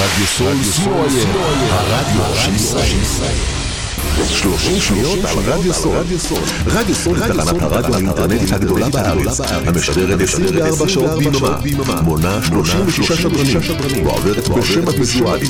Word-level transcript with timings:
רדיו 0.00 0.26
סול 0.26 0.62
סול, 0.62 1.08
הרדיו 1.70 2.36
של 2.36 2.54
ישראל. 3.02 3.59
30 4.28 4.80
שניות 4.80 5.18
על 5.24 5.38
רדיו 5.46 5.74
סול. 5.74 5.96
רדיו 6.66 6.94
סול. 6.94 7.14
היא 7.22 7.34
תחנת 7.34 7.62
הרדיו 7.62 7.94
האינטרנטית 7.94 8.52
הגדולה 8.52 8.88
בארץ, 8.88 9.40
המשדרת 9.40 10.20
24 10.20 10.88
שעות 10.88 11.22
ביממה, 11.62 12.00
מונה 12.00 12.40
36 12.48 13.12
שדרנים, 13.12 14.06
ועוברת 14.06 14.48
בשם 14.48 14.82
הוויזואלי. 14.86 15.46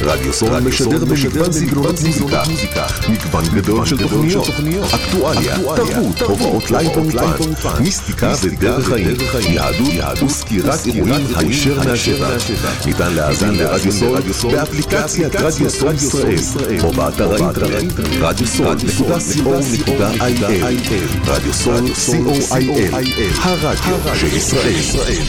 רדיו 0.00 0.32
סול 0.32 0.60
משדר 0.60 1.04
במגוון 1.04 1.52
סגנונות 1.52 2.00
מוזיקה, 2.48 2.86
מגוון 3.08 3.44
גדול 3.54 3.86
של 3.86 3.98
תוכניות, 3.98 4.48
אקטואליה, 4.94 5.56
תרבות, 5.76 6.22
הופעות 6.22 6.70
לייב 6.70 6.92
באולפן, 6.94 7.82
מיסטיקה 7.82 8.34
ודרך 8.42 8.86
חיים, 8.86 9.16
יהדות 9.80 10.22
וסקירת 10.22 10.86
אירועים 10.86 11.26
הישר 11.36 11.78
מהשטח. 11.84 12.28
ניתן 12.86 13.12
להאזין 13.14 13.54
לרדיו 13.54 13.92
סול 13.92 14.20
באפליקציית 14.52 15.36
רדיו 15.36 15.70
סול 15.70 15.94
ישראל, 15.94 16.38
או 16.84 16.92
באתר 16.92 17.32
האינטרנט 17.32 17.91
רדיו 18.20 18.46
סול 18.46 18.76
נקודה 19.72 20.10
co.il 20.10 21.26
רדיו 21.26 21.52
סול 21.52 21.86
co.il 21.86 23.40
הרדיו 23.42 24.16
של 24.20 24.36
ישראל. 24.36 25.22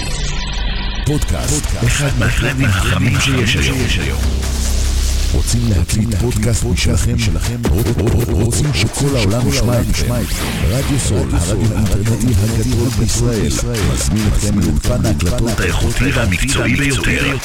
פודקאסט, 1.05 1.65
אחד 1.87 2.09
מהטרנדים 2.19 2.65
החמים 2.65 3.19
שיש 3.19 3.99
היום. 3.99 4.42
רוצים 5.33 5.61
להקליט 5.69 6.15
פודקאסט 6.15 6.63
משלכם? 6.63 7.15
רוצים 8.31 8.73
שכל 8.73 9.15
העולם 9.15 9.49
ישמע 9.49 9.81
אתכם? 9.81 10.13
רדיו 10.67 10.99
סול, 10.99 11.29
הרדיו 11.31 11.73
האינטרנטי 11.75 12.33
הגדול 12.43 12.89
בישראל, 12.99 13.51
מזמין 13.93 14.27
אתכם 14.27 14.59
לאולפן 14.59 15.05
ההקלטות 15.05 15.59
האיכותי 15.59 16.11
והמקצועי 16.13 16.75
ביותר. 16.75 17.35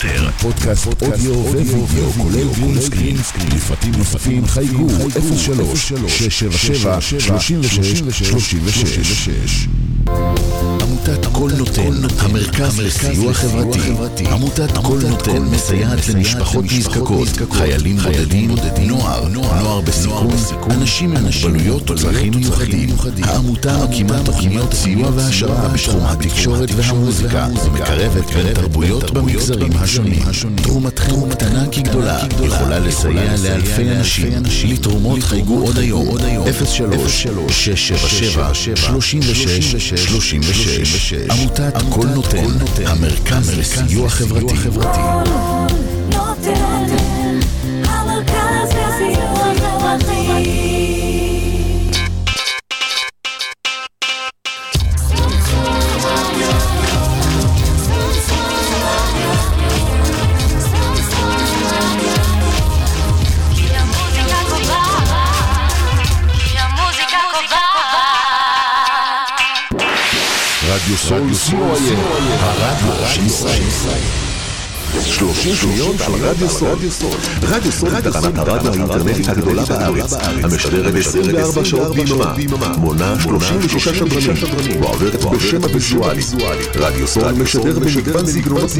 פודקאסט 0.40 0.86
אודיו 0.86 1.34
ווידאו, 1.34 1.86
כולל 2.12 2.48
גרינסקרין, 2.58 3.16
לפרטים 3.56 3.92
נוספים 3.98 4.46
חייגו. 4.46 4.88
03 5.36 5.92
677 6.08 7.00
36 7.00 8.02
36 8.22 9.68
עמותת 11.08 11.26
כל 11.32 11.50
נותן, 11.58 11.92
המרכז 12.18 12.80
לסיוע 12.80 13.34
חברתי. 13.34 14.26
עמותת 14.30 14.76
כל 14.82 14.98
נותן 15.08 15.42
מסייעת 15.42 16.08
למשפחות 16.08 16.64
נזקקות, 16.64 17.28
חיילים 17.50 17.96
בודדים, 17.96 18.54
נוער, 18.80 19.28
נוער 19.28 19.80
בסיכון, 19.80 20.30
אנשים 20.70 21.16
עם 21.16 21.24
מוגבלויות 21.24 21.90
וצרכים 21.90 22.32
מיוחדים. 22.36 22.88
העמותה 23.22 23.84
מקימה 23.84 24.22
תוכניות 24.24 24.74
סיוע 24.74 25.10
והעשרה 25.14 25.68
בתחום 25.68 26.06
התקשורת 26.06 26.68
והמוזיקה, 26.76 27.48
ומקרבת 27.66 28.30
בין 28.34 28.54
תרבויות 28.54 29.10
במגזרים 29.10 29.72
השונים. 29.76 30.22
תרומתכם 30.62 31.30
קטנה 31.30 31.66
כגדולה, 31.72 32.18
יכולה 32.44 32.78
לסייע 32.78 33.32
לאלפי 33.42 33.90
אנשים. 33.96 34.42
לתרומות 34.64 35.22
חייגו 35.22 35.58
עוד 35.58 35.78
היום, 35.78 36.16
03 36.64 37.28
677 37.50 38.54
36 38.54 39.92
36 40.06 41.12
עמותת 41.30 41.74
כל 41.90 42.06
נותן, 42.06 42.46
המרכז 42.86 43.58
לסיוע 43.58 44.08
חברתי. 44.08 44.54
המרכז 47.84 48.68
לסיוע 48.72 49.54
חברתי. 49.54 50.67
רדיו 71.10 71.34
סול 71.34 71.58
co.il 71.58 72.44
הרדיו 72.44 73.08
של 73.08 73.26
ישראל 73.26 74.27
30 75.02 75.54
שניות 75.54 76.00
על 76.00 76.12
רדיו 76.20 76.48
סול. 76.50 76.78
רדיו 77.42 77.72
סול 77.72 77.94
היא 77.94 78.00
תחנת 78.00 78.38
הרדיו 78.38 78.72
האינטרנטית 78.72 79.28
הגדולה 79.28 79.64
בארץ, 79.64 80.12
המשדרת 80.42 80.94
24 80.94 81.64
שעות 81.64 81.96
ביממה, 82.34 82.76
מונה 82.76 83.14
36 83.20 83.88
שדרנים, 83.88 84.82
ועוברת 84.82 85.24
בשם 85.24 85.62
הוויזואלי. 85.62 86.22
רדיו 86.74 87.06
סול 87.08 87.32
משדר 87.32 87.78
במגוון 87.78 88.26
סגנונות 88.26 88.70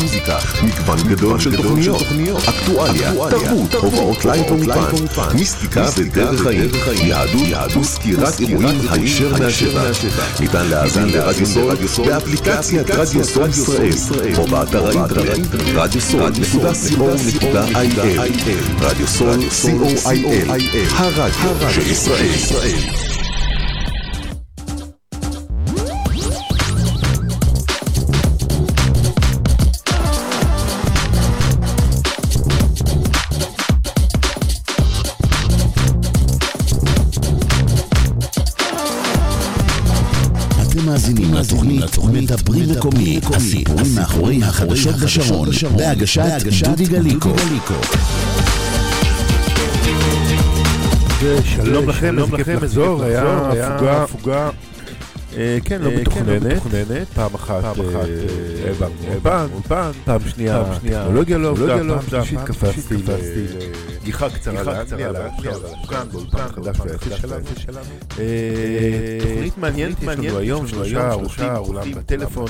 מוזיקה, 0.00 0.38
מגוון 0.62 0.98
גדול 1.08 1.40
של 1.40 1.56
תוכניות, 1.56 2.42
אקטואליה, 2.48 3.12
תרבות, 3.30 3.74
הופעות 3.74 4.24
לייב 4.24 4.46
באולפן, 4.48 5.36
מיסטיקה 5.36 5.86
ודרך 5.96 6.42
חיים, 6.42 6.70
יהדות 6.94 7.76
וסקירת 7.80 8.40
אירועים 8.40 8.80
הישר 8.90 9.32
מהשטח. 9.38 10.40
ניתן 10.40 10.66
להאזין 10.66 11.08
לרדיו 11.08 11.46
סול 11.46 11.74
באפליקציית 12.06 12.90
רדיו 12.90 13.24
סול 13.24 13.48
ישראל, 13.48 13.92
או 14.38 14.46
באתר 14.46 14.86
האינטרנט 14.86 15.57
רדיו 15.74 16.00
סול 16.00 16.30
נקודה 16.30 16.74
co.il 16.74 18.24
רדיו 18.80 19.06
סול 19.06 19.38
co.il 19.40 20.94
הרדיו 20.94 21.70
של 21.70 21.90
ישראל. 21.90 23.08
מאזינים 40.88 41.34
לתוכנית 41.78 42.22
מדברים 42.22 42.70
מקומי, 42.70 43.20
החדשות 44.58 44.96
בשרון, 44.96 45.48
בהגשת 45.76 46.42
דודי 46.64 46.84
גליקו. 46.84 47.32
שלום 51.44 51.88
לכם, 51.88 52.14
שלום 52.16 52.34
לכם, 52.34 52.58
אזור, 52.62 53.04
היה 53.04 54.02
הפוגה, 54.02 54.50
כן, 55.64 55.82
לא 55.82 55.90
מתוכננת, 55.90 57.08
פעם 57.14 57.34
אחת 57.34 57.64
העברנו 58.66 58.94
אולפן, 59.08 59.46
אולפן, 59.54 59.90
פעם 60.04 60.20
שנייה 60.28 60.64
טכנולוגיה 60.84 61.38
לא 61.38 61.48
עבדה, 61.48 61.78
פעם 62.10 62.24
שלישית 62.24 62.38
קפצתי. 62.46 62.94
לגיחה 64.08 64.30
קצרה 64.30 64.62
לאנגליה, 64.62 65.12
לאופגן, 65.12 66.08
באולפן 66.12 66.48
חדש. 66.98 67.66
אה, 68.18 69.18
תוכנית 69.20 69.58
מעניינת 69.58 70.02
יש 70.02 70.08
לנו 70.08 70.38
היום, 70.38 70.66
שלושה 70.66 71.56
עולם 71.56 71.92
בטלפון, 71.92 72.46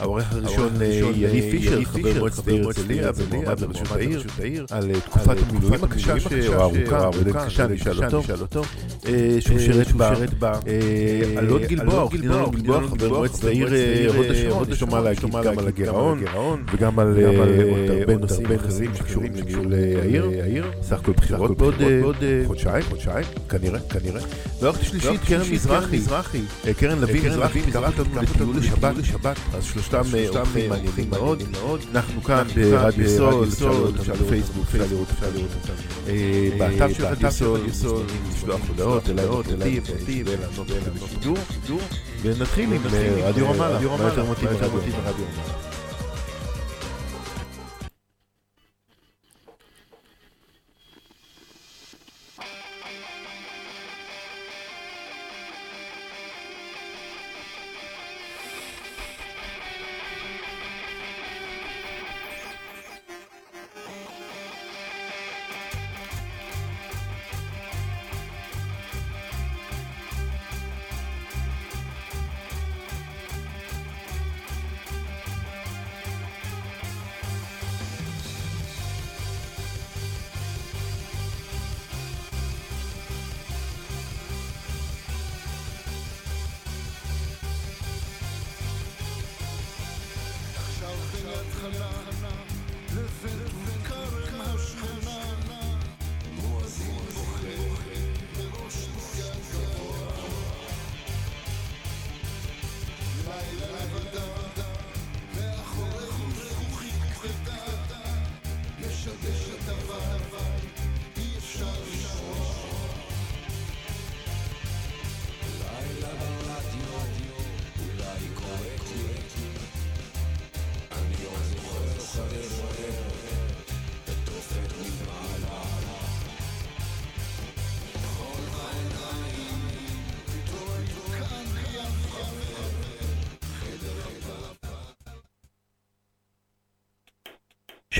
העורך 0.00 0.32
הראשון 0.32 0.82
אה, 0.82 0.86
יניב 1.14 1.44
פישר, 1.50 1.84
חבר 1.84 2.18
מועצת 2.18 2.48
העיר 2.48 2.66
הרצליה 2.66 3.10
ומועמד 3.16 3.60
לראשות 3.60 3.88
העיר, 4.38 4.66
על 4.70 4.90
אה, 4.90 5.00
תקופת 5.00 5.36
המילואים 5.48 5.84
הקשה, 5.84 6.14
או 6.48 6.54
הארוכה, 6.54 7.06
או 7.06 7.12
קשה, 7.46 7.66
נשאל 7.66 8.04
אותו, 8.40 8.62
אה, 9.06 9.36
שהוא 9.40 9.58
שירת 9.58 9.92
בה, 9.92 10.12
אה, 10.66 11.38
אלון 11.38 11.62
גלבוע, 11.62 12.08
עורך 12.28 12.54
דין 12.54 12.70
אלון 12.70 12.80
גלבוע, 12.80 12.88
חבר 12.88 13.08
מועצת 13.08 13.44
העיר 13.44 13.74
אה, 13.74 14.06
הוד 14.50 14.68
יש 14.68 14.80
לו 14.82 14.86
מה 14.86 15.00
להגיד 15.00 15.30
גם 15.44 15.58
על 15.58 15.68
הגירעון, 15.68 16.22
וגם 16.72 16.98
על 16.98 17.18
אה, 17.18 17.28
עוד 17.70 17.90
הרבה 17.90 18.16
נושאים 18.16 18.46
אחרים 18.56 18.94
שקשורים 18.94 19.32
לניהול 19.34 19.74
אה, 19.74 20.02
העיר, 20.02 20.70
סך 20.82 20.98
הכל 20.98 21.12
בחירות 21.12 21.58
בעוד 21.58 22.16
אה, 22.22 22.42
חודשיים, 22.46 22.82
חודשיים, 22.88 23.24
כנראה, 23.48 23.80
כנראה. 23.80 24.20
והעורכת 24.60 24.82
השלישית, 24.82 25.20
קרן 25.24 25.46
מזרחי, 25.92 26.40
אה, 26.66 26.74
קרן 26.74 27.00
לביא 27.00 27.30
מזרחי, 27.30 27.62
תיקח 27.62 28.00
אותנו 28.00 28.22
לטיול 28.22 28.56
לשבת, 28.98 29.36
אז 29.54 29.64
שלושתם 29.64 30.02
אה, 30.14 30.28
אורחים 30.28 30.70
מעניינים 30.70 31.10
מאוד. 31.10 31.42
אנחנו 31.94 32.22
כאן 32.22 32.46
ברדיו 32.54 33.08
סול, 33.08 33.44
אפשר 33.48 33.70
לראות 33.70 33.98
אותנו 33.98 34.14
בפייסבוק, 34.26 34.64
אפשר 34.66 34.84
לראות 34.90 35.08
אותנו 35.10 35.46
אה, 36.08 36.48
באתר 36.58 36.92
של 36.94 37.06
רדיו 37.06 37.32
סול, 37.32 37.60
לשלוח 38.30 38.60
הודעות 38.68 39.10
אליי 39.10 39.26
אותי, 39.26 39.80
ואותי, 39.84 40.22
ולענות 40.26 40.66
בשידור, 41.02 41.36
ונתחיל 42.22 42.72
עם 42.72 42.82
אה, 42.94 43.28
רדיו 43.28 43.50
רמאללה, 43.50 43.78
מה 43.98 44.04
יותר 44.04 44.24
מתאים 44.30 44.50
מרדיו 44.52 45.24
רמאללה. 45.24 45.69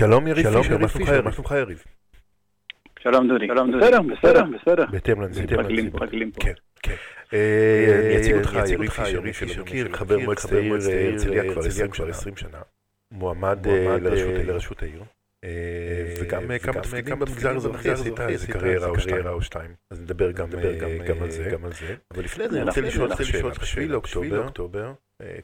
שלום 0.01 0.27
יריב 0.27 0.47
פישר, 0.89 1.23
מה 1.23 1.33
שלומך 1.33 1.55
יריב? 1.59 1.85
שלום 2.99 3.29
דודי. 3.29 3.47
שלום 3.47 3.71
דודי. 3.71 3.85
בסדר, 3.85 4.03
בסדר, 4.03 4.45
בסדר. 4.45 4.87
בהתאם 4.91 5.21
לנסיבות. 5.23 5.53
מתרגלים, 5.53 5.87
מתרגלים 5.87 6.31
פה. 6.31 6.41
כן, 6.41 6.53
כן. 6.83 6.95
אה, 7.33 8.01
אני 8.07 8.21
אציג 8.21 8.35
אותך, 8.35 8.59
יריב 8.71 8.91
פישר, 8.91 9.21
מי 9.21 9.33
שמכיר, 9.33 9.89
חבר 9.93 10.19
מועצת 10.19 10.53
העיר 10.53 10.75
הרצליה 10.75 11.89
כבר 11.89 12.09
20 12.09 12.37
שנה. 12.37 12.59
מועמד 13.13 13.67
אה, 13.67 13.97
לראשות 14.45 14.83
העיר. 14.83 15.03
אה, 15.45 16.15
וגם 16.21 16.43
כמה 16.63 16.83
תפקידים 16.83 17.19
במגזר 17.19 17.51
האזרחי 17.51 17.91
עשית 17.91 18.21
איזה 18.21 18.47
קריירה 18.47 19.31
או 19.31 19.43
שתיים. 19.43 19.75
אז 19.91 20.01
נדבר 20.01 20.31
גם 20.33 20.49
על 21.65 21.73
זה. 21.73 21.97
אבל 22.15 22.25
לפני 22.25 22.49
זה 22.49 22.61
אני 22.61 22.69
רוצה 22.69 22.81
לשאול 22.81 23.11
אותך 23.11 23.27
שאלה. 23.27 23.49
בשביעי 23.49 23.89
לאוקטובר, 23.89 24.93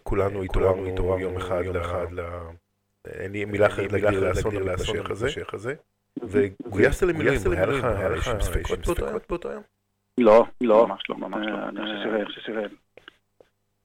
כולנו 0.03 0.43
התעוררנו 0.43 1.19
יום 1.19 1.37
אחד 1.37 2.13
ל... 2.13 2.21
אין 3.13 3.33
לי 3.33 3.45
מילה 3.45 3.67
אחרת 3.67 3.93
להגיד 3.93 4.19
לאסון 4.19 4.57
המתמשך 4.57 5.55
הזה. 5.55 5.75
וגויסת 6.23 7.03
למילואים, 7.03 7.41
היה 7.53 8.09
לך 8.09 8.31
ספקות 8.41 9.01
באותו 9.29 9.49
יום? 9.49 9.63
לא, 10.21 10.45
לא, 10.61 10.87
ממש 10.87 11.03
לא, 11.09 11.17
ממש 11.17 11.47
לא. 11.47 11.69
אני 11.69 12.25
חושב 12.25 12.41
ש... 12.41 12.51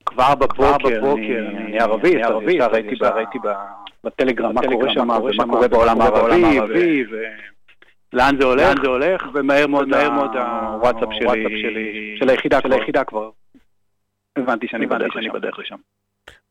כבר 0.06 0.35
בבוקר, 0.35 1.00
אני 1.57 1.79
ערבי, 1.79 2.23
ערבי, 2.23 2.59
ראיתי 2.59 3.39
בטלגרם 4.03 4.56
מה 4.56 4.62
קורה 4.62 4.94
שם, 4.94 5.07
מה 5.07 5.19
קורה 5.50 5.68
בעולם 5.68 6.01
הערבי, 6.01 7.03
לאן 8.13 8.35
זה 8.41 8.88
הולך, 8.88 9.27
ומהר 9.33 9.68
מאוד 9.68 9.89
הוואטסאפ 9.94 11.09
שלי, 11.13 12.15
של 12.19 12.29
היחידה 12.73 13.03
כבר, 13.03 13.29
הבנתי 14.35 14.68
שאני 14.68 14.85
בדרך 15.33 15.59
לשם. 15.59 15.77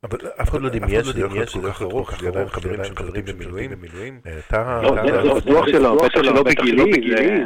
אבל 0.05 0.19
אף 0.43 0.51
אחד 0.51 0.61
לא 0.61 0.69
דמיין 0.69 1.05
שזה 1.05 1.21
יכול 1.21 1.37
להיות 1.37 1.49
כל 1.49 1.71
כך 1.71 1.83
ארוך, 1.83 2.23
לי 2.23 2.29
עדיין 2.29 2.49
חברים 2.49 2.85
שהם 2.85 2.97
חברים 2.97 3.25
במילואים. 3.25 4.21
אתה... 4.49 4.81
לא, 4.83 5.41
דוח 5.41 5.67
שלו, 5.67 5.97
בטח 5.97 6.23
שלא 6.23 6.43
בגילי, 6.43 7.45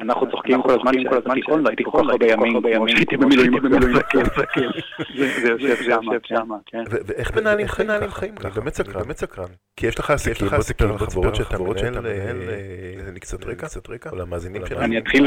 אנחנו 0.00 0.30
צוחקים 0.30 0.62
כל 0.62 0.70
הזמן 0.70 1.08
כל 1.08 1.16
הזמן 1.16 1.34
תיכון, 1.34 1.64
והייתי 1.64 1.84
כל 1.84 1.90
כך 1.90 2.08
הרבה 2.10 2.26
ימים 2.26 2.62
שהייתי 2.88 3.16
במילואים, 3.16 3.52
זה 5.16 5.48
יושב 5.48 6.18
שם, 6.22 6.48
כן. 6.66 6.82
ואיך 7.06 7.36
מנהלים 7.36 7.68
חיים 7.68 8.34
ככה? 8.36 8.60
באמת 8.60 8.74
סקרן, 8.74 9.02
באמת 9.02 9.16
סקרן. 9.16 9.48
כי 9.76 9.86
יש 9.86 9.98
לך 9.98 10.10
עסקים, 10.10 10.48
בוא 10.48 10.58
תספר 10.58 10.88
על 10.88 10.98
חברות 10.98 11.34
שאתה 11.34 11.58
מנהל, 11.58 11.94
תן 13.04 13.14
לי 13.14 13.20
קצת 13.20 13.88
רקע, 13.88 14.10
או 14.10 14.16
למאזינים 14.16 14.66
שלנו. 14.66 14.84
אני 14.84 14.98
אתחיל 14.98 15.24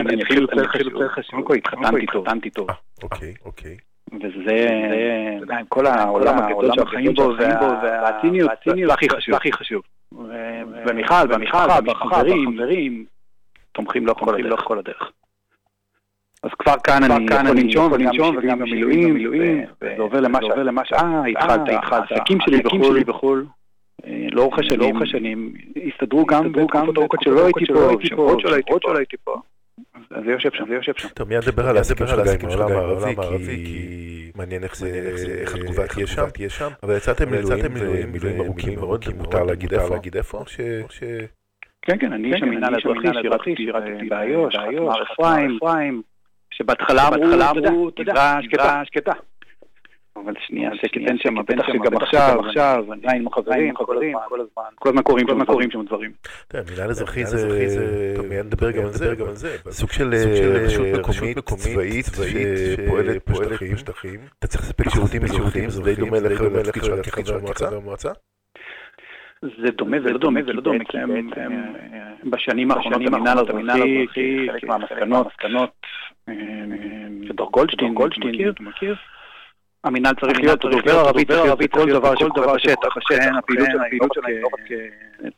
יותר 0.87 1.07
חשוב, 1.07 1.41
קודם 1.43 1.43
כל 1.43 1.55
התחתנתי 2.01 2.49
טוב. 2.49 2.67
אוקיי, 3.03 3.33
אוקיי. 3.45 3.77
וזה, 4.13 4.67
עם 5.59 5.65
כל 5.69 5.85
העולם 5.85 6.37
הגדול 6.37 6.65
שאנחנו 6.75 6.85
חיים 6.85 7.13
בו, 7.13 7.33
והציניות, 7.83 8.51
זה 9.29 9.35
הכי 9.35 9.51
חשוב. 9.51 9.81
ומיכל, 10.85 11.13
והמשפחה, 11.29 11.79
והחברים, 11.85 13.05
תומכים 13.71 14.07
לאורך 14.07 14.63
כל 14.63 14.79
הדרך. 14.79 15.11
אז 16.43 16.49
כבר 16.59 16.73
כאן 16.83 17.03
אני 17.03 17.25
יכול 17.25 17.59
לנשום 17.59 17.91
ולנשום 17.91 18.37
וגם 18.37 18.59
במילואים, 18.59 19.15
וזה 19.81 19.95
עובר 19.97 20.19
למה 20.19 20.85
ש... 20.85 20.93
אה, 20.93 21.23
התחלת, 21.25 21.61
העסקים 21.91 22.37
שלי 22.41 23.03
בחו"ל, 23.03 23.45
לאורך 24.07 24.59
השנים, 24.59 25.53
הסתדרו 25.87 26.25
גם 26.25 26.51
בתקופות 26.51 26.97
ארוכות 26.97 27.19
שלא 27.23 27.45
הייתי 27.45 27.65
פה, 27.73 27.97
שבועות 28.03 28.41
שלא 28.41 28.97
הייתי 28.97 29.17
פה. 29.23 29.35
אז 30.12 30.24
זה 30.25 30.31
יושב 30.31 30.50
שם, 30.54 30.63
זה 30.68 30.74
יושב 30.75 30.94
שם. 30.98 31.07
טוב, 31.10 31.30
מיד 31.30 31.44
נדבר 31.48 31.69
על 31.69 31.78
העסקים 31.78 32.07
שלך 32.07 32.28
עם 32.44 32.50
העולם 32.50 32.72
הערבי, 33.19 33.66
כי 33.66 34.31
מעניין 34.36 34.63
איך 34.63 35.56
התגובה 35.56 35.88
תהיה 36.33 36.50
שם, 36.50 36.69
אבל 36.83 36.98
יצאתם 36.98 37.31
מילואים, 37.31 38.12
מילואים 38.12 38.42
ארוכים 38.42 38.80
מאוד, 38.80 39.06
מותר 39.18 39.44
להגיד 39.44 39.74
איפה? 39.74 40.44
כן, 41.81 41.98
כן, 42.00 42.13
אני 42.13 42.33
איש 42.33 42.42
המינהל 42.42 42.74
האזרחי, 42.75 43.07
שירתתי 43.56 44.10
באיו"ש, 44.10 44.56
חתמר 44.56 45.04
אפרים, 45.04 46.01
שבהתחלה 46.51 47.07
אמרו, 47.07 47.89
אתה 47.89 48.01
יודע, 48.01 48.38
שקטה. 48.83 49.13
אבל 50.15 50.33
שנייה, 50.47 50.71
אין 51.07 51.17
שם, 51.17 51.35
בטח 51.35 51.65
שגם 51.67 51.97
עכשיו, 51.97 52.83
עדיין 52.93 53.21
עם 53.21 53.29
חברים, 53.29 53.73
כל 53.73 54.39
הזמן, 54.41 54.63
כל 54.75 54.89
הזמן 54.89 55.45
קורים 55.45 55.71
שם 55.71 55.85
דברים. 55.85 56.11
תראה, 56.47 56.63
מינהל 56.71 56.89
אזרחי 56.89 57.25
זה, 57.25 58.13
טוב, 58.15 58.25
מיד 58.25 58.45
נדבר 58.45 58.71
גם 58.71 58.83
על 58.83 58.91
זה, 59.33 59.55
סוג 59.69 59.91
של 59.91 60.13
רשות 60.65 60.85
מקומית 60.97 61.39
צבאית 61.39 62.05
שפועלת 62.05 63.29
בשטחים. 63.73 64.19
אתה 64.39 64.47
צריך 64.47 64.63
לספק 64.63 64.89
שירותים 64.89 65.23
אזרחיים, 65.23 65.69
זה 65.69 65.83
די 65.83 65.95
דומה 65.95 66.19
לתפקיד 66.19 66.83
של 67.25 67.35
חבר 67.53 67.75
המועצה? 67.75 68.09
זה 69.41 69.71
דומה 69.71 69.97
ולא 70.03 70.17
דומה 70.17 70.39
ולא 70.47 70.61
דומה, 70.61 70.83
כי 70.85 70.97
בשנים 72.30 72.71
האחרונות 72.71 73.01
המינהל 73.13 73.37
האזרחי, 73.37 74.47
חלק 74.51 74.63
מהמסקנות, 74.63 75.71
שדור 77.27 77.51
גולדשטיין, 77.51 77.95
אתה 78.49 78.63
מכיר? 78.63 78.95
המינהל 79.83 80.16
צריך 80.21 80.40
להיות 80.40 80.61
דובר 80.61 81.00
ערבית, 81.00 81.71
כל 81.71 81.90
דבר 81.90 82.16
שקורה 82.16 82.56
בשטח, 82.56 82.90
שאין 83.00 83.35
הפעילות 83.35 84.14
שלהם 84.14 84.42
לא 84.42 84.47
רק 84.54 84.68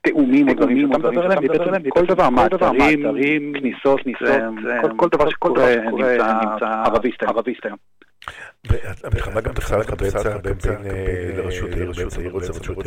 תאומים 0.02 0.50
או 0.50 0.54
דברים 0.54 0.88
שאתה 0.88 0.98
מדבר 0.98 1.24
עליהם, 1.24 1.90
כל 1.90 2.06
דבר, 2.06 2.30
מעצרים, 2.30 3.54
כניסות, 3.60 4.02
כל 4.96 5.08
דבר 5.10 5.30
שקורה 5.30 5.76
נמצא 5.76 6.66
ערביסט 7.26 7.66
היום. 7.66 7.78
המלחמה 9.04 9.42
גם 9.42 9.54
תפסה 9.54 9.78
לך 9.78 9.94
באמצע 9.94 10.30
לראשות 11.36 11.70
העיר, 11.72 11.92
באמצע 11.92 12.22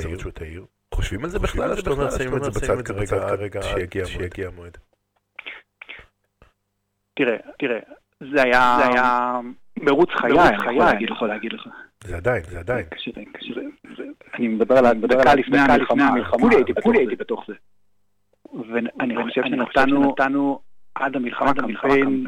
לראשות 0.05 0.41
העיר. 0.41 0.65
חושבים 0.95 1.25
על 1.25 1.31
זה 1.31 1.39
בכלל, 1.39 1.73
או 1.73 1.77
שאתה 1.77 1.91
אומר 1.91 2.11
שמים 2.11 2.37
את 2.37 2.45
זה 2.45 2.51
בצד 2.51 2.83
כרגע 2.83 3.63
שיגיע 3.63 4.49
המועד? 4.49 4.79
תראה, 7.15 7.37
תראה, 7.59 7.79
זה 8.33 8.43
היה 8.43 9.41
מרוץ 9.81 10.11
חיי, 10.11 10.33
אני 10.41 11.05
יכול 11.05 11.29
להגיד 11.29 11.53
לך. 11.53 11.69
זה 12.05 12.17
עדיין, 12.17 12.43
זה 12.49 12.59
עדיין. 12.59 12.85
אני 14.35 14.49
מדבר 14.49 14.79
על 14.79 14.87
הדקה 14.87 15.35
לפני 15.35 15.59
המלחמה, 15.59 16.11
כולי 16.83 16.99
הייתי 16.99 17.17
בתוך 17.17 17.45
זה. 17.49 17.55
ואני 18.71 19.23
חושב 19.23 19.43
שנתנו 19.45 20.61
עד 20.95 21.17
המלחמה 21.17 21.55
קמפיין 21.55 22.25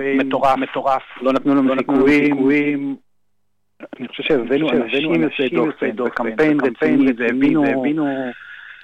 מטורף, 0.58 1.02
לא 1.20 1.32
נתנו 1.32 1.54
לנו 1.54 1.74
סיכויים. 2.08 2.96
אני 3.98 4.08
חושב 4.08 4.22
שהבאנו 4.22 4.70
אנשים 4.70 5.22
יוצאי 5.22 5.48
דופן, 5.48 5.96
בקמפיין 5.96 6.58
רציני, 6.60 7.12
והבינו 7.16 7.64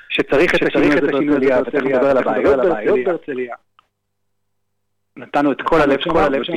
שצריך 0.08 0.54
את 0.54 0.62
השינוי 0.62 0.88
הזה 0.88 1.12
בהרצליה, 1.12 1.60
ותכף 1.60 1.74
נדבר 1.74 2.10
על 2.10 2.18
הבעיות 2.18 2.98
בהרצליה. 3.04 3.54
נתנו 5.18 5.52
את 5.52 5.62
כל 5.62 5.80
הלב 5.80 6.00
שם, 6.00 6.10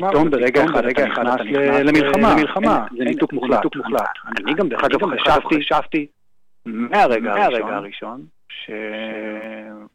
ופתאום 0.03 0.29
ברגע 0.29 0.65
אחד 0.65 0.85
אתה 0.85 1.05
נכנס 1.05 1.41
למלחמה. 1.83 2.85
זה 2.97 3.03
ניתוק 3.03 3.33
מוחלט. 3.33 3.61
אני 4.39 4.53
גם 4.53 4.69
דרך 4.69 4.83
אגב 4.83 4.99
חשבתי 5.59 6.07
מהרגע 6.65 7.33
הראשון 7.75 8.25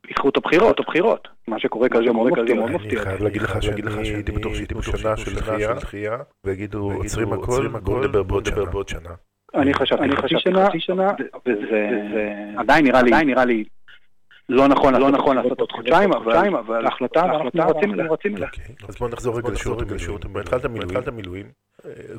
שייקחו 0.06 0.28
את 0.28 0.36
הבחירות, 0.36 0.78
או 0.78 0.84
בחירות. 0.84 1.28
מה 1.48 1.58
שקורה 1.58 1.88
כזה 1.88 2.12
מאוד 2.12 2.32
מפתיע. 2.32 2.62
אני 2.62 2.96
חייב 2.96 3.22
להגיד 3.22 3.42
לך 3.42 3.62
שאני 3.62 4.08
הייתי 4.08 4.32
בטוח 4.32 4.54
שהייתי 4.54 4.74
בשנה 4.74 5.16
של 5.16 5.34
דחייה, 5.80 6.16
ויגידו 6.46 6.92
עוצרים 6.92 7.32
הכל, 7.32 7.68
בואו 7.68 8.00
נדבר 8.00 8.22
בעוד 8.64 8.88
שנה. 8.88 9.10
אני 9.54 9.74
חשבתי 9.74 10.16
חצי 10.16 10.80
שנה, 10.80 11.10
וזה 11.46 11.88
עדיין 12.56 12.86
נראה 13.26 13.44
לי 13.44 13.64
לא 14.48 14.68
נכון, 14.68 14.94
לא 14.94 15.10
נכון 15.10 15.36
לעשות 15.36 15.60
עוד 15.60 15.72
חודשיים, 15.72 16.12
אבל 16.12 16.86
ההחלטה, 16.86 17.24
אנחנו 17.24 17.50
רצים 18.10 18.36
אליה. 18.36 18.48
אז 18.88 18.96
בוא 18.96 19.08
נחזור 19.08 19.38
רגע 19.38 19.50
לשירות 19.50 20.24
המילואים. 20.64 20.96
התחלת 20.96 21.08
מילואים, 21.08 21.46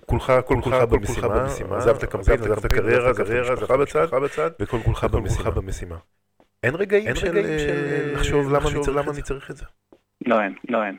כולך, 0.06 0.34
כל 0.46 0.58
כולך 0.63 0.84
במשימה, 0.84 1.46
עזב 1.77 1.96
את 1.96 2.03
הקמפיין, 2.03 2.39
עזב 2.39 2.58
את 2.58 2.65
הקריירה, 2.65 3.10
עזב 3.10 3.22
את 3.63 3.70
המשפחה 3.70 4.20
בצד, 4.20 4.50
וכל 4.60 4.77
כולך 4.86 5.03
במשימה. 5.56 5.96
אין 6.63 6.75
רגעים 6.75 7.15
של 7.15 7.39
לחשוב 8.13 8.53
למה 8.53 9.12
אני 9.12 9.22
צריך 9.22 9.51
את 9.51 9.58
זה? 9.58 9.65
לא, 10.25 10.42
אין, 10.42 10.53
לא, 10.70 10.84
אין. 10.84 10.98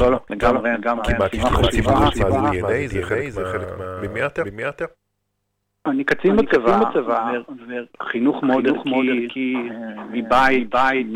לא, 0.00 0.10
לא, 0.10 0.18
לגמרי, 0.30 0.70
לגמרי. 0.78 1.04
כמעט 1.14 1.34
השתתפות 1.34 1.70
ציבורית, 2.12 2.64
DNA, 2.64 3.30
זה 3.30 3.44
חלק 3.44 3.68
ממי 4.02 4.68
אתה? 4.68 4.84
אני 5.86 6.04
קצין 6.04 6.36
בצבא, 6.36 6.80
וחינוך 8.00 8.42
מאוד 8.42 8.66
ערכי, 8.66 9.54
מבית, 10.10 10.70
בית, 10.70 11.06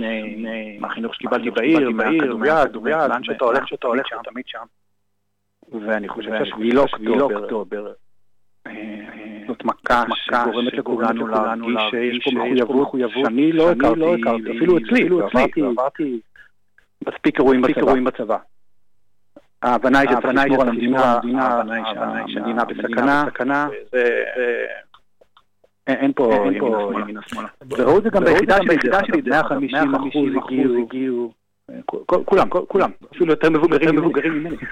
מהחינוך 0.81 1.15
שקיבלתי 1.15 1.51
בעיר, 1.51 1.91
מהכדוריד, 1.91 2.95
לאן 2.95 3.25
שאתה 3.25 3.45
הולך, 3.45 3.69
שאתה 3.69 3.87
הולך, 3.87 4.07
שאתה 4.09 4.31
תמיד 4.31 4.45
שם. 4.47 4.65
ואני 5.87 6.09
חושב 6.09 6.31
שהשביעי 6.39 6.73
לאוקטובר, 6.73 7.93
זאת 9.47 9.65
מכה 9.65 10.05
שגורמת 10.15 10.73
לכולנו 10.73 11.29
להרגיש 11.29 11.81
שיש 11.91 12.19
פה 12.67 12.75
מחויבות 12.75 13.25
שאני 13.25 13.53
לא 13.53 13.71
הכרתי, 13.71 14.57
אפילו 14.57 14.79
אצלי, 14.79 15.09
עברתי 15.65 16.21
מספיק 17.09 17.39
אירועים 17.39 18.05
בצבא. 18.05 18.37
ההבנה 19.63 19.99
היא 19.99 20.11
שצריך 20.11 20.25
לשמור 20.35 20.63
על 20.63 20.69
המדינה, 20.69 21.03
ההבנה 21.03 21.75
היא 22.15 22.35
שהמדינה 22.35 22.65
בסכנה, 22.65 23.25
אין 25.87 26.13
פה 26.17 26.47
ימינה 27.01 27.21
שמאלה. 27.27 27.49
וראו 27.71 27.99
את 27.99 28.03
זה 28.03 28.11
גם 28.11 28.25
ביחידה 28.25 28.57
שלי, 29.05 29.21
150 29.31 29.95
אחוז 29.95 30.29
הגיעו, 30.83 31.33
כולם, 32.07 32.49
כולם, 32.49 32.91
אפילו 33.15 33.33
יותר 33.33 33.51
מבוגרים 33.51 34.35
ממני. 34.35 34.57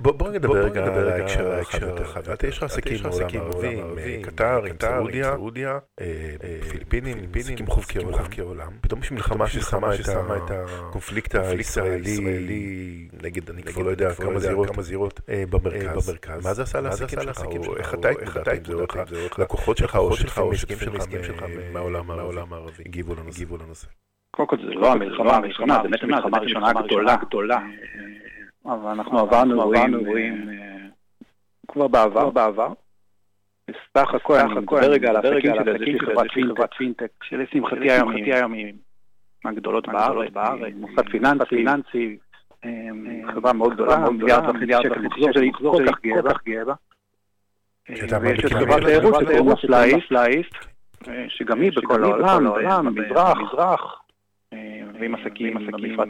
בוא 0.00 0.30
נדבר 0.30 0.64
רגע 0.64 0.84
על 0.84 1.08
ההקשר 1.08 1.52
הרחב. 1.52 2.20
יש 2.48 2.58
לך 2.58 2.62
עסקים 2.62 3.02
בעולם 3.02 3.28
הערבי, 3.34 4.22
קטר, 4.22 4.64
עם 4.64 4.76
סעודיה, 5.22 5.78
פיליפינים, 6.70 7.18
עסקים 7.34 7.66
חובקי 7.66 8.40
עולם. 8.40 8.72
פתאום 8.80 9.00
יש 9.00 9.12
מלחמה 9.12 9.48
ששמה 9.48 10.36
את 10.36 10.50
הקונפליקט 10.50 11.34
הישראלי 11.34 13.08
נגד, 13.22 13.50
אני 13.50 13.62
כבר 13.62 13.82
לא 13.82 13.90
יודע 13.90 14.14
כמה 14.14 14.82
זירות 14.82 15.20
במרכז. 15.28 16.18
מה 16.44 16.54
זה 16.54 16.62
עשה 16.62 16.80
לעסקים 16.80 17.20
שלך? 17.22 17.42
או 17.66 17.76
איך 17.76 17.94
אתה 17.94 18.52
התמודדת 18.52 18.96
עם 18.96 19.06
זה? 19.08 19.26
לקוחות 19.38 19.76
שלך 19.76 19.96
או 19.96 20.12
עסקים 20.52 20.76
שלך 21.22 21.44
מהעולם 21.72 22.52
הערבי 22.52 22.82
הגיבו 22.86 23.14
לנושא? 23.56 23.86
קודם 24.30 24.48
כל 24.48 24.56
זה 24.56 24.74
לא 24.74 24.92
המלחמה 24.92 25.36
הראשונה, 25.36 25.74
זה 25.74 25.88
באמת 25.88 26.02
המלחמה 26.02 26.38
הראשונה 26.38 26.70
הגדולה. 26.70 27.58
אבל 28.66 28.90
אנחנו 28.90 29.18
עברנו 29.18 29.62
אירועים 29.62 30.48
כבר 31.68 31.88
בעבר, 31.88 32.30
בעבר. 32.30 32.72
בסך 33.68 34.14
הכל, 34.14 34.34
אני 34.36 34.54
מדבר 34.54 34.90
רגע 34.90 35.10
על 35.10 35.16
העסקים 35.16 35.54
שלי, 35.54 35.72
יש 36.26 36.36
לי 36.36 36.44
חברת 36.54 36.74
פינטק, 36.76 37.10
שלשמחתי 37.22 37.92
היום 38.32 38.52
היא 38.52 38.72
מהגדולות 39.44 39.88
בארץ, 39.88 40.32
מוסד 40.74 41.08
פיננסי, 41.48 42.18
חברה 43.34 43.52
מאוד 43.52 43.74
גדולה, 43.74 44.10
מיליארד 44.10 44.44
וחצי 44.48 44.72
שקל. 44.82 45.00
מחזור 45.00 45.32
שאני 45.32 45.52
כל 45.52 45.84
כך 46.32 46.44
גאה 46.44 46.64
בה. 46.64 46.74
ויש 47.88 48.44
את 48.44 48.52
חברת 48.52 48.84
תיירות 48.84 49.14
שקוראים 49.60 50.00
פלייס, 50.08 50.46
שגם 51.28 51.60
היא 51.60 51.72
בכל 51.76 52.04
העולם, 52.04 52.94
מזרח, 52.94 54.02
ועם 55.00 55.14
עסקים 55.14 55.54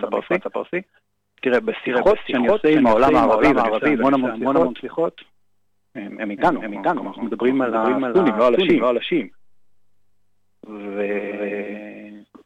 במפרץ 0.01 0.47
הפרסי. 0.47 0.81
תראה, 1.43 1.61
בשיחות 1.61 2.19
שאני 2.27 2.49
עושה 2.49 2.69
עם 2.69 2.87
העולם 2.87 3.17
הערבי, 3.17 3.47
המון 3.47 4.15
המון 4.15 4.57
המון 4.57 4.75
שיחות, 4.81 5.21
הם 5.95 6.31
איתנו, 6.31 6.63
הם 6.63 6.73
איתנו, 6.73 7.09
אנחנו 7.09 7.23
מדברים 7.23 7.63
על 7.63 7.75
הסונים, 7.75 8.81
לא 8.81 8.89
על 8.89 8.97
השיעים. 8.97 9.29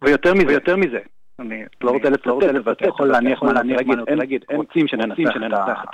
ויותר 0.02 0.34
מזה, 0.34 0.52
יותר 0.52 0.76
מזה, 0.76 0.98
אני 1.38 1.62
לא 1.80 1.90
רוצה 1.90 2.10
לצטט, 2.10 2.26
אבל 2.64 2.72
אתה 2.72 2.88
יכול 2.88 3.08
להניח 3.08 3.42
מה 3.42 3.52
להגיד, 4.08 4.44
אין 4.48 4.56
רוצים 4.58 4.88
שננצח 4.88 5.84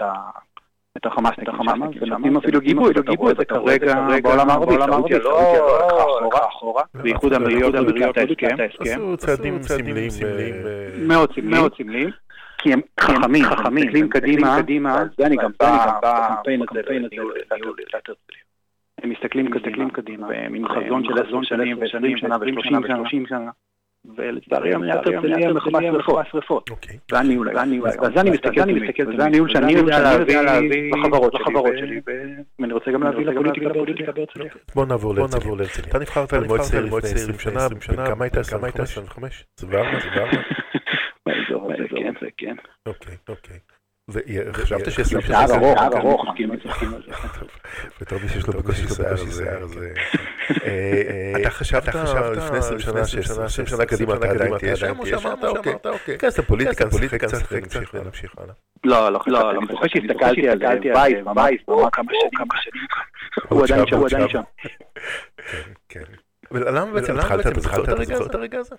את 0.97 1.07
החמאס, 1.07 1.33
את 1.43 1.49
החמאס, 1.49 1.79
ונותנים 2.01 2.37
אפילו 2.37 2.61
גיבוי, 2.61 2.93
גיבוי 3.07 3.33
זה 3.39 3.45
כרגע 3.45 3.95
בעולם 4.23 4.51
הערבי, 4.51 4.75
סעודיה 4.91 5.19
לא 5.19 6.49
אחורה, 6.49 6.83
ואיחוד 6.95 7.33
האמירויות 7.33 7.75
בקריאת 7.75 8.19
ההסכם. 8.19 8.57
עשו 8.81 9.17
צעדים 9.17 9.63
סמליים, 9.63 10.11
מאוד 11.43 11.75
סמליים. 11.77 12.11
כי 12.62 12.73
הם 12.73 12.81
חכמים, 13.00 13.45
חכמים, 13.45 13.85
מסתכלים 13.87 14.09
קדימה, 14.57 15.04
זה 15.19 15.26
אני 15.26 15.37
גם 15.37 15.50
בא 15.61 15.99
בקמפיין 16.02 16.62
הזה, 17.04 17.16
הם 19.02 19.11
מסתכלים 19.11 19.90
קדימה, 19.90 20.26
עם 20.54 20.69
חזון 20.69 21.04
של 21.04 21.26
עשרות 21.26 21.45
שנים 21.45 21.78
ו-20 21.78 22.16
שנה 22.16 22.37
ו-30 22.37 23.28
שנה, 23.28 23.50
ולצערי 24.16 24.75
המדינת 24.75 25.07
הרצליה 25.07 25.52
מחמש 25.52 25.85
שרפות. 26.31 26.71
וזה 26.71 28.21
אני 28.21 28.31
מסתכל, 28.31 29.09
וזה 29.09 29.25
הניהול 29.25 29.49
שאני 29.49 29.73
יודע 29.73 30.00
להביא 30.42 30.92
בחברות 30.92 31.73
שלי, 31.78 32.00
ואני 32.59 32.73
רוצה 32.73 32.90
גם 32.90 33.02
להביא 33.02 33.26
לפוליטיקה 33.26 34.12
בהרצליה. 34.12 34.52
בוא 34.75 34.87
נעבור 34.87 35.14
להרצליה. 35.14 35.88
אתה 35.88 35.99
נבחרת 35.99 36.33
למועצת 36.33 36.75
העיר 36.75 36.87
לפני 36.87 37.11
20 37.11 37.38
שנה, 37.81 38.07
כמה 38.07 38.25
היית? 38.25 38.37
25? 38.37 39.45
24? 39.59 39.88
באזור 41.26 41.73
הזה, 41.73 42.29
כן. 42.37 42.55
אוקיי, 42.87 43.17
אוקיי. 43.29 43.59
וחשבת 44.09 44.93
שיש 44.93 45.14
לך 45.14 45.26
שיער 45.26 45.45
ארוך, 45.55 45.79
שיער 45.79 45.99
ארוך, 45.99 46.25
בתור 48.00 48.19
מי 48.23 48.29
שיש 48.29 48.47
לו 48.47 48.52
בקושי 48.52 48.88
שיער, 48.88 49.67
זה... 49.67 49.93
אתה 51.41 51.50
חשבת 51.50 51.95
לפני 52.37 52.59
20 52.59 52.79
שנה, 52.79 53.00
20 53.00 53.67
שנה 53.67 53.87
קדימה, 53.87 54.14
אתה 54.14 54.31
עדיין 54.31 54.59
תהיה 54.59 54.76
שם, 54.76 54.99
או 54.99 55.07
שאמרת, 55.07 55.45
אוקיי, 55.45 55.75
תיכנס 56.05 56.38
לפוליטיקה, 56.38 56.85
נשחק 57.26 57.62
קצת 57.62 57.95
ונמשיך 57.95 58.35
הלאה. 58.38 58.55
לא, 58.85 59.12
לא, 59.12 59.21
לא, 59.26 59.50
אני 59.50 59.67
זוכר 59.71 59.87
שהסתכלתי 59.88 60.49
על 60.49 60.59
וייס, 60.95 61.19
ממש. 61.25 61.55
כמה 62.33 62.57
שנים, 62.62 62.87
הוא 63.49 63.64
עדיין 63.64 63.87
שם, 63.87 63.97
הוא 63.97 64.07
עדיין 64.07 64.29
שם. 64.29 64.43
כן, 65.88 66.05
ולמה 66.50 66.93
בעצם 66.93 67.19
התחלת 67.19 67.47
את 68.26 68.35
הרגע 68.35 68.59
הזה? 68.59 68.75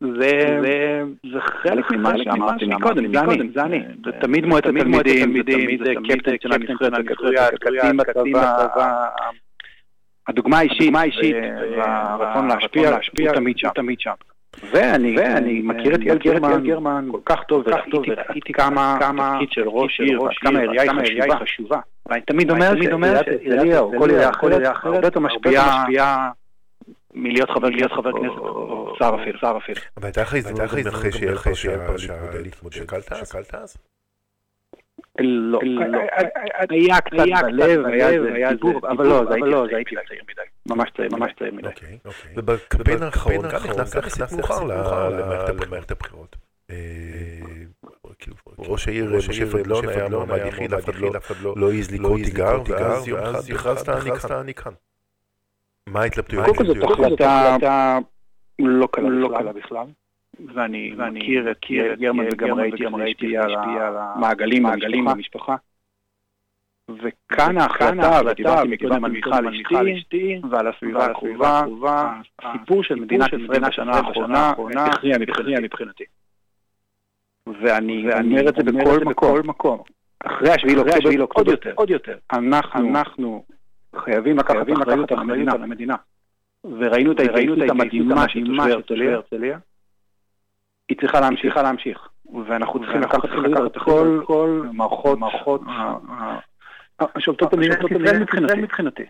זה 0.00 1.40
חלק 1.40 1.90
ממה 1.90 2.12
שאמרתי 2.24 2.66
מקודם, 2.66 3.12
זה 3.54 3.62
אני. 3.62 3.82
זה 4.04 4.12
תמיד 4.20 4.46
מועצת 4.46 4.66
תלמידים, 4.66 5.32
זה 5.84 5.94
תמיד 5.94 6.22
קפטן 6.22 6.36
של 6.40 6.52
הנבחרת 6.52 7.54
קצין 7.60 7.96
בצבא. 7.96 9.06
הדוגמה 10.28 10.58
האישית 10.58 10.94
והרצון 11.76 12.48
להשפיע, 12.48 12.90
הוא 12.90 13.74
תמיד 13.74 14.00
שם. 14.00 14.10
ואני 14.72 15.60
מכיר 15.64 15.94
את 15.94 16.00
יעל 16.00 16.18
גרמן 16.62 17.08
כל 17.12 17.20
כך 17.24 17.42
טוב, 17.48 17.64
וראיתי 18.08 18.52
כמה 18.52 18.98
תפקיד 19.00 19.48
של 19.50 19.68
ראש 19.68 20.00
עיר, 20.00 20.20
כמה 20.40 20.58
העירייה 20.58 20.92
היא 21.24 21.32
חשובה. 21.42 21.78
ואני 22.06 22.20
תמיד 22.20 22.50
אומר 22.50 22.72
שעירייה 23.24 23.80
או 23.80 23.92
כל 23.98 24.10
עירייה 24.10 24.30
אחרת 24.30 24.84
הרבה 24.84 25.06
יותר 25.06 25.20
משפיעה 25.20 26.30
מלהיות 27.16 27.50
חבר 27.50 27.70
כנסת 27.72 28.38
או 28.38 28.94
שר 28.98 29.16
אפילו, 29.22 29.38
שר 29.38 29.56
אפילו. 29.64 29.80
אבל 29.96 30.06
הייתה 30.06 30.22
לך 30.22 30.34
הזדמנות 30.34 30.86
אחרי 30.88 31.12
שיהיה 31.12 31.32
לך 31.32 31.48
להתמודד, 32.42 32.76
שקלת 32.76 33.54
אז? 33.54 33.76
לא, 35.20 35.58
היה 36.70 37.00
קצת 37.00 37.16
בלב, 37.42 37.86
היה 38.34 38.52
דיבור, 38.52 38.80
אבל 38.88 39.06
לא, 39.06 39.66
זה 39.70 39.76
הייתי 39.76 39.94
צעיר 40.08 40.22
מדי, 40.30 40.42
ממש 40.66 40.90
צעיר, 40.96 41.08
ממש 41.16 41.32
צעיר 41.38 41.54
מדי. 41.54 41.68
ובקמפיין 42.36 43.02
האחרון 43.02 43.48
גם 43.48 43.60
נכנסת 43.70 44.32
מאוחר 44.32 44.64
למערכת 44.64 45.90
הבחירות. 45.90 46.36
ראש 48.58 48.88
העיר 48.88 49.16
משה 49.16 49.50
פרדלון 49.50 49.88
היה 49.88 50.08
מועמד 50.08 50.38
יחיד, 50.46 50.74
אף 50.74 50.84
אחד 51.26 51.36
לא 51.56 51.70
העז 51.72 51.90
לקרוא 51.90 52.18
תיגר, 52.24 52.62
ואז 52.68 53.08
יום 53.08 53.20
אחד 53.20 53.34
הכרזת 53.54 54.30
אני 54.30 54.54
כאן. 54.54 54.72
מה 55.88 56.00
ההתלבטויות? 56.00 56.46
קודם 56.46 56.56
כל 56.56 56.64
זאת 56.66 56.76
החלטה 57.20 57.98
לא 58.58 58.86
קלה 58.92 59.52
בכלל. 59.52 59.86
ואני 60.54 60.92
מכיר 61.12 61.50
את 61.50 61.56
גרמן 61.98 62.24
וגם 62.32 62.60
ראיתי 62.94 63.36
על 63.36 63.54
המעגלים 63.96 65.04
במשפחה. 65.04 65.56
וכאן 66.90 67.58
ההחלטה, 67.58 68.20
ודיברתי 68.26 68.68
מקודם 68.68 69.04
על 69.04 69.10
מיכל 69.10 69.88
אשתי, 69.88 70.40
ועל 70.50 70.66
הסביבה 70.66 71.04
הקרובה, 71.04 71.62
הסיפור 72.42 72.84
של 72.84 72.94
מדינת 72.94 73.32
ישראל 73.32 73.68
בשנה 73.68 73.96
האחרונה 73.96 74.52
הכריע 74.86 75.58
מבחינתי. 75.62 76.04
ואני 77.62 78.06
אומר 78.12 78.48
את 78.48 78.54
זה 78.56 78.62
בכל 79.04 79.42
מקום. 79.42 79.80
אחרי 80.24 80.50
השביעי 80.50 81.16
לאוקטובר 81.16 81.54
עוד 81.74 81.90
יותר. 81.90 82.16
אנחנו 82.32 83.44
חייבים 84.04 84.38
לקחת 84.38 84.66
אחריות 84.72 85.12
על 85.12 85.62
המדינה. 85.62 85.94
וראינו 86.64 87.12
את 87.12 87.20
ההתגייסות 87.20 87.58
המדהימה 87.70 88.28
של 88.28 88.82
תושבי 88.82 89.12
הרצליה. 89.12 89.58
היא 90.88 90.98
צריכה 91.00 91.20
להמשיך, 91.20 91.56
להמשיך. 91.56 92.08
ואנחנו 92.46 92.80
צריכים 92.80 93.00
לקחת 93.00 93.24
אחריות 93.24 93.56
על 93.56 93.68
כל 93.84 94.22
כל 94.26 94.62
מערכות 94.72 95.18
מערכות 95.18 95.60
שולטות 97.18 97.54
במדינת 97.54 97.78
ישראל 97.90 98.60
מבחינתי. 98.60 99.02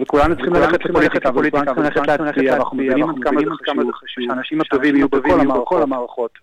וכולנו 0.00 0.34
צריכים 0.34 0.54
ללכת 0.54 0.84
לפוליטיקה, 0.84 1.30
וכולנו 1.30 1.50
צריכים 1.64 1.82
ללכת 2.04 2.20
להצביע, 2.20 2.56
אנחנו 2.56 2.76
מבינים 2.76 3.10
עד 3.10 3.16
כמה 3.22 3.40
זה 3.84 3.92
חשוב, 3.92 4.24
שהאנשים 4.24 4.60
הטובים 4.60 4.96
יהיו 4.96 5.08
בכל 5.08 5.82
המערכות. 5.82 6.38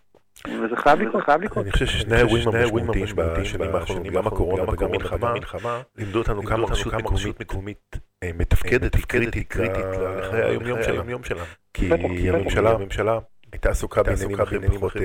וזה 0.48 0.76
חייב 0.76 1.02
לקרות, 1.02 1.24
חייב 1.24 1.42
לקרות. 1.42 1.66
אני 1.66 1.72
חושב 1.72 1.86
ששני 1.86 2.16
האירועים 2.16 2.50
המשמעותיים 2.50 3.06
בשנים 3.16 3.76
האחרונות, 3.76 4.08
גם 4.08 4.28
הקורונה 4.28 4.64
וגם 4.64 4.94
המלחמה, 5.24 5.82
לימדו 5.98 6.20
אותנו 6.20 6.44
כמה 6.44 6.64
רשות 6.64 6.94
מקומית 7.40 8.00
מתפקדת, 8.36 8.96
קריטית, 8.96 9.48
קריטית 9.48 9.86
לחיי 10.18 10.44
היום-יום 10.44 11.24
שלנו. 11.24 11.44
כי 11.74 12.30
הממשלה 12.30 13.20
הייתה 13.52 13.70
עסוקה 13.70 14.04
בעניינים 14.04 14.42
אחרים, 14.42 14.72
פחות 14.72 14.98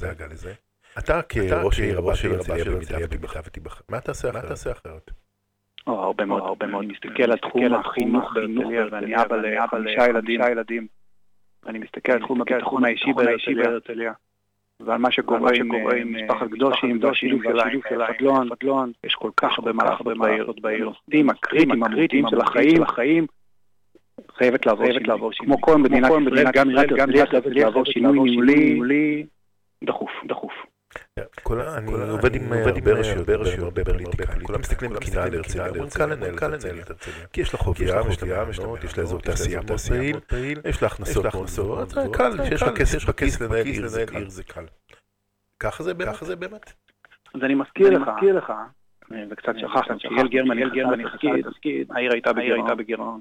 דאגה 0.00 0.26
לזה. 0.26 0.52
אתה 0.98 1.22
כראש 1.22 1.80
העיר 1.80 1.98
הבא 1.98 2.14
של 2.14 2.34
הרצליה 2.34 2.64
במידה 2.64 2.98
ותיבחר, 3.44 3.80
מה 3.88 4.00
תעשה 4.00 4.30
אחרת? 4.72 5.10
הרבה 5.86 6.24
מאוד, 6.24 6.42
הרבה 6.42 6.66
מאוד. 6.66 6.84
מסתכל 6.84 7.32
על 7.32 7.38
תחום 7.38 7.74
החינוך 7.74 8.32
בהרצליה, 8.34 8.84
ואני 8.92 9.22
אבא 9.22 9.36
לחמישה 9.36 10.06
ילדים. 10.50 10.86
אני 11.66 11.78
מסתכל 11.78 12.12
על 12.12 12.18
תחום 12.18 12.40
הביטחון 12.40 12.84
האישי 12.84 13.12
בהרצליה. 13.56 14.12
ועל 14.84 14.98
מה 14.98 15.10
שקורה 15.10 15.50
עם 15.96 16.16
משפחת 16.16 16.46
קדושים, 16.48 16.98
והשילוב 17.02 17.42
עם 17.46 17.80
פדלון, 18.48 18.92
יש 19.04 19.14
כל 19.14 19.30
כך 19.36 19.58
הרבה 19.58 19.72
מה 19.72 19.84
לעשות 19.84 20.60
בעיר, 20.60 20.86
הנושאים 20.86 21.30
הקריטיים, 21.30 21.82
המהותיים 21.82 22.24
של 22.30 22.40
החיים, 22.40 23.26
חייבת 24.36 24.66
לעבור 24.66 25.32
שינוי. 25.32 25.46
כמו 25.46 25.60
כל 25.60 25.78
מדינת 25.78 26.10
ישראל, 26.10 26.50
גם 26.54 27.08
עיריית 27.08 27.34
הרצליה 27.34 27.64
לעבור 27.64 27.84
שינוי 27.84 28.36
ניהולי 28.36 29.26
דחוף. 29.84 30.71
אני 31.18 31.92
עובד 32.10 32.34
עם 32.34 32.52
הרבה 32.52 32.92
רשויות, 32.92 33.28
הרבה 33.58 33.84
פוליטיקה, 33.84 34.32
כולם 34.42 34.60
מסתכלים 34.60 34.92
בקינה 34.92 35.22
על 35.22 35.34
הרצליה, 35.34 35.68
אומרים 35.68 35.88
קל 35.90 36.06
לנהל 36.06 36.34
את 36.34 36.42
הרצליה, 36.42 36.84
כי 37.32 37.40
יש 37.40 37.54
לה 37.54 37.60
חוף 37.60 37.80
ים, 37.80 38.10
יש 38.10 38.22
לה 38.22 38.44
מענות, 38.44 38.84
יש 38.84 38.98
לה 38.98 39.04
אזור 39.04 39.20
תעשייה 39.20 39.60
מאוד 39.60 40.22
פעיל, 40.26 40.58
יש 40.64 40.82
לה 40.82 40.88
הכנסות 40.88 41.24
מאוד 41.24 41.46
גדולות, 41.52 41.92
קל, 42.12 42.44
שיש 42.44 42.62
לה 42.62 42.72
כסף 42.72 43.08
בכיס 43.08 43.40
לנהל 43.40 43.66
עיר 43.66 44.28
זה 44.28 44.44
קל. 44.44 44.64
ככה 45.60 45.82
זה 45.82 46.36
באמת. 46.36 46.72
אז 47.34 47.40
אני 47.42 47.54
מזכיר 47.54 47.90
לך, 47.90 48.52
וקצת 49.30 49.54
שכחת, 49.58 50.00
שיעל 50.00 50.28
גרמן 50.28 50.58
נכנסה 51.00 51.26
לתפקיד, 51.26 51.92
העיר 51.92 52.12
הייתה 52.12 52.74
בגירעון. 52.74 53.20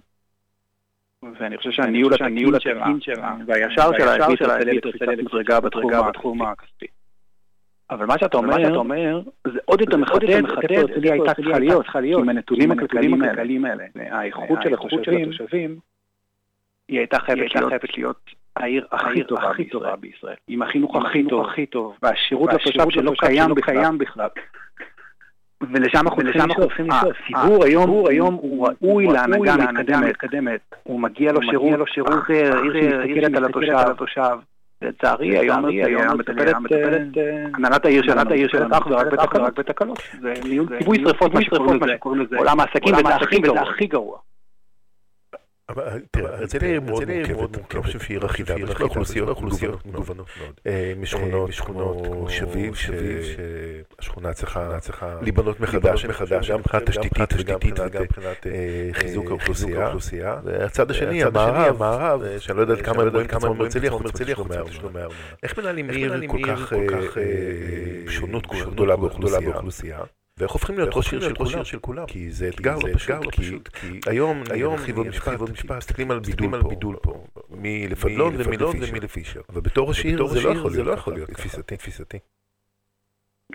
ואני 1.39 1.57
חושב 1.57 1.71
שהניהול 1.71 2.13
התקין 2.13 3.01
שלה, 3.01 3.35
והישר 3.47 3.89
שלה, 3.97 4.55
הביא 4.55 4.79
את 4.79 4.85
הרצליה 4.85 5.59
בתחום 6.07 6.41
הכספי. 6.41 6.87
אבל 7.91 8.05
מה 8.05 8.19
שאתה 8.19 8.37
אומר, 8.37 9.21
זה 9.47 9.59
עוד 9.65 9.81
יותר 9.81 9.97
מחדד 9.97 10.29
איפה 10.29 10.47
הרצליה 10.77 11.13
הייתה 11.13 11.33
צריכה 11.33 11.99
להיות, 11.99 12.21
עם 12.21 12.29
הנתונים 12.29 12.71
הכלכליים 12.71 13.65
האלה. 13.65 13.83
האיכות 13.95 14.59
של 14.63 14.73
התושבים, 14.73 15.79
היא 16.87 16.99
הייתה 16.99 17.19
חייבת 17.19 17.97
להיות 17.97 18.29
העיר 18.55 18.87
הכי 18.91 19.23
טובה 19.69 19.95
בישראל. 19.95 20.35
עם 20.47 20.61
החינוך 20.61 20.95
הכי 20.95 21.65
טוב, 21.65 21.97
והשירות 22.03 22.53
לתושב 22.53 22.89
שלא 22.89 23.11
קיים 23.17 23.53
בכלל. 23.97 24.27
ולשם 25.61 25.97
אנחנו 25.97 26.21
צריכים 26.21 26.87
לשאוף. 26.87 27.13
הציבור 27.33 27.65
היום 28.09 28.35
הוא 28.35 28.67
ראוי 28.67 29.07
להנהגה 29.07 29.55
מתקדמת. 29.99 30.61
הוא 30.83 30.99
מגיע 30.99 31.31
לו 31.31 31.41
שירות 31.87 32.13
אחר, 32.13 32.57
עיר 32.63 32.73
שמסתכלת 32.73 33.37
על 33.37 33.91
התושב. 33.91 34.37
לצערי 34.81 35.37
היום 35.37 35.65
מטפלת 36.17 36.55
הנהלת 37.53 37.85
העיר 37.85 38.03
שלנו 38.47 38.75
אך 38.77 38.87
ורק 38.87 39.59
בתקלות. 39.59 39.99
זה 40.21 40.33
ניהול 40.43 40.77
כיבוי 40.77 40.97
שרפות 41.03 41.33
מה 41.33 41.41
שקוראים 41.41 42.21
לזה. 42.21 42.37
עולם 42.37 42.59
העסקים 42.59 42.95
וזה 42.95 43.59
הכי 43.61 43.87
גרוע. 43.87 44.17
אבל 45.71 45.99
תראה, 46.11 46.37
הרצליה 46.37 46.71
היא 46.71 46.79
מאוד 46.79 47.03
מורכבת, 47.05 47.73
אני 47.75 47.83
חושב 47.83 47.99
שהיא 47.99 48.17
רכיבה, 48.21 48.53
יש 48.53 48.69
לה 48.79 48.85
אוכלוסיות 49.29 49.85
מגוונות 49.85 50.27
מאוד. 50.39 50.59
משכונות, 50.97 51.53
שכונות 51.53 52.07
כמו 52.07 52.29
שביב, 52.29 52.75
שהשכונה 52.75 54.33
צריכה 54.33 54.79
להיבנות 55.21 55.59
מחדש, 55.59 56.05
גם 56.51 56.59
מבחינת 56.59 56.89
תשתיתית 56.89 57.79
וגם 57.79 58.03
מבחינת 58.03 58.47
חיזוק 58.91 59.31
האוכלוסייה. 59.31 60.39
והצד 60.43 60.91
השני, 60.91 61.23
המערב, 61.23 62.23
שאני 62.39 62.57
לא 62.57 62.61
יודע 62.61 62.83
כמה 62.83 63.03
רואים 63.03 63.25
את 63.25 63.33
עצמם 63.33 63.57
בהרצליה, 63.57 63.91
חוץ 63.91 64.05
מתשלומי 64.05 64.55
ארנונה. 64.55 65.07
איך 65.43 65.59
מנהלים 65.59 65.89
עיר 65.89 66.27
כל 66.27 66.37
כך 66.47 67.17
שונות 68.07 68.47
גדולה 68.71 68.95
באוכלוסייה? 68.95 69.99
ואיך 70.41 70.51
הופכים 70.51 70.77
להיות 70.77 70.89
ראש 70.93 71.13
עיר 71.13 71.63
של 71.63 71.79
כולם? 71.79 72.05
כי 72.07 72.31
זה 72.31 72.49
אתגר 72.49 72.75
לא 72.75 72.89
פשוט, 73.31 73.67
כי 73.67 73.99
היום, 74.07 74.43
היום, 74.51 74.75
עוד 75.39 75.49
משפט, 75.49 75.77
מסתכלים 75.77 76.11
על 76.11 76.19
בידול 76.69 76.95
פה, 77.01 77.23
מלפדלון 77.49 78.33
ומלפישר, 78.37 79.41
ובתור 79.53 79.89
ראש 79.89 80.05
עיר 80.05 80.27
זה 80.27 80.83
לא 80.83 80.91
יכול 80.91 81.13
להיות 81.13 81.29
תפיסתי. 81.67 82.17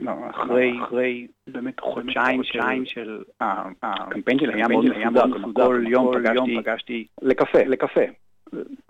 לא, 0.00 0.12
אחרי 0.30 1.26
באמת 1.46 1.80
חודשיים 1.80 2.44
של 2.84 3.22
הקמפיין 3.82 4.38
שלי 4.38 4.54
היה 4.54 4.68
מאוד 4.68 4.84
מסודר, 5.28 5.66
כל 5.66 5.84
יום 6.34 6.62
פגשתי 6.62 7.06
לקפה, 7.22 7.62
לקפה. 7.62 8.00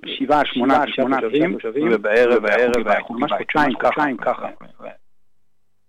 שבעה, 0.07 0.41
שמונה, 0.45 0.85
תשעה 0.87 1.21
תושבים, 1.21 1.59
ובערב, 1.93 2.43
בערב, 2.43 2.89
ממש 3.11 3.33
חודשיים 3.33 4.17
ככה. 4.19 4.49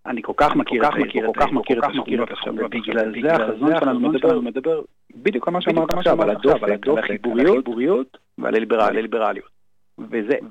אני 0.08 0.22
כל 0.22 0.34
כך 0.38 0.56
מכיר 0.56 0.88
את 0.88 0.93
העיר, 0.93 1.26
כל 1.34 1.39
כך 1.39 1.52
מכיר 1.52 1.80
את 1.80 1.84
הסוכנות 1.91 2.32
עכשיו, 2.32 2.54
ובגלל 2.54 3.13
זה 3.22 3.34
החזון 3.34 3.72
שלנו 3.80 4.41
מדבר 4.41 4.82
בדיוק 5.15 5.48
על 5.48 5.54
מה 5.54 5.62
שאמרת 5.62 5.93
עכשיו, 5.93 6.22
על 6.22 6.30
הדופק, 6.30 6.88
על 6.88 6.98
החיבוריות 6.98 8.17
ועל 8.38 8.56
הליברליות. 8.56 9.58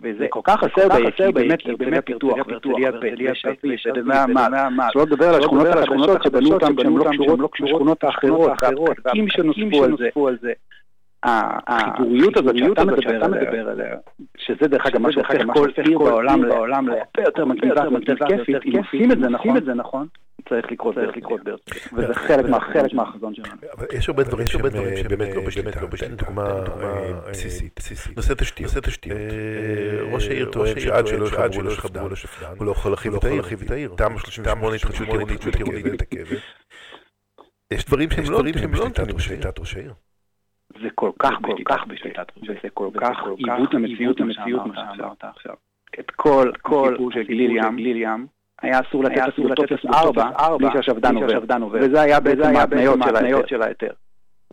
וזה 0.03 0.27
כל 0.31 0.41
כך 0.45 0.61
חסר 0.61 0.89
בעיר, 0.89 1.11
כי 1.11 1.33
באמת 1.33 1.59
באמת 1.79 2.07
פיתוח, 2.07 2.39
והרצליה 2.47 2.91
ושפי, 3.33 3.75
ומעמד, 3.95 4.87
שלא 4.93 5.03
לדבר 5.03 5.29
על 5.29 5.41
השכונות 5.41 5.67
החדשות 6.17 6.23
שבנו 6.25 6.55
אותן 6.55 6.75
שהן 6.77 7.41
לא 7.41 7.49
קשורות 7.53 7.61
לשכונות 7.61 8.05
האחרות, 8.05 8.51
והפקקים 8.89 9.29
שנוספו 9.29 10.29
על 10.29 10.37
זה. 10.41 10.53
החיבוריות 11.27 12.37
הזאת 12.37 12.55
שאתה 12.57 12.85
מדבר 12.85 13.69
עליה, 13.69 13.97
שזה 14.37 14.69
דרך 14.69 14.87
אגב 14.87 14.99
מה 14.99 15.13
שהופך 15.13 15.35
כל 15.55 15.71
עיר 15.87 15.99
בעולם 15.99 16.45
להרבה 16.45 17.23
יותר 17.25 17.45
מגניבה 17.45 17.89
ויותר 17.89 18.15
כיפית, 18.27 18.57
אם 18.65 18.79
עושים 18.79 19.57
את 19.57 19.65
זה 19.65 19.75
נכון, 19.75 20.07
צריך 20.49 20.67
לקרות 20.73 21.45
בארץ. 21.45 21.61
וזה 21.93 22.15
חלק 22.15 22.45
מהחזון 22.95 23.35
שלנו. 23.35 23.49
אבל 23.77 23.87
יש 23.93 24.09
הרבה 24.09 24.23
דברים 24.23 24.47
שהם 24.47 24.63
באמת 25.09 25.37
לא 25.37 25.43
בשליטה. 25.47 25.81
דוגמה 26.17 26.45
בסיסית. 27.31 27.81
נושא 28.17 28.35
תשתיות. 28.35 28.73
ראש 30.13 30.29
העיר 30.29 30.51
טוען 30.53 30.81
שעד 30.81 31.07
שלא 31.07 31.27
יחברו 31.27 31.63
לשפד"ן, 31.63 32.01
הוא 32.59 32.67
לא 32.67 32.71
יכול 32.71 32.91
להרחיב 32.91 33.15
את 33.63 33.71
העיר. 33.71 33.95
תמ"א 33.97 34.19
38 34.19 34.75
התחדשות 34.75 35.09
עירונית 35.57 35.87
מתעכבת. 35.87 36.39
יש 37.71 37.85
דברים 37.85 38.11
שהם 38.11 38.25
לא 38.33 38.43
נותנים 38.43 39.17
בשליטת 39.17 39.59
ראש 39.59 39.77
העיר. 39.77 39.93
זה 40.83 40.89
כל 40.95 41.11
כך 41.19 41.33
כל 41.43 41.57
כך 41.65 41.87
בשליטת 41.87 42.33
וזה 42.43 42.69
כל 42.75 42.89
כך 42.97 43.19
עיוות 43.37 43.75
המציאות 43.75 44.21
המציאות 44.21 44.67
מה 44.67 44.75
שאמרת 44.75 45.25
עכשיו. 45.25 45.55
את 46.01 46.11
כל 46.11 46.51
הסיפור 46.65 47.13
של 47.13 47.23
גליל 47.23 47.97
ים 47.97 48.27
היה 48.63 48.81
אסור 48.81 49.05
לתת 49.05 49.19
אפילו 49.29 49.55
טופס 49.55 49.85
4 49.95 50.57
בלי 50.59 50.69
שהשפד"ן 50.73 51.63
עובר. 51.63 51.79
וזה 51.83 52.01
היה 52.01 52.21
בעצם 52.21 52.57
ההתניות 52.57 53.49
של 53.49 53.63
ההיתר. 53.63 53.93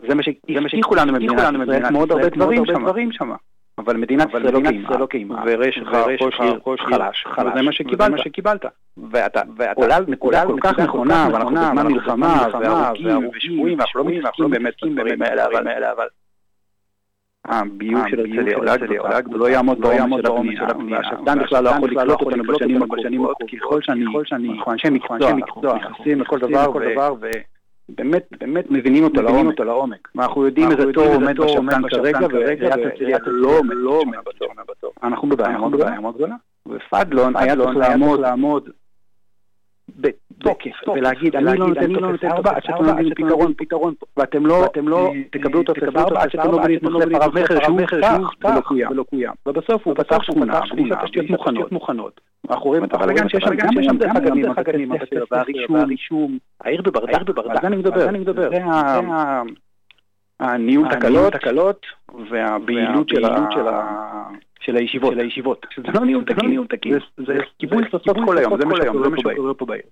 זה 0.08 0.16
מה 0.16 0.24
שהבטיחו 0.24 0.96
לנו 0.96 1.14
במדינת 1.14 1.34
ישראל. 1.34 1.88
כמו 1.88 2.00
עוד 2.00 2.12
הרבה 2.12 2.30
דברים 2.30 3.12
שם. 3.12 3.32
אבל 3.78 3.98
מדינת 3.98 4.30
ישראל 4.30 5.00
לא 5.00 5.06
קיימה, 5.06 5.44
ויש 5.46 5.78
לך 5.78 5.94
ראש 5.94 6.40
עיר 6.40 6.60
חלש, 6.90 7.26
וזה 7.40 7.62
מה 7.62 7.72
שקיבלת. 8.18 8.66
ואתה 9.12 9.42
נקודה 10.08 10.46
כל 10.46 10.58
כך 10.62 10.80
נכונה, 10.80 11.28
ואנחנו 11.34 11.56
בזמן 11.56 11.88
מלחמה, 11.88 12.48
והרוגים 12.62 13.30
ושבויים, 13.36 13.80
ואנחנו 13.80 14.04
לא 14.04 14.10
מתעסקים 14.10 14.50
באמת 14.50 14.74
בדברים 14.84 15.22
האלה, 15.22 15.92
אבל 15.92 16.08
הביוב 17.46 18.08
של 18.10 18.20
הרצליה 18.20 18.58
עולה 18.58 19.22
גדולה, 19.22 19.44
לא 19.44 19.50
יעמוד 19.50 20.22
בעומס 20.22 20.56
של 20.58 20.64
הבנייה, 20.64 21.00
והשפד"ן 21.00 21.40
בכלל 21.40 21.64
לא 21.64 21.70
יכול 21.70 21.90
לקלוט 21.90 22.22
אותנו 22.22 22.44
בשנים 22.44 23.26
הקרובות, 23.26 23.38
ככל 23.52 23.82
שאני, 23.82 24.06
אנחנו 24.50 24.72
אנשי 24.72 24.90
מקצוע, 24.90 25.76
נכנסים 25.76 26.22
לכל 26.22 26.40
דבר, 26.40 26.72
באמת, 27.90 28.28
באמת 28.40 28.66
מבינים 28.70 29.04
אותו 29.04 29.22
לעומק. 29.22 30.10
ואנחנו 30.16 30.46
יודעים 30.46 30.72
איזה 30.72 30.94
תור 30.94 31.06
עומד 31.14 31.38
בשפד"ן 31.38 31.90
כרגע, 31.90 32.28
ועיריית 32.34 33.22
לא 33.26 34.00
עומד 34.00 34.18
בתור. 34.26 34.94
אנחנו 35.04 35.30
בבעיה 35.30 35.58
מאוד 35.58 35.74
גדולה. 36.16 36.36
ופדלון 36.68 37.36
היה 37.36 37.56
צריך 37.56 37.78
לעמוד 38.20 38.70
בתוקף, 40.38 40.88
ולהגיד, 40.96 41.36
אני 41.36 41.60
לא 41.60 41.68
נותן 41.68 42.00
טופס 42.00 42.24
4 42.24 42.52
עד 42.56 42.64
שאתם 42.64 42.86
לא 42.86 42.94
מביאים 42.94 43.14
פתרון, 43.16 43.54
פתרון, 43.58 43.94
ואתם 44.18 44.46
לא 44.46 44.66
תקבלו 45.32 45.64
טופס 45.64 45.84
4 45.98 46.22
עד 46.22 46.32
שאתם 46.32 46.52
לא 46.52 46.60
מביאים 46.60 46.80
נושא 46.84 47.06
פרב 47.20 47.36
מכר 47.82 48.02
שהוא 48.02 48.28
הובטח 48.44 48.72
ולא 48.72 49.04
קוים. 49.04 49.32
ובסוף 49.46 49.88
הוא 49.88 49.96
פתח 49.96 50.24
שכונה, 50.24 50.60
הוא 50.72 50.86
עושה 50.86 50.96
תשתיות 51.06 51.72
מוכנות. 51.72 52.22
אנחנו 52.50 52.66
רואים 52.66 52.84
את 52.84 52.94
הבלאגן 52.94 53.30
שיש 53.30 53.44
שם, 53.44 53.56
גם 53.56 53.84
שם 53.84 53.98
דרך 53.98 54.58
הגנים, 54.58 54.92
והרישום, 55.70 56.38
העיר 56.62 56.82
בברדק, 56.82 57.14
על 57.14 57.58
זה 57.62 57.68
אני 57.68 57.76
מדבר, 58.20 58.50
זה 58.50 58.60
הניהול 60.40 60.90
תקלות 61.32 61.86
והבהילות 62.30 63.10
של 64.60 64.76
הישיבות, 64.76 65.14
של 65.14 65.20
הישיבות, 65.20 65.66
שזה 65.70 65.88
לא 65.94 66.06
ניהול 66.06 66.24
תקין, 66.68 67.00
זה 67.18 67.38
כיבוי 67.60 67.84
שרפות 67.92 68.18
כל 68.26 68.38
היום, 68.38 68.58
זה 68.58 68.66
מה 68.66 68.76
שקורה 69.18 69.54
פה 69.54 69.66
בעיר. 69.66 69.84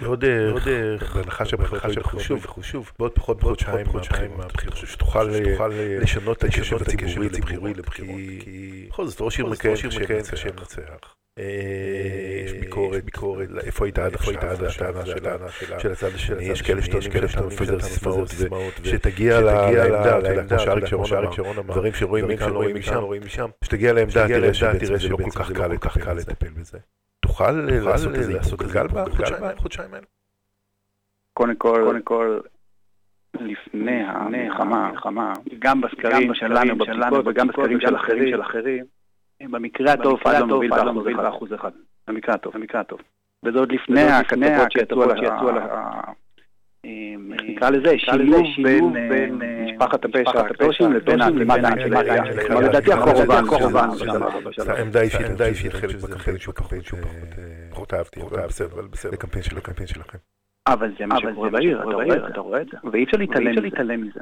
בעוד, 0.00 0.24
בהנחה 1.14 1.44
שבהנחה 1.44 1.92
שבחשוב, 1.92 2.90
בעוד 2.98 3.12
פחות 3.12 3.42
מחודשיים 3.42 3.86
מהבחירות, 4.36 4.76
שתוכל 4.76 5.24
לשנות 6.00 6.38
את 6.38 6.44
הקשב 6.44 6.76
הציבורי 7.22 7.74
לבחירות, 7.74 8.20
כי 8.40 8.86
בכל 8.88 9.06
זאת 9.06 9.20
ראש 9.20 9.38
עיר 9.38 9.46
מכהן 9.46 9.74
קשה 10.30 10.48
לנצח. 10.48 11.14
יש 12.44 12.52
ביקורת, 12.52 13.04
ביקורת, 13.04 13.48
איפה 13.62 13.84
היית 13.84 13.98
עד 13.98 14.14
עכשיו, 14.14 14.34
הטענה 14.34 15.50
של 15.78 15.92
הצד 15.92 16.14
השני, 16.14 16.44
יש 16.44 16.62
כאלה 16.62 16.82
שטוענים 16.82 17.28
שאתה 17.28 17.46
מפזר 17.46 17.80
סיסמאות, 17.80 18.30
שתגיע 18.84 19.40
לעמדה, 19.40 20.18
כמו 20.88 21.06
שאריק 21.06 21.32
שרון 21.32 21.58
אמר, 21.58 21.72
דברים 21.72 21.94
שרואים 21.94 22.28
מכאן, 22.28 22.50
רואים 22.52 23.24
משם, 23.24 23.50
שתגיע 23.64 23.92
לעמדה, 23.92 24.26
תראה 24.78 25.00
שלא 25.00 25.16
כל 25.16 25.30
כך 25.80 25.98
קל 25.98 26.12
לטפל 26.12 26.48
בזה. 26.48 26.78
תוכל 27.32 27.50
לעשות 27.50 28.14
איזה 28.14 28.32
גלגל 28.58 28.86
בחודשיים 28.88 29.94
האלה? 29.94 30.06
קודם 31.34 31.54
כל, 32.04 32.38
לפני 33.34 34.04
המלחמה, 34.04 35.32
גם 35.58 35.80
בסקרים 35.80 36.34
שלנו, 36.34 36.74
וגם 37.26 37.48
בסקרים 37.48 37.80
של 37.80 37.96
אחרים, 38.40 38.84
במקרה 39.42 39.92
הטוב 39.92 40.20
פאדלון 40.22 40.94
מוביל 40.94 41.16
באחוז 41.16 41.54
אחד. 41.54 41.70
במקרה 42.08 42.34
הטוב, 42.34 42.54
במקרה 42.54 42.80
הטוב. 42.80 43.00
וזה 43.44 43.58
עוד 43.58 43.72
לפני 43.72 44.02
הכתבות 44.02 44.70
שיצאו 44.70 45.48
על 45.48 45.58
ה... 45.58 46.00
נקרא 47.48 47.70
לזה 47.70 47.98
שילוב 47.98 48.46
בין 48.62 49.40
משפחת 49.66 50.04
הפשע 50.04 50.40
הקדושים 50.40 50.92
לבין 50.92 51.20
העצימת 51.20 52.06
העירייה. 52.08 52.46
כלומר 52.46 52.60
לדעתי 52.60 52.92
הקורבן 52.92 53.88
עמדה 54.80 55.00
אישית, 55.00 55.20
עמדה 55.30 55.46
אישית, 55.46 55.72
חלק 55.72 55.96
בקמפיין 55.96 56.38
שהוא 56.38 56.54
פחות 56.54 56.72
פחות 57.70 57.94
אהבתי, 57.94 58.20
אבל 58.20 58.46
בסדר, 58.46 59.10
לקמפיין 59.12 59.42
של 59.42 59.58
הקמפיין 59.58 59.86
שלכם. 59.86 60.18
אבל 60.66 60.90
זה 60.98 61.06
מה 61.06 61.16
שקורה 61.20 61.50
בעיר, 61.50 61.82
אתה 62.30 62.40
רואה? 62.40 62.60
את 62.60 62.66
זה, 62.72 62.76
ואי 62.92 63.04
אפשר 63.04 63.16
להתעלם 63.60 64.02
מזה. 64.02 64.20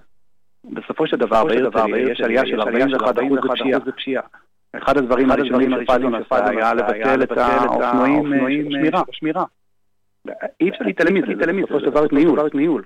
בסופו 0.64 1.06
של 1.06 1.16
דבר 1.16 1.44
בעיר 1.44 2.10
יש 2.10 2.20
עלייה 2.20 2.46
של 2.46 2.60
41% 2.60 3.78
בפשיעה. 3.86 4.22
אחד 4.76 4.96
הדברים 4.96 5.30
הראשונים 5.30 5.74
עשה 5.74 6.48
היה 6.48 6.74
לבטל 6.74 7.22
את 7.22 7.32
האופנועים 7.38 8.32
בשמירה. 9.08 9.44
אי 10.60 10.68
אפשר 10.68 10.84
להתעלם 10.84 11.14
מזה, 11.14 11.26
בסופו 11.36 11.80
של 11.80 11.90
דבר 11.90 12.06
את 12.06 12.12
ניהול. 12.54 12.82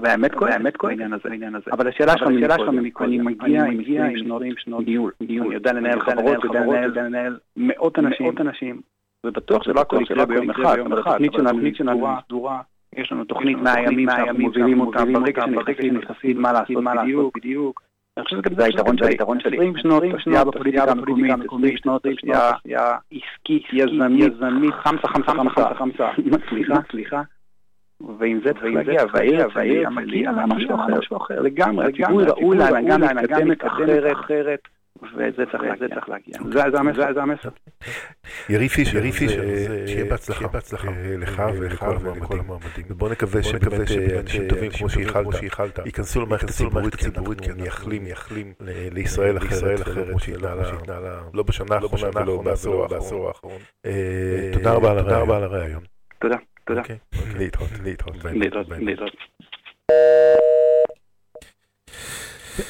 והאמת 0.00 0.34
כואב, 0.34 0.52
האמת 0.52 0.76
כואב 0.76 0.92
העניין 1.24 1.54
הזה. 1.54 1.70
אבל 1.72 1.88
השאלה 1.88 2.12
שלך 2.18 2.28
מקודם, 2.28 3.08
אני 3.08 3.18
מגיע 3.18 3.64
עם 3.64 3.80
20 3.80 4.54
שנות 4.56 4.86
ניהול. 4.86 5.12
אני 5.20 5.32
יודע 5.32 5.72
לנהל 5.72 6.00
חברות, 6.00 6.44
יודע 6.44 7.02
לנהל 7.02 7.38
מאות 7.56 7.98
אנשים, 7.98 8.80
ובטוח 9.26 9.62
שלא 9.62 9.80
הכל 9.80 10.02
יקרה 10.02 10.26
ביום 10.26 10.50
אחד, 10.50 10.78
אבל 10.78 10.98
התוכנית 10.98 11.76
שלנו 11.76 12.06
סדורה. 12.26 12.60
יש 12.96 13.12
לנו 13.12 13.24
תוכנית 13.24 13.58
100 13.58 13.80
ימים 13.80 14.08
שאנחנו 14.10 14.38
מובילים 14.38 14.80
אותה. 14.80 15.04
ברגע 15.04 15.42
שנכנסים 15.82 16.42
מה 16.42 16.52
לעשות 16.52 17.32
בדיוק. 17.36 17.85
אני 18.16 18.24
חושב 18.24 18.36
שגם 18.36 18.54
זה 18.56 18.64
היתרון 18.64 18.98
שלי, 18.98 19.08
היתרון 19.08 19.40
שלי. 19.40 19.56
20 19.56 19.76
שנות 19.76 20.02
עשייה 20.20 20.44
בפוליטיקה 20.44 20.92
המקומית, 20.92 21.32
20 21.46 21.76
שנות 21.76 22.06
עשייה 22.06 22.50
עסקית, 23.12 23.64
יזמית, 23.72 24.74
חמסה, 24.74 25.08
חמסה, 25.08 25.32
חמסה, 25.32 25.74
חמסה, 25.74 26.08
סליחה, 26.48 26.74
סליחה. 26.90 27.22
ועם 28.18 28.40
זה 28.44 28.52
צריך 28.52 28.74
להגיע, 28.74 29.02
והעיר, 29.12 29.48
והעיר, 29.54 29.90
מגיע 29.90 30.32
משהו 30.98 31.16
אחר, 31.16 31.40
לגמרי, 31.40 31.86
הציבור 31.86 32.22
ראוי 32.22 32.56
להנהגה 32.56 32.96
מתקדמת 33.14 33.66
אחרת, 33.66 34.60
וזה 35.02 35.44
צריך 35.50 36.08
להגיע. 36.08 36.34
זה 37.14 37.22
המסר. 37.22 37.48
יריב 38.48 38.70
פישר, 38.70 38.96
יריב 38.96 39.14
פישר, 39.14 39.42
שיהיה 39.86 40.04
בהצלחה 40.52 40.90
לך 41.18 41.42
ולכל 41.58 42.38
המועמדים. 42.38 42.84
ובוא 42.90 43.08
נקווה 43.08 43.42
שבאמת 43.42 43.72
אנשים 44.20 44.48
טובים 44.48 44.70
כמו 44.70 44.88
שייחלת, 45.32 45.78
ייכנסו 45.86 46.20
למערכת 46.20 46.48
הציבורית, 46.48 47.40
כי 47.40 47.50
אני 47.50 47.68
אחלים 47.68 48.52
לישראל 48.92 49.36
אחרת, 49.36 49.80
כמו 49.80 50.20
שהתנהלה, 50.20 51.20
לא 51.34 51.42
בשנה 51.42 51.74
האחרונה 51.74 52.22
ולא 52.22 52.42
בעשור 52.42 53.28
האחרון. 53.28 53.60
תודה 54.52 54.72
רבה 54.72 55.36
על 55.36 55.42
הרעיון. 55.42 55.82
תודה. 56.18 56.36
תודה. 56.64 56.82
להתראות, 57.36 57.70
להתראות. 57.84 58.16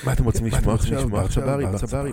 מה 0.04 0.12
אתם 0.12 0.24
רוצים 0.24 0.46
לשמוע? 0.46 0.74
עכשיו? 0.74 1.08
בר 1.08 1.28
צברי, 1.28 1.66
בר 1.66 1.78
צברי, 1.78 2.12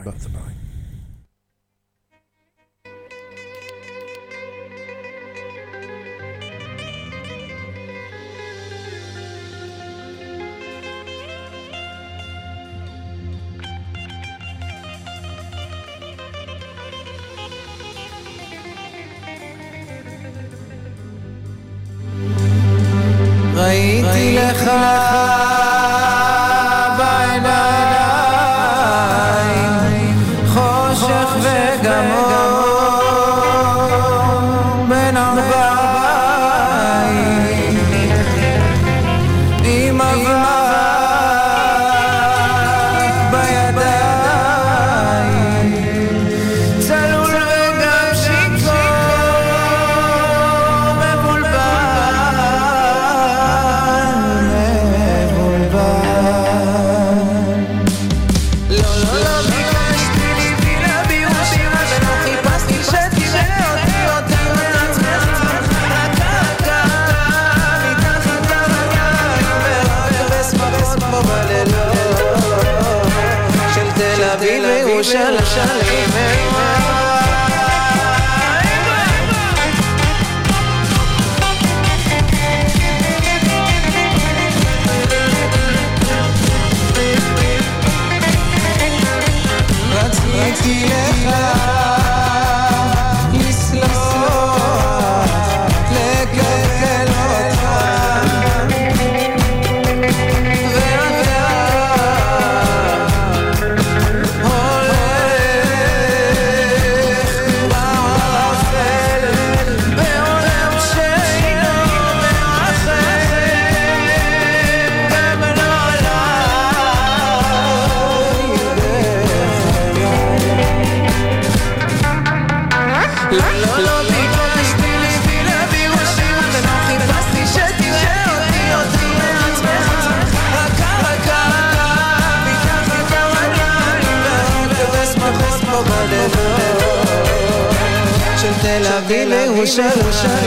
אביב 139.80 139.92
וירושלים 139.98 140.43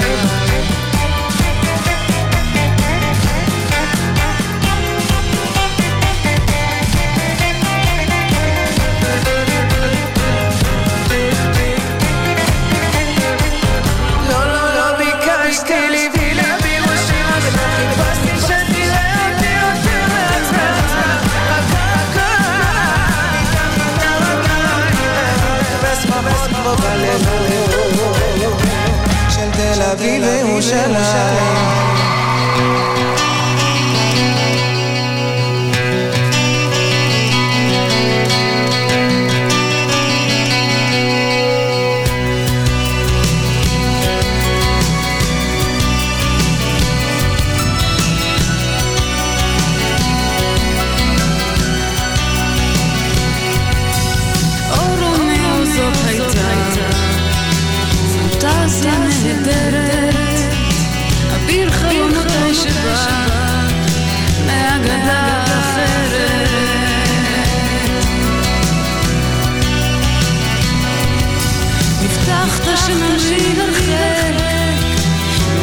שנמשיך 72.77 73.59
הרחק 73.59 74.47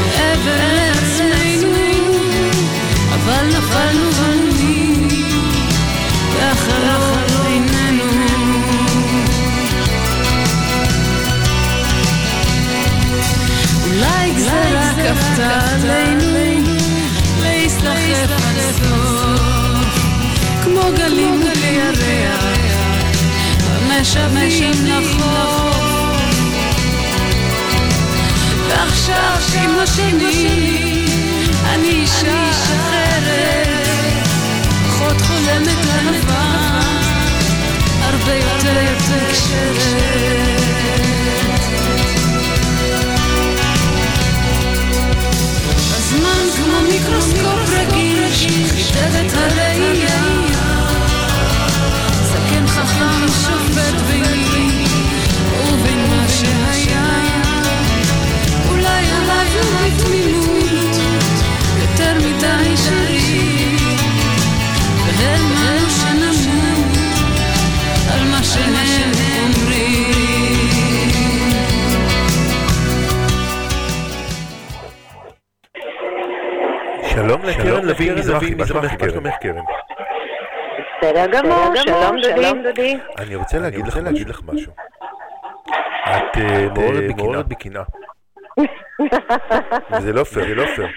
מעבר 0.05 0.73
לעצמנו, 0.75 1.73
אבל 3.13 3.45
נפלנו 3.47 4.11
בנונים 4.11 5.07
והחלום 6.33 7.45
איננו. 7.45 8.03
אולי 13.85 14.31
גזרה 14.35 14.93
כפתה 14.95 15.59
עלינו 15.73 16.77
להסתחף 17.41 18.31
עד 18.31 18.57
הסוף 18.57 19.97
כמו 20.63 20.81
גלים 20.97 21.41
ולירח 21.43 22.43
המשאבים 23.67 24.73
לחוף 24.85 25.72
ועכשיו 28.73 29.37
עם 29.63 29.79
השני 29.79 31.05
אני 31.65 31.89
אישה 31.89 32.49
אחרת 32.49 34.27
אחות 34.87 35.21
חולמת 35.21 35.85
אהבה 35.87 36.79
הרבה 38.01 38.33
יותר 38.35 38.81
נקשרת 38.81 40.63
הזמן 45.95 46.49
כמו 46.55 46.81
מיקרוסקופ 46.91 47.69
רגיש, 47.69 48.45
חידד 48.45 49.25
את 49.25 49.33
הראייה. 49.33 50.32
לוי 77.93 78.13
מזרחי, 78.19 78.55
מה 78.55 78.65
שלומך 78.65 79.33
קרן? 79.41 79.63
בסדר 81.01 81.25
גמור, 81.25 81.75
שלום 81.75 82.61
דודי. 82.63 82.97
אני 83.17 83.35
רוצה 83.35 83.59
להגיד 83.59 83.87
לך 83.87 83.97
להגיד 83.97 84.29
לך 84.29 84.41
משהו. 84.53 84.71
את 86.03 86.37
אה, 86.37 86.67
מעוררת 87.17 87.47
בקנאה. 87.47 87.83
זה 89.99 90.13
לא 90.13 90.23
פייר, 90.23 90.47
זה 90.47 90.55
לא 90.55 90.65
פייר. 90.75 90.87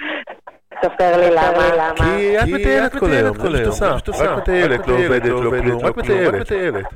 ספר 0.83 1.17
לי 1.17 1.31
למה. 1.31 1.93
כי 2.17 2.39
את 2.39 2.45
מטיילת 2.49 2.97
כל 2.99 3.11
היום, 3.11 3.37
זה 3.37 3.71
מה 3.91 3.99
שאת 3.99 4.09
עושה. 4.09 4.25
רק 4.25 4.39
מטיילת, 4.39 4.87
לא 4.87 4.95
עובדת, 4.95 5.25
לא 5.25 5.51
כלום, 5.63 5.85
רק 5.85 5.97
מטיילת. 5.97 6.87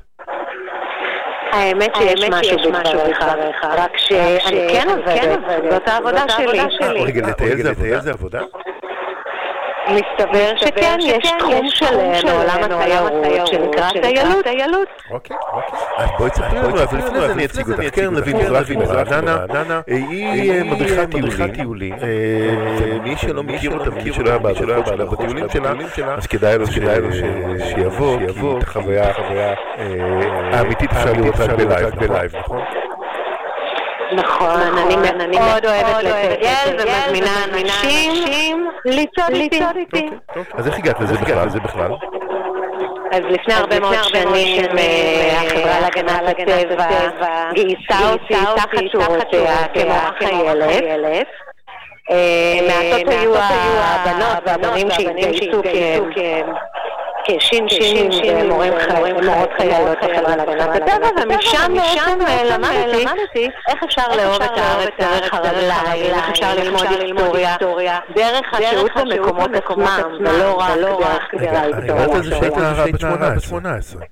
האמת 1.53 1.97
שיש 1.97 2.29
משהו 2.31 2.59
בדבריך, 2.73 3.25
רק 3.63 3.97
שאני 3.97 4.69
כן 4.73 4.89
עובדת, 4.89 5.39
זאת 5.71 5.89
העבודה 5.89 6.29
שלי. 6.29 6.61
אה, 6.61 6.93
רגע, 6.93 7.27
לטייל 7.71 8.01
זה 8.01 8.11
עבודה? 8.11 8.41
מסתבר 9.92 10.53
שכן, 10.57 10.98
יש 11.03 11.33
תחום 11.38 11.68
שלם 11.68 12.26
מעולם 12.26 12.64
התיירות 12.64 13.12
שנקרא 13.46 13.90
טיילות. 14.42 14.46
אוקיי, 15.11 15.37
אוקיי. 15.53 15.79
אז 15.96 16.09
בואי 16.18 16.31
תספרי 16.31 16.59
לנו, 16.59 16.83
אבל 16.83 16.98
לפני 16.98 17.20
זה 17.20 17.33
אני 17.33 17.44
אציג 17.44 17.68
אותך. 17.68 17.94
קרן 17.94 18.14
לוי 18.14 18.33
מזרחי 18.33 18.76
מרעננה, 18.76 19.81
היא 19.87 20.53
אה, 20.53 20.64
מדריכת 20.64 21.09
טיולים. 21.55 21.94
אה, 21.94 22.98
מי 23.03 23.16
שלא 23.16 23.42
מכיר 23.42 23.79
אותה 23.79 23.90
ומי 23.90 24.12
שלא 24.12 24.31
היה 24.31 24.38
בהדרכות 24.38 24.87
שלה 24.87 25.05
בטיולים 25.07 25.48
שלה, 25.94 26.14
אז 26.14 26.26
כדאי 26.26 26.59
לו 26.59 26.66
שיבוא, 27.59 28.18
כי 28.18 28.24
את 28.59 28.62
החוויה 28.62 29.05
אה, 29.79 30.59
האמיתית 30.59 30.90
אפשר 30.92 31.12
לראות 31.12 31.35
רק 31.35 31.94
בלייב, 31.94 32.37
נכון? 32.37 32.62
נכון, 34.12 34.61
אני 35.20 35.38
מאוד 35.38 35.66
אוהבת 35.66 36.03
לטייל 36.03 36.77
ומזמינה 36.79 37.44
אנשים 37.44 38.68
לצעוד 38.85 39.35
איתי. 39.77 40.09
אז 40.55 40.66
איך 40.66 40.79
הגעת 40.79 41.01
לזה 41.01 41.61
בכלל? 41.61 41.90
אז 43.11 43.20
לפני 43.31 43.55
הרבה 43.55 43.81
מאוד 43.81 43.94
שנים 43.94 44.79
אה, 44.79 45.42
החברה 45.42 45.81
להגנת 45.81 46.29
הטבע 46.29 46.87
גייסה 47.55 48.12
אותי 48.12 48.35
תחת 48.57 48.79
שורותיה 48.92 49.57
כמורה 49.75 50.11
חיילת. 50.18 51.27
אה, 52.11 52.59
מעטות 52.66 53.09
היו 53.09 53.35
הבנות 53.37 54.38
והבנים 54.46 54.90
שהתגייסו 54.90 55.62
כשינשינים 57.38 58.11
ומורים 58.37 58.73
ומורות 59.16 59.51
חיילות 59.57 59.99
בחברה 59.99 60.37
להגנת 60.37 60.83
הטבע 60.83 61.09
ומשם 61.23 61.73
למדתי 62.87 63.51
איך 63.69 63.83
אפשר 63.85 64.03
לאהוב 64.16 64.43
את 64.43 64.59
הארץ 64.59 64.90
דרך 64.99 65.35
הרגליים, 65.35 66.14
איך 66.14 66.29
אפשר 66.31 66.55
ללמוד 66.55 67.37
היסטוריה 67.37 67.99
דרך 68.14 68.55
השהות 68.55 68.90
במקומות 68.97 69.51
עצמם 69.55 70.16
ולא 70.21 70.61
רק 70.61 70.79
דרך 71.35 71.35
אני 71.35 71.88
יודעת 71.88 72.14
על 72.14 72.23
זה 72.23 72.37
שהיית 72.37 72.57
נערה 72.57 73.33
בת 73.35 73.40
18. 73.40 74.03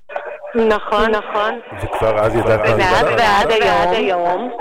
נכון, 0.55 1.11
נכון. 1.11 1.59
וכבר 1.81 2.19
אז 2.19 2.35
ידעת 2.35 2.67
זה 2.67 2.75
ועד 3.17 3.93
היום. 3.93 4.51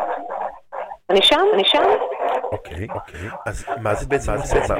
אני 1.10 1.22
שם, 1.22 1.44
אני 1.54 1.62
שם. 1.64 1.82
אוקיי, 2.52 2.86
אוקיי. 2.94 3.30
אז 3.46 3.64
מה 3.80 3.94
זה 3.94 4.06
בעצם, 4.06 4.32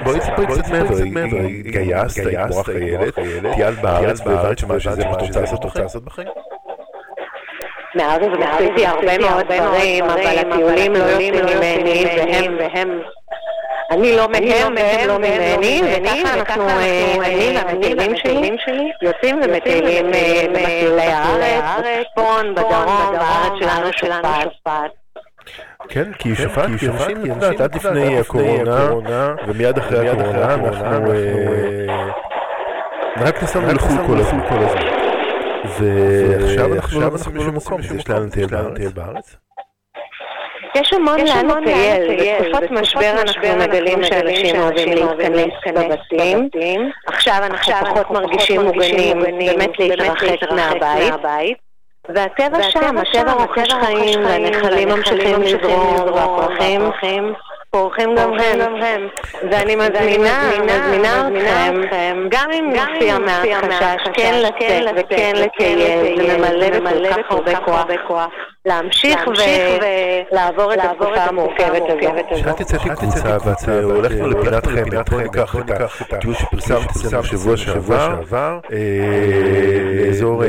בואי 0.05 0.21
תספרי 0.21 0.47
קצת 0.47 0.69
מעבר, 1.12 1.37
התגייסת, 1.37 2.27
היית 2.27 2.41
מורה 2.51 2.64
חיילת, 2.64 3.14
טיילת 3.55 3.79
בארץ, 3.83 4.21
והבנת 4.27 4.59
שמה 4.59 4.81
שזה 4.81 5.05
מה 5.05 5.12
שאת 5.47 5.64
רוצה 5.64 5.81
לעשות 5.81 6.05
בחיים? 6.05 6.29
מאז 7.95 8.21
אז 8.23 8.29
עשיתי 8.43 8.87
הרבה 8.87 9.19
מאוד 9.19 9.53
דברים, 9.53 10.05
אבל 10.05 10.38
הטיולים 10.38 10.93
לא 10.93 11.05
יוצאים 11.05 11.35
ממני, 11.35 12.05
והם, 12.17 12.57
והם, 12.59 13.01
אני 13.91 14.17
לא 14.17 14.29
מהם 14.29 14.75
והם 14.77 15.09
לא 15.09 15.19
ממני, 15.19 15.83
וככה 15.85 16.35
אנחנו, 16.35 16.69
אה, 16.69 17.14
אני 17.25 17.57
והמטיילים 17.57 18.59
שלי, 18.59 18.93
יוצאים 19.03 19.41
ומטיילים 19.45 20.14
אה, 20.14 20.45
במסלולי 20.49 21.03
הארץ, 21.03 21.64
בצפון, 21.79 22.55
בדרום, 22.55 23.12
בארץ 23.12 23.53
שלנו 23.61 23.93
שופעת. 23.93 24.98
כן, 25.89 26.13
כי 26.19 26.35
שפט, 26.35 26.67
כי 26.79 26.89
אנשים, 26.89 27.17
את 27.21 27.27
יודעת, 27.27 27.61
עד 27.61 27.75
לפני 27.75 28.19
הקורונה, 28.19 28.89
ומיד 29.47 29.79
אחרי 29.79 30.09
הקורונה, 30.09 30.55
אנחנו 30.55 31.13
אה, 31.13 32.11
רק 33.17 33.43
נסענו 33.43 33.73
לחו"ל 33.73 34.09
כל 34.09 34.19
הזמן. 34.19 34.99
ועכשיו 35.79 36.75
אנחנו 36.75 37.01
לא 37.01 37.11
מוצאים 37.11 37.35
בשום 37.35 37.57
מקום, 37.57 37.81
יש 37.81 38.09
לאן 38.09 38.27
לטייל 38.27 38.47
בארץ. 38.95 39.37
יש 40.75 40.93
המון 40.93 41.21
לאן 41.21 41.47
לטייל, 41.47 42.39
בתקופות 42.41 42.71
משבר 42.71 43.11
אנחנו 43.11 43.57
מגלים 43.59 44.05
שאנשים 44.05 44.57
אוהבים 44.57 45.33
להתכנס 45.33 45.85
בבתים. 46.13 46.51
עכשיו 47.07 47.41
אנחנו 47.45 47.73
פחות 47.81 48.11
מרגישים 48.11 48.61
מוגנים, 48.61 49.21
באמת 49.21 49.79
להתרחק 49.79 50.53
מהבית. 50.53 51.67
והטבע 52.14 52.62
שם, 52.62 52.99
הטבע 52.99 53.33
רוכש 53.33 53.73
חיים, 53.73 54.25
והנחלים 54.25 54.88
ממשיכים 54.88 55.42
לזרום, 55.42 55.97
והפרחים 56.14 56.83
פורחים 57.71 58.14
גם 58.14 58.35
הם. 58.35 59.09
ואני 59.51 59.77
מזמינה, 59.77 60.51
מזמינה 60.64 61.29
אתכם, 61.29 62.27
גם 62.29 62.51
אם 62.53 62.73
מופיע 62.75 63.18
מהחשש, 63.18 64.09
כן 64.14 64.35
לצאת 64.35 64.94
וכן 64.97 65.33
לטייל, 65.35 66.16
זה 66.16 66.38
ממלא 66.81 67.16
בכל 67.16 67.44
כך 67.47 67.61
הרבה 67.66 67.99
כוח. 68.07 68.31
להמשיך 68.68 69.20
ולעבור 70.33 70.74
את 70.74 70.78
התקופה 70.83 71.20
המורכבת 71.20 71.83
הזאת. 71.83 72.26
כשאת 72.35 72.61
יצאת 72.61 72.81
עם 72.85 72.94
קבוצה 72.94 73.37
ואת 73.44 73.68
הולכת 73.83 74.20
לפינת 74.20 75.09
חן, 75.09 75.24
בואו 75.52 75.62
ניקח 75.62 76.02
את 76.02 76.12
הטיול 76.12 76.35
שפרסמתי 76.35 77.16
בשבוע 77.20 77.57
שעבר, 77.57 78.18
לאזור 80.07 80.42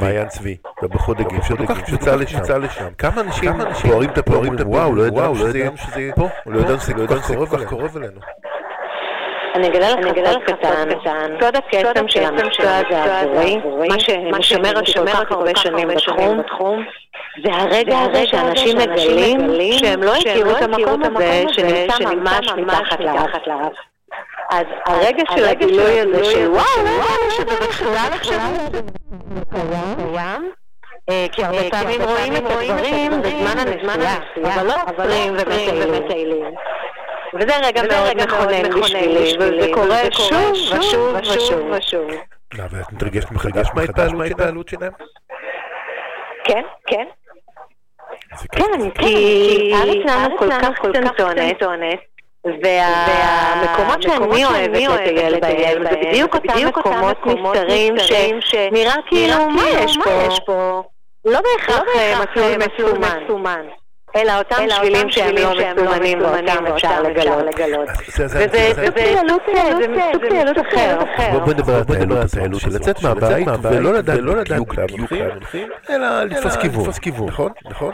מעיין 0.00 0.28
צבי, 0.28 0.56
בבחודגים, 0.82 1.42
שלוקח 1.42 1.80
קבוצה 1.80 2.16
לשם. 2.16 2.88
כמה 2.98 3.20
אנשים? 3.20 3.52
פוערים 3.82 4.10
את 4.10 4.18
הפוערים, 4.18 4.54
וואו, 4.64 4.94
לא 4.94 5.02
ידענו 5.06 5.76
שזה 5.76 6.00
יהיה 6.00 6.12
פה, 6.14 6.28
לא 6.46 6.60
ידענו 6.60 6.80
שזה 6.80 6.94
כל 6.94 7.06
כך 7.06 7.30
קרוב 7.68 7.96
אלינו. 7.96 8.20
אני 9.56 9.68
אגלה 9.68 9.92
לך 9.92 9.98
סוד 10.26 10.42
קטן, 10.42 10.88
סוד 11.40 11.56
הקסם 11.56 12.08
של 12.08 12.24
המקצוע 12.24 12.76
הזה 12.76 13.20
עבורי, 13.20 13.58
מה 13.88 14.00
שמשמר 14.00 14.76
אותי 14.76 14.92
כל 14.92 15.06
כך 15.06 15.32
הרבה 15.32 15.50
שנים 15.56 15.88
בתחום, 15.88 16.84
זה 17.44 17.52
הרגע 17.52 17.98
הזה 17.98 18.26
שאנשים 18.26 18.78
מגלים 18.78 19.50
שהם 19.72 20.02
לא 20.02 20.14
הכירו 20.14 20.50
את 20.50 20.62
המקום 20.62 21.02
הזה 21.02 21.44
שנמצא 21.52 22.14
ממש 22.14 22.48
מתחת 22.56 23.00
לאף. 23.00 23.74
אז 24.50 24.64
הרגע 24.86 25.22
של 25.34 25.44
הגילוי 25.44 26.00
הזה 26.00 26.24
של 26.24 26.48
וואו, 26.48 26.84
לא 26.84 27.30
שזה 27.30 27.66
בכלל 27.68 28.08
עכשיו 28.12 28.38
קיים. 29.50 30.52
כי 31.32 31.44
הרבה 31.44 31.70
פעמים 31.70 32.02
רואים 32.02 32.36
את 32.36 32.42
הדברים 32.50 33.22
בזמן 33.22 33.58
הנסיעה, 33.58 34.18
אבל 34.44 34.66
לא 34.66 34.74
עוצרים 34.86 35.36
ומטיילים. 35.36 36.44
וזה 37.40 37.56
רגע 37.62 37.82
מאוד 37.82 38.16
מכונן 38.22 38.80
בשבילי, 38.80 39.34
וזה 39.38 39.68
קורה 39.74 40.02
שוב 40.12 40.52
ושוב 40.78 41.16
ושוב 41.22 41.70
ושוב. 41.70 42.10
ואת 42.54 42.92
מתרגשת 42.92 43.30
מחדש 43.30 43.68
מההתפעלות 44.14 44.68
שלהם? 44.68 44.92
כן, 46.44 46.62
כן. 46.86 47.04
כן, 48.52 48.90
כי 48.90 49.72
הארץ 49.74 49.96
שלנו 50.02 50.38
כל 50.38 50.50
כך 50.50 50.78
קטנטונת, 50.78 51.62
והמקומות 52.44 54.02
שאני 54.02 54.86
אוהבת 54.86 55.12
לטייל 55.30 55.38
בהם, 55.38 55.82
זה 55.82 56.08
בדיוק 56.08 56.34
אותם 56.34 56.66
מקומות 56.68 57.16
נסתרים 57.26 57.94
שנראה 58.40 58.94
כאילו 59.06 59.50
מה 59.50 59.62
יש 59.68 60.40
פה? 60.46 60.82
לא 61.24 61.40
בהכרח 61.40 61.82
מסלול 62.36 62.98
מסומן. 62.98 63.66
אלא 64.16 64.38
אותם 64.38 64.56
שבילים 64.68 65.10
שהם 65.10 65.34
לא 65.36 65.52
מסומנים 65.74 66.20
ואותם 66.20 66.66
אפשר 66.66 67.02
לגלות. 67.02 67.88
וזה 68.18 68.70
סוג 68.74 70.28
פעילות 70.28 70.56
אחר. 70.58 71.38
בוא 71.44 71.52
נדבר 71.52 71.74
על 71.76 71.82
הטיילות 72.22 72.60
של 72.60 72.68
לצאת 72.68 73.02
מהבית 73.02 73.48
ולא 73.62 73.92
לדעת 73.92 74.20
בדיוק 74.20 74.78
לאן 74.78 75.30
הולכים, 75.30 75.68
אלא 75.90 76.24
לתפוס 76.24 76.98
כיוון, 76.98 77.28
נכון? 77.28 77.52
נכון? 77.64 77.92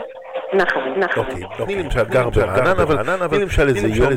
נכון, 0.53 0.93
נכון. 0.97 1.25
אוקיי, 1.25 1.43
אני 1.65 1.83
למשל 1.83 2.03
גר 2.03 2.29
ברעננה, 2.29 2.71
אבל 2.71 2.99
אני 2.99 3.41
למשל 3.41 3.67
איזה 3.67 3.87
יום 3.87 4.15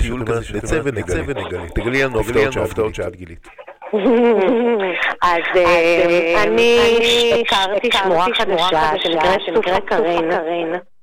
טיול 0.00 0.26
כזה 0.26 0.42
שנצא 0.42 0.80
ונגלה. 0.84 1.68
תגלי 1.74 2.02
לנו 2.02 2.20
הפתעות 2.64 2.94
שאת 2.94 3.16
גילית. 3.16 3.48
אז 5.22 5.42
אני 6.42 7.42
הכרתי 7.46 7.88
שמורה 7.92 8.26
חדשה 8.34 8.92
שנקראת 8.98 9.40
סופה 9.54 9.80
קרין. 9.80 10.30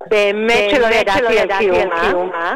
באמת 0.07 0.69
שלא 0.69 0.87
ידעתי 0.87 1.39
על 1.39 1.47
קיומה. 1.59 2.55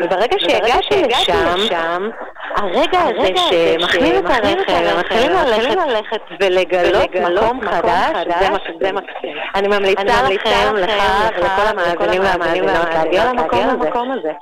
וברגע 0.00 0.36
שהגעתי 0.38 1.02
לשם, 1.08 2.08
הרגע 2.56 3.00
הזה 3.00 3.28
שמכניעים 3.36 4.26
את 4.26 4.30
הרכב, 4.30 4.98
מתחילים 4.98 5.32
ללכת 5.88 6.20
ולגלות 6.40 7.14
מקום 7.14 7.60
חדש, 7.70 8.26
זה 8.80 8.92
מקסים. 8.92 9.36
אני 9.54 9.68
ממליצה 9.68 10.22
לכם, 10.30 10.74
לך 10.76 11.02
ולכל 11.36 11.66
המאזינים 11.66 12.22
והמאזינות 12.22 12.88
להגיע 12.94 13.24
למקום 13.24 14.12
הזה. 14.12 14.32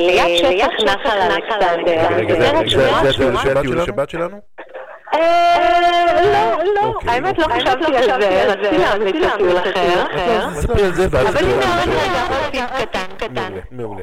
ליד 0.00 0.36
שטח 0.36 0.84
נחל 0.84 1.18
אלכסנדר. 1.20 2.38
זה 3.44 3.60
הטיול 3.60 3.78
לשבת 3.78 4.10
שלנו? 4.10 4.36
לא, 5.12 6.64
לא, 6.74 6.98
האמת 7.06 7.38
לא 7.38 7.44
חשבתי 7.44 7.96
על 7.96 8.22
זה, 8.22 8.44
רציתי 8.52 8.78
להמליץ 8.78 9.16
על 9.16 9.38
טיול 9.38 9.58
אחר. 9.58 10.50
ספרי 10.54 10.84
על 10.84 10.92
זה 10.92 11.06
אבל 11.06 11.44
הנה 11.44 11.80
עוד 11.80 11.88
רגע 12.48 12.66
קטן, 12.66 13.16
קטן. 13.18 13.52
מעולה. 13.70 14.02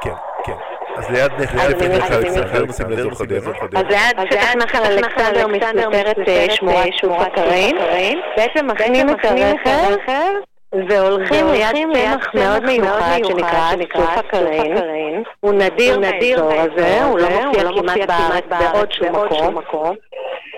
כן, 0.00 0.12
כן. 0.44 0.52
אז 0.96 1.10
ליד 1.10 1.32
נחל 1.38 1.58
אלכסנדר, 1.58 2.64
נשים 2.66 2.90
לאזור 2.90 3.12
חדרה. 3.14 3.80
אז 3.80 3.86
ליד 3.88 4.30
שטח 4.30 4.54
נחל 4.54 4.82
אלכסנדר 4.84 5.48
מסתתרת 5.48 6.16
שמורה 6.50 6.84
שמורה 6.92 7.30
קרין. 7.30 7.76
בעצם 8.36 8.66
מכנים 8.66 9.10
את 9.10 9.24
הרכב 9.24 10.51
והולכים 10.88 11.46
ליד 11.46 11.76
צמח 11.92 12.34
מאוד 12.34 12.64
מיוחד 12.64 13.18
שנקרא 13.24 13.70
סוף 13.96 14.18
הקרין. 14.18 15.22
הוא 15.40 15.52
נדיר 15.52 16.00
באזור 16.00 16.52
הזה, 16.52 17.04
הוא 17.04 17.18
לא 17.18 17.82
מופיע 17.82 18.06
כמעט 18.06 18.44
בארץ 18.46 18.74
בעוד 18.74 18.92
שום 18.92 19.58
מקום. 19.58 19.94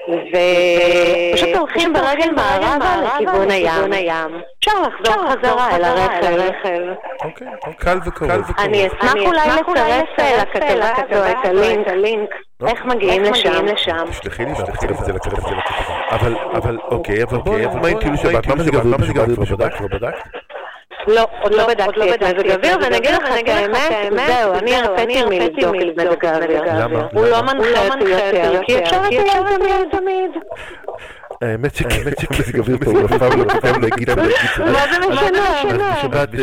ופשוט 0.09 1.57
הולכים 1.57 1.93
ברגל 1.93 2.31
מערבה 2.31 2.97
לכיוון 3.05 3.51
הים. 3.51 4.40
אפשר 4.59 4.73
לחזור 4.83 5.31
חזרה 5.31 5.77
אל 5.77 5.85
הרכב. 5.85 6.38
אוקיי, 7.25 7.47
קל 7.79 7.99
וקרוב. 8.07 8.31
אני 8.59 8.87
אשמח 8.87 9.14
אולי 9.14 9.49
לצרף 9.49 10.55
לכתבה 10.55 10.93
הזו 10.97 11.31
את 11.31 11.88
הלינק. 11.88 12.31
איך 12.67 12.85
מגיעים 12.85 13.23
לשם? 13.23 13.67
תשלחי 14.11 14.45
לי 14.45 14.53
ואני 14.53 14.71
אצרף 14.75 15.01
את 15.01 15.05
זה 15.05 15.12
לכתבה. 15.12 15.51
אבל 16.53 16.79
אוקיי, 16.88 17.23
אבל 17.23 17.38
בואי, 17.38 17.67
מה 17.67 17.88
עם 17.88 17.99
טיול 18.01 18.17
שבת? 18.17 18.47
למה 18.47 18.64
זה 18.64 19.12
גבוה 19.12 19.37
בשבת? 19.37 19.75
כבר 19.75 19.87
בדקת? 19.87 20.44
לא, 21.09 21.27
עוד 21.40 21.55
לא 21.55 21.67
בדקתי 21.67 22.14
את 22.14 22.23
מזג 22.23 22.51
האוויר, 22.51 22.79
ואני 22.83 22.97
אגיד 22.97 23.11
לך 23.11 23.38
את 23.40 23.49
האמת, 23.49 24.27
זהו, 24.27 24.55
אני 24.55 24.77
הרציתי 24.77 25.67
מלבדוק 25.67 26.25
את 26.25 26.31
מזג 26.31 26.49
האוויר. 26.49 26.62
למה? 26.67 27.07
הוא 27.12 27.27
לא 27.27 27.43
מנחה 27.43 27.87
אותי 27.87 28.05
יותר, 28.05 28.61
כי 28.67 28.79
אפשר 28.79 29.03
לטייל 29.03 29.85
תמיד. 29.90 30.31
האמת 31.43 31.75
שמזג 31.75 32.59
אוויר 32.59 32.77
טוב, 32.85 32.97
אף 32.97 33.19
פעם 33.19 33.40
לא 33.40 33.45
פעם 33.61 33.83
להגיד 33.83 34.11
את 34.11 34.19
זה. 34.19 34.64
מה 34.64 34.85
זה 34.93 34.99
משנה? 35.09 35.64
בשבת 35.93 36.29
7% 36.29 36.35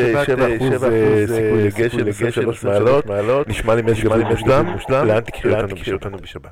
סיכוי 1.28 1.64
לגשם, 1.64 2.08
23 2.08 2.64
מעלות, 2.64 3.48
נשמע 3.48 3.76
לי 3.76 3.82
מזג 3.82 4.06
אוויר 4.06 4.28
מושלם, 4.64 5.08
לאן 5.08 5.20
תקחי 5.20 5.94
אותנו 5.94 6.18
בשבת? 6.18 6.52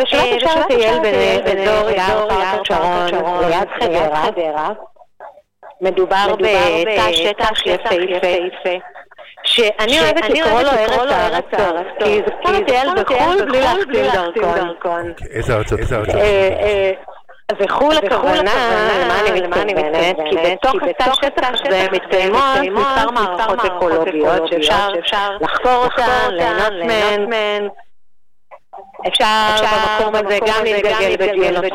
בשבת 0.00 0.26
אפשר 0.36 0.60
לטייל 0.60 0.98
באזור 1.02 1.90
יער 1.90 2.28
פארק 2.28 2.66
שרון, 3.10 3.44
ליד 3.44 3.68
חדרה. 3.80 4.72
מדובר 5.80 6.34
בתא 6.38 7.12
שטח 7.12 7.66
יפהפה. 7.66 8.78
שאני 9.44 10.00
אוהבת 10.00 10.24
לקרוא 10.24 10.62
לו 10.62 10.70
ארץ 10.70 11.44
הארצות, 11.52 11.86
כי 11.98 12.20
זה 12.26 12.32
כמו 12.42 12.52
לטייל 12.52 12.88
בחו"ל 12.96 13.44
בלי 13.44 13.60
להחתים 14.02 14.42
דרכון. 14.54 15.12
איזה 15.30 15.56
ארצות? 15.56 15.80
וחו"ל 17.58 17.96
הכוונה, 17.96 18.54
למה 19.04 19.20
אני 19.20 19.40
מתכוונת? 19.40 20.16
כי 20.30 20.36
בתוך 20.36 20.82
התא 20.82 21.14
שטח 21.14 21.48
הזה 21.66 21.86
מתקיימות 21.92 22.58
מספר 22.72 23.10
מערכות 23.10 23.64
אקולוגיות 23.64 24.48
שאפשר 24.48 25.36
לחקור 25.40 25.84
אותן, 25.84 26.28
ליהנות 26.30 26.72
מהן. 27.28 27.68
אפשר 29.08 29.56
במקום 29.62 30.14
הזה 30.14 30.38
גם 30.46 30.64
להתגלגל 30.64 31.16
בדיונות 31.16 31.72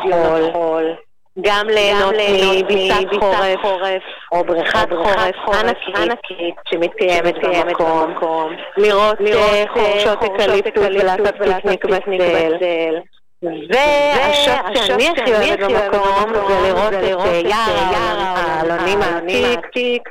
חול. 0.52 0.94
גם 1.40 1.66
ליהנות 1.68 2.14
מביצת 2.14 3.20
חורף, 3.20 4.02
או 4.32 4.44
בריכת 4.44 4.88
חורף 5.04 5.56
ענקית 5.96 6.54
שמתקיימת 6.68 7.34
במקום, 7.42 8.56
לראות 8.76 9.18
חורשות 9.68 10.22
אקליפטוס 10.22 10.86
ולעשות 10.86 11.34
פיקניק 11.62 11.84
בצל. 11.84 12.94
והשוט 13.42 14.84
שאני 14.84 15.08
הכי 15.08 15.34
אוהבת 15.34 15.58
במקום 15.58 16.34
זה 16.48 16.68
לראות 16.68 16.94
את 16.94 17.44
יער 17.44 18.18
העלונים 18.18 18.98
העתיק 19.02 20.08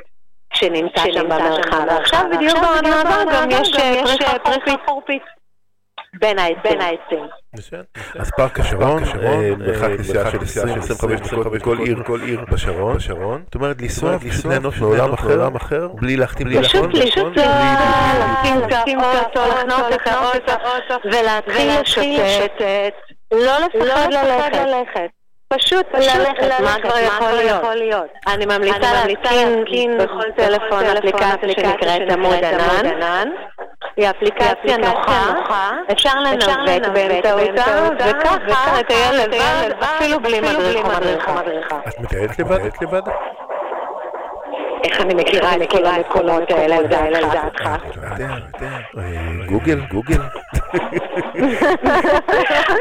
שנמצא 0.54 1.02
שם 1.12 1.28
במרחב. 1.28 1.88
עכשיו 1.88 2.24
בדיוק 2.32 2.58
במעבר 2.58 3.24
גם 3.34 3.50
יש 3.50 3.72
פריחה 4.42 4.74
חורפית. 4.86 5.22
בין 6.20 6.38
העצים. 6.38 7.26
אז 8.18 8.30
פארק 8.30 8.60
השרון, 8.60 9.02
אה, 9.04 9.50
מרחק 9.58 9.88
נסיעה 9.98 10.30
של 10.30 10.38
20-25 10.38 11.20
דקות 11.20 11.52
מכל 11.52 11.78
עיר, 11.78 12.02
כל 12.06 12.20
עיר 12.22 12.40
בשרון. 12.52 12.98
זאת 12.98 13.54
אומרת, 13.54 13.82
לנסוע 13.82 14.16
ליהנות 14.48 14.74
מעולם 14.80 15.54
אחר, 15.54 15.88
בלי 15.88 16.16
להחתים 16.16 16.62
פשוט 16.62 16.72
טלפון. 16.72 16.92
לנסוע, 16.92 17.30
לשים 18.20 18.58
את 18.64 18.72
האוטו, 18.72 19.40
לחנות 19.48 20.36
את 20.36 20.48
האוטו 20.48 21.08
ולהתחיל 21.08 21.70
לשוטט. 21.80 22.94
לא 23.32 23.58
לפחד 23.58 24.50
ללכת. 24.52 25.10
פשוט 25.48 25.86
ללכת, 25.94 26.60
מה 26.64 26.76
כבר 26.82 26.98
יכול 26.98 27.74
להיות? 27.74 28.10
אני 28.26 28.46
ממליצה 28.46 29.04
להתקין 29.06 29.98
בכל 29.98 30.30
טלפון 30.36 30.84
אפליקציה 30.84 31.48
שנקראת 31.48 32.10
עמוד 32.10 32.44
ענן. 32.44 33.28
היא 33.96 34.10
אפליקציה 34.10 34.76
נוחה, 34.76 35.70
אפשר 35.92 36.20
לנווט 36.20 36.86
באמצעותה, 36.94 37.88
וככה 37.98 38.80
לטייל 38.80 39.22
לבד, 39.22 39.70
אפילו 39.80 40.20
בלי 40.20 40.40
מדריך 40.40 40.84
או 41.28 41.34
מדריכה. 41.34 41.80
את 41.88 42.00
מטיילת 42.00 42.82
לבד? 42.82 43.02
איך 44.84 45.00
אני 45.00 45.14
מכירה 45.14 45.56
את 45.56 45.68
כל 45.68 45.86
המקומות 45.86 46.50
האלה 46.50 46.80
לדעתך? 46.80 47.64
לא 47.64 48.08
יודע, 48.08 48.26
לא 48.26 48.34
יודע. 48.54 48.76
אה, 48.98 49.46
גוגל, 49.46 49.80
גוגל. 49.90 50.20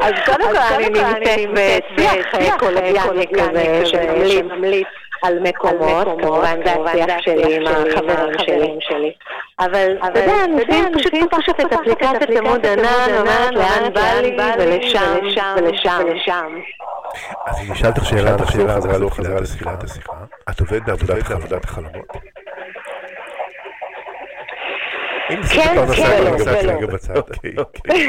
אז 0.06 0.14
קודם 0.26 0.50
כל 0.52 0.58
אני 0.58 0.90
נמצאת 0.90 1.84
בשיח 1.94 2.56
קולגיאלי 2.60 3.28
כזה 3.28 3.86
שממליץ 3.86 4.88
על 5.24 5.40
מקומות, 5.40 6.08
כמובן 6.22 6.60
זה 6.66 6.72
השיח 6.72 7.20
שלי 7.20 7.56
עם 7.56 7.68
החברים 7.68 8.78
שלי. 8.80 9.12
אבל 9.60 9.98
אתה 9.98 10.20
יודע, 10.20 10.44
אני 10.46 10.94
פשוט 10.94 11.14
פותחת 11.32 11.60
את 11.60 11.74
אפליקציית 11.74 12.30
עמוד 12.30 12.66
ענן, 12.66 13.18
אומרת 13.20 13.52
לאן 13.52 13.94
בא 13.94 14.22
לי, 14.22 14.38
ולשם, 14.60 15.16
ולשם, 15.58 16.00
ולשם. 16.06 16.60
אז 17.46 17.60
אני 17.60 17.74
אשאל 17.74 17.88
אותך 17.88 18.06
שאלה, 18.06 18.36
השאלה 18.36 18.76
חזרה 18.76 18.98
לא 18.98 19.10
חזרה 19.10 19.42
לתחילת 19.42 19.84
השיחה. 19.84 20.14
את 20.50 20.60
עובדת 20.60 20.82
בעבודת 20.82 21.18
את 21.18 21.26
כן, 25.54 25.86
כן, 25.96 26.18
ולא. 26.22 26.72
רגע 26.72 26.88
בצד, 26.88 27.18
אוקיי, 27.18 27.56
אוקיי. 27.58 28.08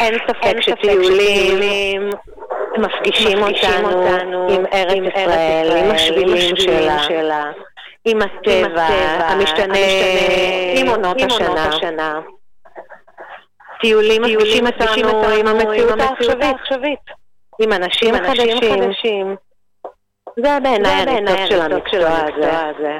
אין 0.00 0.14
ספק 0.28 0.60
שטיולים 0.60 2.10
מפגישים 2.78 3.42
אותנו 3.42 4.48
עם 4.50 4.64
ארץ 4.72 5.14
ישראל, 5.14 5.76
עם 5.76 5.90
השבילים 5.90 6.56
שלה, 6.56 7.50
עם 8.04 8.18
הטבע 8.22 8.86
המשתנה, 9.28 9.78
עם 10.76 10.88
עונות 10.88 11.16
השנה. 11.56 12.20
טיולים 13.80 14.22
מפגישים 14.22 14.66
אותנו 14.66 15.28
עם 15.28 15.46
המציאות 15.46 15.98
העכשווית, 16.42 17.00
עם 17.58 17.72
אנשים 17.72 18.14
חדשים. 18.14 19.36
זה 20.36 20.58
בעיניי 20.62 20.92
הניצוץ 20.92 21.48
של 21.48 21.60
המקצוע 21.60 22.10
הזה. 22.10 22.98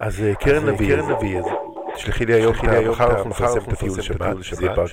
אז 0.00 0.24
אה, 0.24 0.34
קרן 0.34 0.66
נביא, 0.68 0.96
קרן 0.96 1.10
נביא, 1.10 1.40
תשלחי 1.94 2.26
לי 2.26 2.34
היום, 2.34 2.54
מחר 2.90 3.10
אנחנו 3.10 3.30
נפרסם 3.30 3.58
את 3.58 3.72
הטיול 3.72 4.00
שבת, 4.02 4.36
שזה 4.42 4.64
יהיה 4.64 4.74
פארק. 4.74 4.90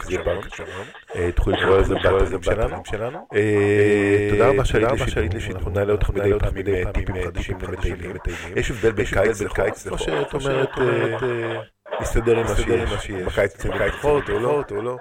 אה, 1.16 1.32
תוכלו 1.36 1.54
לקרוא 1.54 1.78
לזה 1.78 1.96
באתרים 1.96 2.86
שלנו. 2.86 3.28
אה, 3.36 4.28
תודה 4.32 4.50
רבה 4.50 4.66
שהיית 4.66 5.34
לי 5.34 5.40
שידור, 5.40 5.58
אנחנו 5.58 5.72
נעלה 5.72 5.94
אותך 5.94 6.10
מדי 6.10 6.32
פעם 6.40 6.54
עם 6.56 6.86
אה, 6.86 6.92
טיפים 6.92 7.16
חדשים 7.26 7.58
למטיילים. 7.62 8.12
יש 8.56 8.72
הבדל 8.72 8.92
בין 8.92 9.06
קיץ 9.06 9.42
לקיץ, 9.42 9.88
או 9.88 9.98
שאת 9.98 10.34
אומרת, 10.34 10.70
אה, 10.78 11.60
נסתדר 12.02 12.38
עם 12.38 12.46
מה 12.46 12.56
שיש, 12.56 13.12
בקיץ 13.12 13.66
פחות 14.02 14.30
או 14.30 14.40
לא, 14.40 14.62
או 14.72 14.82
לא. 14.82 14.96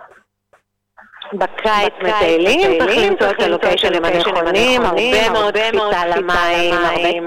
בקיץ 1.32 1.92
מטיילים, 2.02 2.78
צריך 2.78 2.98
למצוא 2.98 3.30
את 3.30 3.42
הלוקיישנים 3.42 4.04
הנכונים, 4.04 4.82
הרבה 4.82 5.30
מאוד 5.30 5.54
קפיצה 5.56 6.06
למים, 6.06 6.74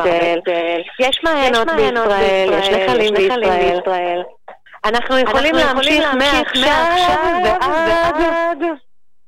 הרבה 0.01 0.41
צל. 0.45 0.82
יש 0.99 1.20
מעיינות 1.24 1.68
בישראל, 1.76 2.49
יש 2.53 2.70
נחלים 2.70 3.13
בישראל. 3.13 4.24
אנחנו 4.88 5.19
יכולים 5.19 5.55
להמשיך 5.55 6.05
מעכשיו 6.13 7.17
ועד 7.43 8.63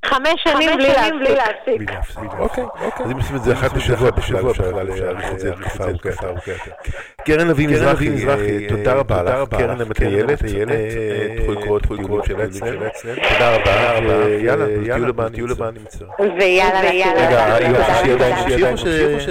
חמש 0.06 0.44
שנים 0.44 0.78
בלי 0.78 0.88
להפסיק. 0.88 1.14
בלי 1.14 1.86
להפסיק. 1.86 2.34
אוקיי, 2.40 2.64
אז 3.06 3.12
אם 3.12 3.18
עושים 3.18 3.36
את 3.36 3.44
זה 3.44 3.54
אחת 3.54 3.74
בשבוע, 3.74 4.12
בשבוע 4.12 4.52
אפשר 4.52 4.72
להאריך 4.72 5.32
את 5.32 5.40
זה 5.40 5.50
לתקופה 5.50 5.84
ארוכה 5.84 6.10
יותר. 6.10 6.72
קרן 7.26 7.48
לביא 7.48 7.68
מזרחי, 7.68 8.28
אה, 8.28 8.70
תודה 8.70 8.94
רבה 8.94 9.24
לך, 9.24 9.50
קרן 9.50 9.82
המטיילת, 9.82 10.44
אה, 10.44 11.36
תוכלו 11.38 11.54
לקרוא 11.54 11.80
את 11.80 11.84
הטיולים 11.86 12.24
שלה 12.26 12.46
אצלנו. 12.46 12.88
תודה 13.34 13.56
רבה, 13.56 14.00
ויאללה, 14.06 15.30
טיול 15.30 15.52
הבא 15.52 15.70
נמצא. 15.72 16.06
ויאללה, 16.40 16.80
ויאללה. 16.90 17.56
רגע, 17.58 17.84
שישי 17.84 18.12
תודה, 18.12 18.28
עדיין. 18.28 18.72
ממשיך 18.72 19.08
או 19.14 19.20
ש... 19.20 19.28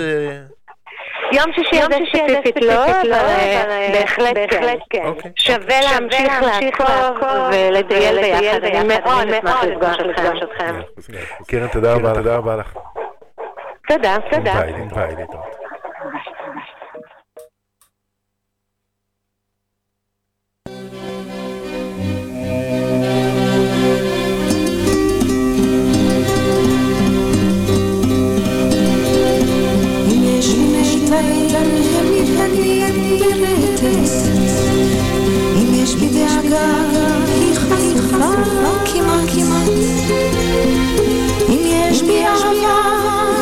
יום 1.33 1.53
שישי 1.55 1.81
הזה 1.81 1.95
ספציפית 2.13 2.63
לא, 2.63 2.85
אבל 2.85 3.13
אה, 3.13 3.89
בהחלט 3.93 4.37
כן. 4.91 5.07
אוקיי. 5.07 5.31
שווה 5.37 5.81
להמשיך 5.81 6.81
לעקוב 6.81 7.27
ולטייל 7.53 8.21
ביחד. 8.21 8.65
אני 8.65 8.99
מאוד 8.99 9.29
אשמח 9.29 9.65
לפגוש 9.65 10.43
אתכם. 10.43 10.81
קרן, 11.47 11.69
תודה 11.69 11.95
רבה, 11.95 12.15
תודה 12.15 12.37
רבה 12.37 12.57
לך. 12.57 12.77
תודה, 13.89 14.17
תודה. 14.31 14.55
ביי, 14.55 14.73
ביי, 14.73 15.17
להתראות. 15.19 15.58
דאגה 36.49 37.25
היא 37.27 37.55
חשופה 37.55 38.31
כמעט 38.85 39.31
כמעט 39.35 39.69
אם 41.49 41.63
יש 41.65 42.03
בי 42.03 42.25
אהבה 42.25 42.79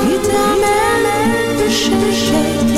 היא 0.02 0.18
תעמד 0.22 1.66
בשקט 1.66 2.70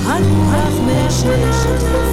הרוח 0.07 0.74
משנה 0.86 2.03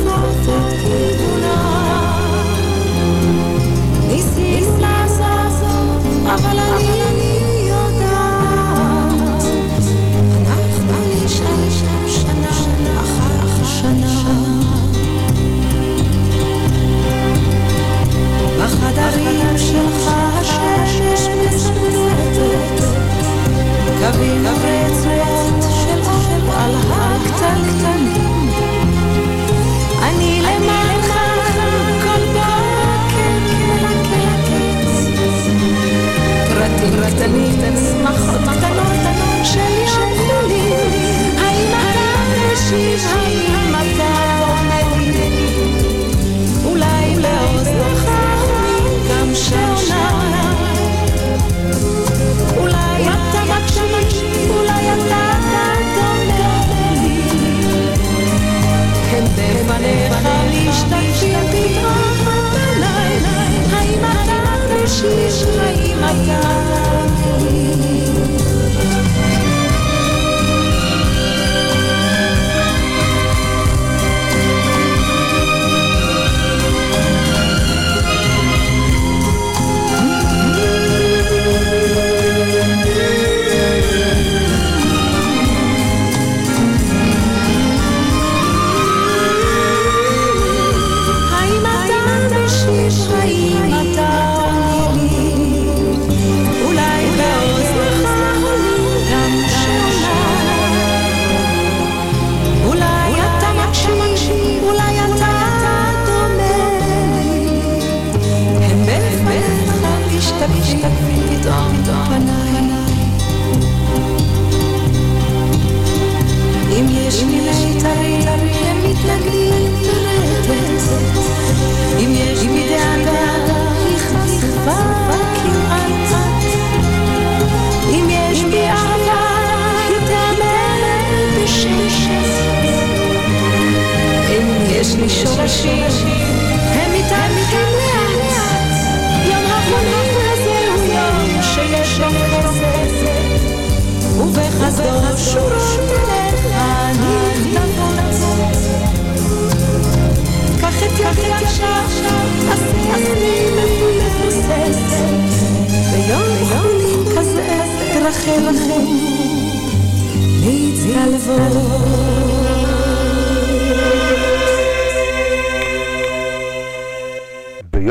בחדרים 18.91 19.57
שלך 19.57 20.11
השמש 20.41 21.27
מסודרת, 21.27 22.79
קווים 23.99 24.45
ורצועות 24.45 25.61
של 25.61 25.99
אור 26.09 26.53
על 26.53 26.75
הקטנקטנים. 26.91 28.49
אני 30.01 30.41
למענך 30.41 31.13
כל 32.03 32.23
בוקר 32.33 33.33
מלקטת, 33.69 34.85
פרטים 36.49 37.15
קטנים, 37.15 37.75
שמחות 37.75 38.41
קטנות 38.41 39.01
שלי 39.43 39.87
שלחו 39.87 40.47
לי, 40.47 40.73
האם 41.37 41.71
אתה 41.71 42.53
משיבה 42.53 43.20
show. 49.33 49.70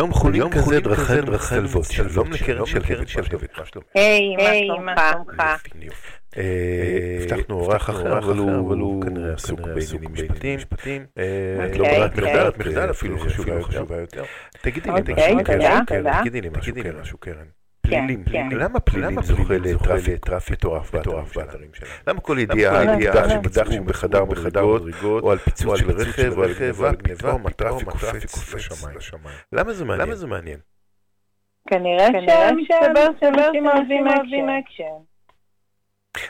ביום 0.01 0.13
חולים 0.13 0.51
כזה 0.51 0.81
דרכי 0.81 1.21
דרכלבות, 1.21 1.85
שלום 1.85 2.33
לקרן 2.33 2.67
של 2.67 2.83
קרן 2.83 3.07
של 3.07 3.23
שלהבת, 3.23 3.59
מה? 3.59 3.65
היי, 3.95 4.69
מה 4.85 4.97
שלומך? 4.97 5.43
אה, 6.37 7.19
הבטחנו 7.21 7.61
אורח 7.61 7.91
אחר, 7.91 8.19
אבל 8.19 8.37
הוא 8.37 9.03
כנראה 9.03 9.35
עסוק 9.35 9.61
בעניינים 9.61 10.15
משפטיים. 10.57 11.07
אה, 11.19 11.67
את 11.67 11.77
לא 11.77 11.85
אוקיי, 11.85 11.99
ברירת 11.99 12.17
מחדל, 12.17 12.47
אוקיי. 12.47 12.67
מחדל 12.67 12.91
אפילו 12.91 13.19
חשובה 13.19 13.97
יותר. 14.01 14.25
תגידי 14.63 14.91
לי, 14.91 15.01
אוקיי, 15.01 15.15
תגידי 15.15 15.35
לי, 15.35 15.45
תודה, 15.45 15.81
קרן, 15.85 15.85
תודה. 15.85 16.21
תגידי 16.21 16.41
לי 16.41 16.49
משהו, 16.99 17.19
קרן, 17.19 17.45
פלילים, 17.91 18.25
כן. 18.25 18.49
למה 18.53 18.81
פלילים 18.81 19.23
זוכה 19.23 19.55
לטראפיק 19.59 20.27
מטורף 20.51 20.95
באתרים 21.37 21.75
שלהם? 21.75 21.91
למה 22.07 22.21
כל 22.21 22.39
ידיעה, 22.39 22.85
ידיעה 22.85 23.31
שמדחים 23.31 23.87
בחדר 23.87 24.25
מדרגות, 24.25 24.83
או 25.05 25.33
על 25.33 25.39
פיצוץ 25.39 25.79
של 25.79 25.91
רכב, 25.91 26.39
או 26.39 26.45
על 26.45 26.53
גניבה, 26.55 26.93
פתאום 26.93 27.47
הטראפיק 27.47 27.89
קופץ 27.89 28.55
לשמיים. 28.55 28.99
למה 29.53 29.73
זה 29.73 29.85
מעניין? 29.85 30.09
למה 30.09 30.17
זה 30.17 30.27
מעניין? 30.27 30.59
כנראה 31.71 32.07
שמסתבר 32.07 33.07
שאנשים 33.21 33.67
אוהבים 33.67 34.07
אקשן. 34.49 34.85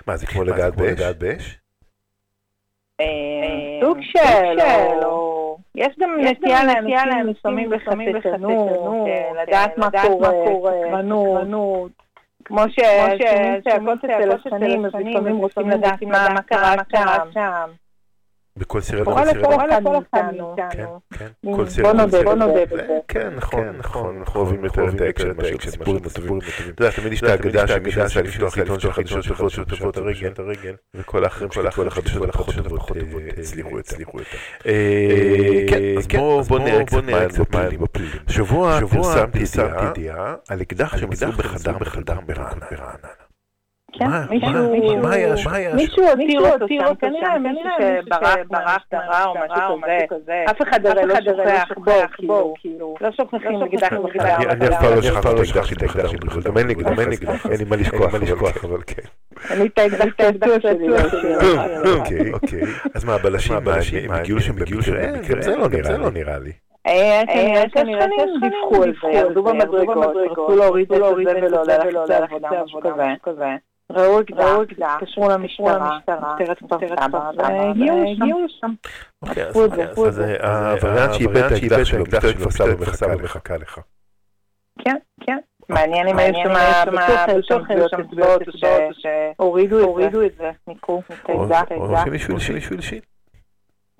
מה, 0.06 0.16
זה 0.16 0.26
כמו 0.26 0.44
לגעת 0.44 0.76
באש? 1.18 1.58
אה, 3.00 3.06
סוג 3.80 3.98
של, 4.02 4.61
או... 5.04 5.30
יש 5.74 5.88
גם 5.98 6.16
נטייה 6.20 6.64
לאנשים 6.64 7.26
לפעמים 7.26 7.70
בחטטנות, 7.70 9.08
אה, 9.08 9.42
לדעת 9.42 9.78
מה 9.78 9.90
קורה, 9.90 10.30
סקרנות, 10.86 11.90
כמו 12.44 12.62
ששומעים 12.68 13.60
צעקות 13.60 14.04
אצל 14.04 14.32
השכנים, 14.32 14.84
אז 14.84 14.92
לפעמים 14.94 15.36
רוצים 15.36 15.70
לדעת 15.70 16.02
מה 16.02 16.42
קרה 16.42 16.74
שם. 17.32 17.70
בכל 18.61 18.80
סרט 18.80 19.04
קורה 19.04 19.24
לכל 19.24 19.54
אחד 19.54 19.68
כן, 20.12 20.24
מאיתנו. 20.24 21.00
כן, 21.18 21.26
בוא 21.44 21.56
כל 21.56 21.68
סרט. 21.68 21.94
נודה, 21.94 22.18
כל 22.18 22.24
בוא. 22.24 22.34
נודה 22.34 22.66
בזה. 22.66 22.98
כן, 23.08 23.28
נכון, 23.36 23.76
נכון, 23.78 24.16
אנחנו 24.18 24.40
אוהבים 24.40 24.64
יותר 24.64 24.88
את 24.88 25.00
האקשן 25.00 25.32
מאשר 25.36 25.54
את 25.54 25.64
הסיפורים 25.64 26.02
הטובים. 26.06 26.38
אתה 26.70 26.82
יודע, 26.84 26.96
תמיד 26.96 27.12
יש 27.12 27.22
את 27.22 27.28
האגדה 27.28 27.66
שמישהו 27.66 28.02
ניסה 28.02 28.22
לפתוח 28.22 28.58
עיתון 28.58 28.80
של 28.80 28.92
חדשות 28.92 29.26
טובות 29.26 29.50
ופשט 29.53 29.85
את 29.85 29.98
הרגל, 29.98 30.32
וכל 30.94 31.24
האחרים 31.24 31.52
של 31.52 31.70
כל 31.70 31.86
החדשות 31.86 32.28
הפחות 32.28 32.56
טובות 32.56 33.22
אה, 33.22 33.40
הצליחו 33.40 33.78
יותר. 34.18 34.36
אה, 34.66 35.64
כן, 35.68 36.28
אז 36.38 36.48
בואו 36.48 36.58
נראה 36.58 36.84
קצת 36.84 37.04
מה 37.50 37.61
היה 37.61 37.78
בפלילים. 37.78 38.22
שבוע 38.28 38.80
פרסמתי 38.90 39.44
ידיעה 39.90 40.34
על 40.48 40.62
אקדח 40.62 40.96
שמצאו 40.96 41.32
בחדר 41.32 41.78
בחדר 41.78 42.18
ברעננה. 42.26 43.19
כן, 43.93 44.07
מה- 44.07 44.26
מישהו- 44.30 46.05
הותיר 46.05 46.41
אותו 46.53 46.66
שם, 46.68 46.95
כנראה 47.01 47.38
מישהו 47.38 47.70
שברח 48.07 48.36
מהמשטרה 48.51 49.24
או 49.24 49.34
משהו 49.51 49.80
כזה. 50.11 50.45
אף 50.51 50.62
אחד 50.62 50.86
הרי 50.86 51.07
לא 51.07 51.14
שוכח 51.68 52.16
בו, 52.26 52.55
כאילו. 52.59 52.95
לא 53.01 53.09
שוכחים 53.16 53.62
אקדח 53.62 53.93
בחדר. 53.93 54.36
אני 54.51 54.68
אף 54.68 55.22
פעם 55.24 55.36
לא 55.36 55.45
שכחתי 55.45 55.74
את 55.74 55.82
האקדח 55.82 56.09
שלי 56.09 56.18
בחדר 56.18 56.51
גם 56.51 56.59
אין 56.59 56.66
לי 56.66 56.72
אקדח, 56.72 56.99
אין 56.99 57.09
לי 57.09 57.14
אקדח, 57.16 57.47
אין 57.47 57.59
לי 57.59 57.64
מה 57.70 57.76
לשכוח, 57.76 58.64
אבל 58.64 58.80
כן. 58.86 59.03
אני 59.51 59.66
את 59.66 59.78
האקדח 59.78 60.57
שלי. 60.62 60.88
לא. 60.88 60.97
אוקיי, 61.99 62.32
אוקיי. 62.32 62.61
אז 62.95 63.05
מה, 63.05 63.14
הבלשים, 63.14 63.57
הם 64.05 64.11
הגיעו 64.12 64.41
שם 64.41 64.57
במקרה? 64.57 65.43
זה 65.43 65.57
לא 65.57 65.68
נראה, 65.68 65.99
לא 65.99 66.11
נראה 66.11 66.38
לי. 66.38 66.53
אה, 66.86 67.22
כנראה 67.26 67.62
שהשכנים 67.62 68.41
דיווחו 68.41 68.82
על 68.82 68.93
זה, 69.03 69.09
ירדו 69.18 69.43
במדרגות, 69.43 70.16
רצו 70.16 70.57
להוריד 70.57 70.93
את 70.93 71.36
זה 71.41 71.47
ולא 71.47 71.62
ללכת 71.64 71.93
לעבודה, 72.09 72.64
משהו 72.64 72.80
כזה. 73.22 73.57
ראו 73.91 74.20
אקדח, 74.20 74.45
התקשרו 74.97 75.28
למשטרה, 75.28 75.99
משטרת 75.99 76.59
כפר 76.59 76.78
סבא, 77.01 77.30
והגיעו 77.36 78.45
לשם. 78.45 78.72
אוקיי, 79.22 79.43
אז- 79.45 79.49
אספו 79.51 79.64
את 79.64 79.70
זה, 79.72 79.84
אספו 79.91 80.03
את 80.05 80.09
אז 80.09 80.14
זה. 80.14 80.36
העבריין 80.41 81.12
שאיבד 81.12 81.36
את 81.36 81.53
האקדח 81.53 81.84
שלו, 81.84 82.05
משטרת 82.05 82.36
כפר 82.36 82.51
סבא 82.93 83.22
מחכה 83.22 83.57
לך. 83.57 83.78
כן, 84.84 84.97
כן. 85.20 85.38
מעניין 85.68 86.09
אם 86.09 86.18
היו 86.18 86.34
שם 86.34 86.57
היו 87.70 87.88
שם 87.88 88.01
אצבעות 88.01 88.43
שהורידו 88.93 90.22
את 90.26 90.32
זה, 90.38 90.51
ניקו 90.66 91.03
את 91.09 91.30
או 91.30 91.47
האקדח, 91.55 91.72
או. 91.76 92.05
שמישהו 92.05 92.34
הלשין, 92.34 92.55
מישהו 92.55 92.74
הלשין. 92.76 93.01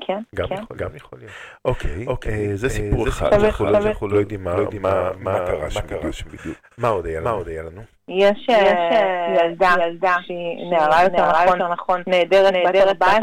כן, 0.07 0.18
גם 0.34 0.48
כן. 0.48 0.55
יכול, 0.55 0.76
גם 0.76 0.88
יכול 0.94 1.18
להיות. 1.18 1.32
אוקיי, 1.64 2.07
אוקיי, 2.07 2.57
זה 2.57 2.68
סיפור 2.68 3.09
אחד, 3.09 3.32
אנחנו 3.32 3.64
לא- 4.09 4.16
לא 4.16 4.20
יודעים 4.20 4.42
מה- 4.44 4.55
מה 4.82 5.11
מה 5.18 5.38
קרה 5.46 5.70
שם 6.12 6.28
בדיוק. 6.28 6.57
מה 6.78 6.88
עוד 6.88 7.07
היה 7.07 7.20
לנו? 7.20 7.30
מה 7.30 7.36
עוד 7.36 7.48
היה 7.48 7.62
לנו? 7.62 7.82
יש 8.09 8.46
אה, 8.51 9.34
ילדה, 9.44 9.74
ילדה 9.86 10.16
שהיא 10.26 10.70
נערה 10.70 11.03
יותר 11.05 11.32
נכון, 11.72 12.03
נעדרת 12.07 12.55
בת 12.66 12.74
14 12.74 13.18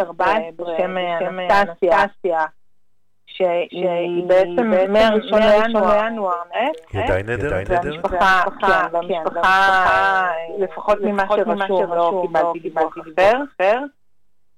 בשם 0.57 0.97
אה, 0.97 1.19
אנסטסיה, 1.61 2.45
שהיא 3.27 4.23
בעצם 4.27 4.71
מהראשון 4.93 5.41
לינואר, 5.41 6.07
היא 6.93 7.03
עדיין 7.03 7.25
נהדרת? 7.25 7.69
והמשפחה, 7.69 8.43
כן, 8.61 8.67
והמשפחה, 8.95 10.27
לפחות 10.59 10.97
ממה 11.01 11.23
שרשום, 11.35 11.93
לא 11.93 12.23
קיבלתי 12.27 12.59
דיווח 12.59 12.93
אחר. 12.97 13.77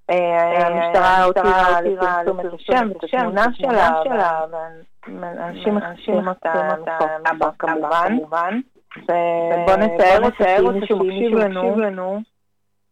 אה, 0.10 0.68
המשטרה 0.68 1.24
הותירה 1.24 1.82
לפרסום 1.82 2.40
את 2.40 2.54
השם 2.54 2.90
ואת 2.90 3.04
התמונה 3.04 3.46
שלה, 3.54 4.42
ואנשים 5.22 5.76
מחפשים 5.76 6.28
אותה 6.28 6.70
כמובן. 7.60 8.60
ובוא 8.98 9.76
נתאר 9.76 10.24
אותה, 10.24 10.46
כי 10.58 10.80
מישהו 10.80 11.00
מקשיב 11.00 11.38
לנו. 11.38 12.22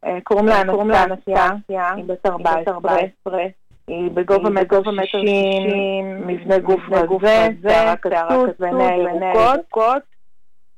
אה, 0.04 0.18
קוראים 0.24 0.48
לה 0.48 1.04
אנסטסיה, 1.04 1.92
היא 1.96 2.04
בת 2.06 2.26
14, 2.26 3.42
היא 3.88 4.10
בגובה 4.10 4.50
מטר 4.50 4.80
שישים, 5.06 6.26
מבנה 6.26 6.58
גוף 6.58 6.80
רזה, 6.90 7.48
שערה 7.62 7.96
קצוץ 7.96 8.50
ועיניים 8.58 9.06
ירוקות. 9.22 10.02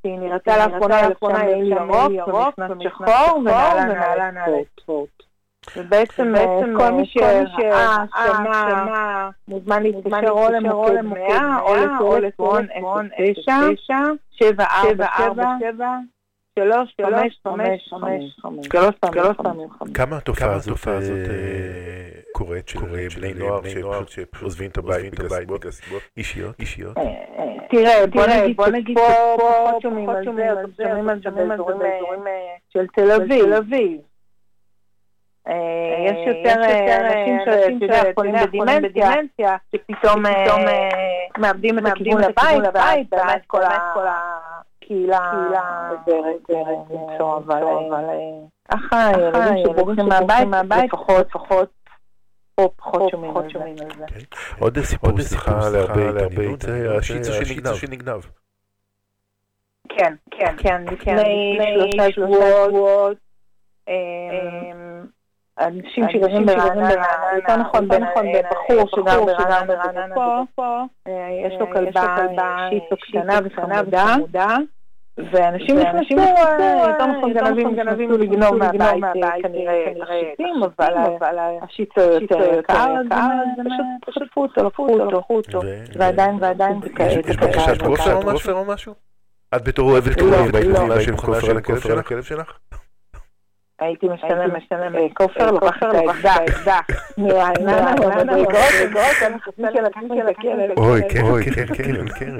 היא 0.03 0.19
נראתה 0.19 0.57
לאחרונה 0.57 1.01
מעיל 1.21 1.71
ירוק 1.71 2.53
ומכנס 2.57 2.77
שחור 2.83 3.37
ונעלה 3.37 4.31
נעלי 4.31 4.63
ספורט. 4.79 5.20
ובעצם 5.77 6.35
אה, 6.35 6.45
כל 6.77 6.91
מי 6.91 7.05
שראה, 7.05 8.05
שמע, 8.25 9.29
מוזמן 9.47 9.83
להתקשר 9.83 10.29
או 10.29 10.49
למוקד 10.51 11.01
100 11.01 11.59
או 11.99 12.17
לטלפון 12.17 12.67
09 13.45 13.53
747 14.31 15.97
שלוש 16.59 16.95
חמש 17.01 17.39
חמש 17.43 17.89
חמש 17.89 18.37
חמש 18.41 18.67
שלוש 18.67 19.35
פעמים 19.37 19.69
חמש. 19.69 19.89
כמה 19.93 20.17
התופעה 20.17 20.55
הזאת 20.55 20.87
אה, 20.87 22.21
קורית 22.31 22.69
של 22.69 22.79
בני 23.19 23.33
נוער 23.33 23.61
שפשוט 24.07 24.43
עוזבים 24.43 24.69
את 24.69 24.77
הבית 24.77 25.13
בגלל 25.13 25.71
סיבות 25.71 26.01
אישיות? 26.17 26.55
תראה, 27.71 28.07
בוא 28.55 28.67
נגיד 28.67 28.97
פה 28.97 29.35
פחות 29.37 29.81
שומעים 29.81 30.09
על 30.09 30.23
זה, 30.77 30.83
שומעים 30.83 31.09
על 31.09 31.19
זה 31.23 31.29
באזורים 31.29 31.81
אה, 32.27 32.55
של 32.69 32.87
תל 32.87 33.11
אביב. 33.11 34.10
אה, 35.47 35.53
יש 36.05 36.27
יותר 36.27 36.53
אנשים 36.53 37.39
שאתה 37.45 37.85
יודע, 37.85 38.01
חולים 38.15 38.35
בדימנציה, 38.83 39.57
שפתאום 39.75 40.25
אה, 40.25 40.89
מאבדים 41.37 41.79
את 41.79 41.83
הכיוון 41.85 42.21
לבית, 42.21 42.73
ואז 42.73 42.99
באמת 43.11 43.41
כל 43.47 43.61
הקהילה 44.81 45.29
עוזרת 45.89 46.49
למצוא, 46.49 47.37
אבל 47.37 47.63
ככה 48.71 49.11
ילדים 49.11 49.65
שבורחים 49.65 50.05
מהבית, 50.49 50.83
לפחות, 50.93 51.27
לפחות, 51.27 51.69
פה 52.55 52.69
פחות 52.75 53.11
שומעים 53.11 53.37
על 53.37 53.49
זה. 53.97 54.05
עוד 54.59 54.79
סיפור, 54.79 55.21
סליחה 55.21 55.69
להרבה 55.73 56.09
התעניינות, 56.09 56.61
זה 56.61 56.97
השיצו 56.97 57.75
שנגנב. 57.75 58.21
כן, 59.89 60.13
כן, 60.31 60.55
כן, 60.57 60.81
לפני 60.85 61.73
שלושה 61.73 62.11
שבועות. 62.11 63.17
אמ, 65.59 65.65
אנשים 65.65 66.05
שגרים 66.11 66.45
ברעננה, 66.45 66.89
יותר 67.35 67.55
נכון 67.57 67.87
בין 67.87 68.03
בחור 68.51 68.87
שגר 68.95 69.25
ברעננה 69.25 70.15
אה, 71.07 71.29
יש 71.47 71.53
לו 71.59 71.71
כלבה 71.71 72.17
שיצו 72.69 72.95
קטנה 73.01 73.39
וחמודה, 73.43 74.15
ואנשים 75.17 75.77
נכנסו, 75.77 76.17
אה, 76.19 76.87
יותר 76.87 77.05
נכון 77.05 77.33
גנבים 77.33 77.75
נכנסו 77.75 78.17
לגנוב 78.17 78.55
מהבית 78.55 79.03
כנראה 79.43 79.85
השיטים, 80.01 80.63
אבל 80.63 81.37
השיצו 81.61 82.01
יותר 82.01 82.59
יקר, 82.59 82.95
אז 82.97 83.07
פשוט 84.05 84.23
חטפו 84.23 84.41
אותו, 84.41 84.63
לקחו 84.63 84.87
אותו, 84.89 85.17
לקחו 85.17 85.35
אותו, 85.35 85.59
ועדיין 85.95 86.37
ועדיין 86.39 86.81
זה 86.83 86.89
כאלה. 86.89 87.21
יש 87.29 87.37
בקשת 87.37 87.81
כופר 88.25 88.53
או 88.53 88.65
משהו? 88.65 88.93
את 89.55 89.63
בתור 89.63 89.91
אוהבת 89.91 90.19
כלבים, 90.19 90.55
היית 90.55 91.09
מוכנה 91.11 91.41
של 91.41 91.61
כופר 91.61 91.91
על 91.91 91.99
הכלב 91.99 92.23
שלך? 92.23 92.57
הייתי 93.81 94.07
משלם, 94.07 94.49
משלם, 94.57 95.09
כופר 95.13 95.51
לוקח 95.51 95.77
את 95.77 96.25
האקדח. 96.25 96.81
מרעננה 97.17 97.95
של 97.99 99.85
של 100.15 100.27
הכלב. 100.27 100.77
אוי, 100.77 101.01
כן, 101.09 101.21
כן, 101.53 101.65
כן, 101.75 102.07
כן. 102.07 102.37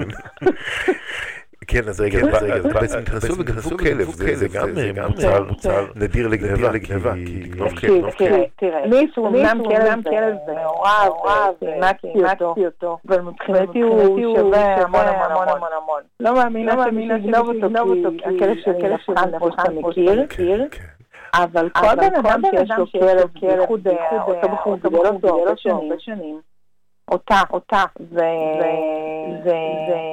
כן, 1.66 1.88
אז 1.88 2.00
רגע, 2.00 2.18
אז 2.18 2.66
בעצם 2.66 2.98
נכנסו 2.98 3.38
וגנבו 3.38 3.78
כלב, 3.78 4.10
זה 4.34 4.48
גם 4.48 4.68
מוצר 5.48 5.86
נדיר 5.96 6.28
לגנבה, 6.28 6.72
כי 7.24 7.42
לגנוב 7.42 7.70
כלב. 7.78 8.10
תראה, 8.56 8.86
לי 8.86 9.06
שהוא 9.14 9.28
אמנם 9.28 9.60
כלב 9.64 9.98
מעורב, 10.54 11.52
הענקתי 11.62 12.66
אותו, 12.66 12.98
אבל 13.08 13.20
מבחינתי 13.20 13.80
הוא 13.80 14.36
שווה 14.36 14.74
המון 14.74 15.00
המון 15.00 15.48
המון 15.48 15.68
המון. 15.82 16.00
לא 16.20 16.34
מאמינה 16.34 16.84
שמישהו 16.84 17.54
יגנוב 17.54 17.88
אותו, 17.88 18.10
כי 18.18 18.36
הכלב 18.36 18.56
שלי 18.64 18.94
נפחן, 18.94 19.38
כמו 19.38 19.50
שאתה 19.52 19.70
מכיר. 19.70 20.26
אבל 21.34 21.68
כל 21.68 21.94
בן 21.96 22.14
אדם 22.14 22.40
שיש 22.50 22.70
לו 22.78 22.86
כלב, 22.90 23.28
בייחוד 23.42 23.88
אותו 24.26 24.48
בחור 24.48 24.76
גידל 24.76 24.96
אותו 24.96 25.28
הרבה 25.66 25.98
שנים, 25.98 26.40
אותה, 27.08 27.40
אותה, 27.50 27.84
זה 28.10 28.28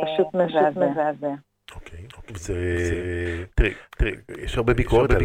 פשוט 0.04 0.28
מזעזע. 0.34 1.34
אוקיי, 1.76 2.00
זה... 2.36 2.56
תראי, 3.56 3.74
תראי, 3.98 4.12
יש 4.38 4.58
הרבה 4.58 4.74
ביקורת 4.74 5.12
על 5.12 5.18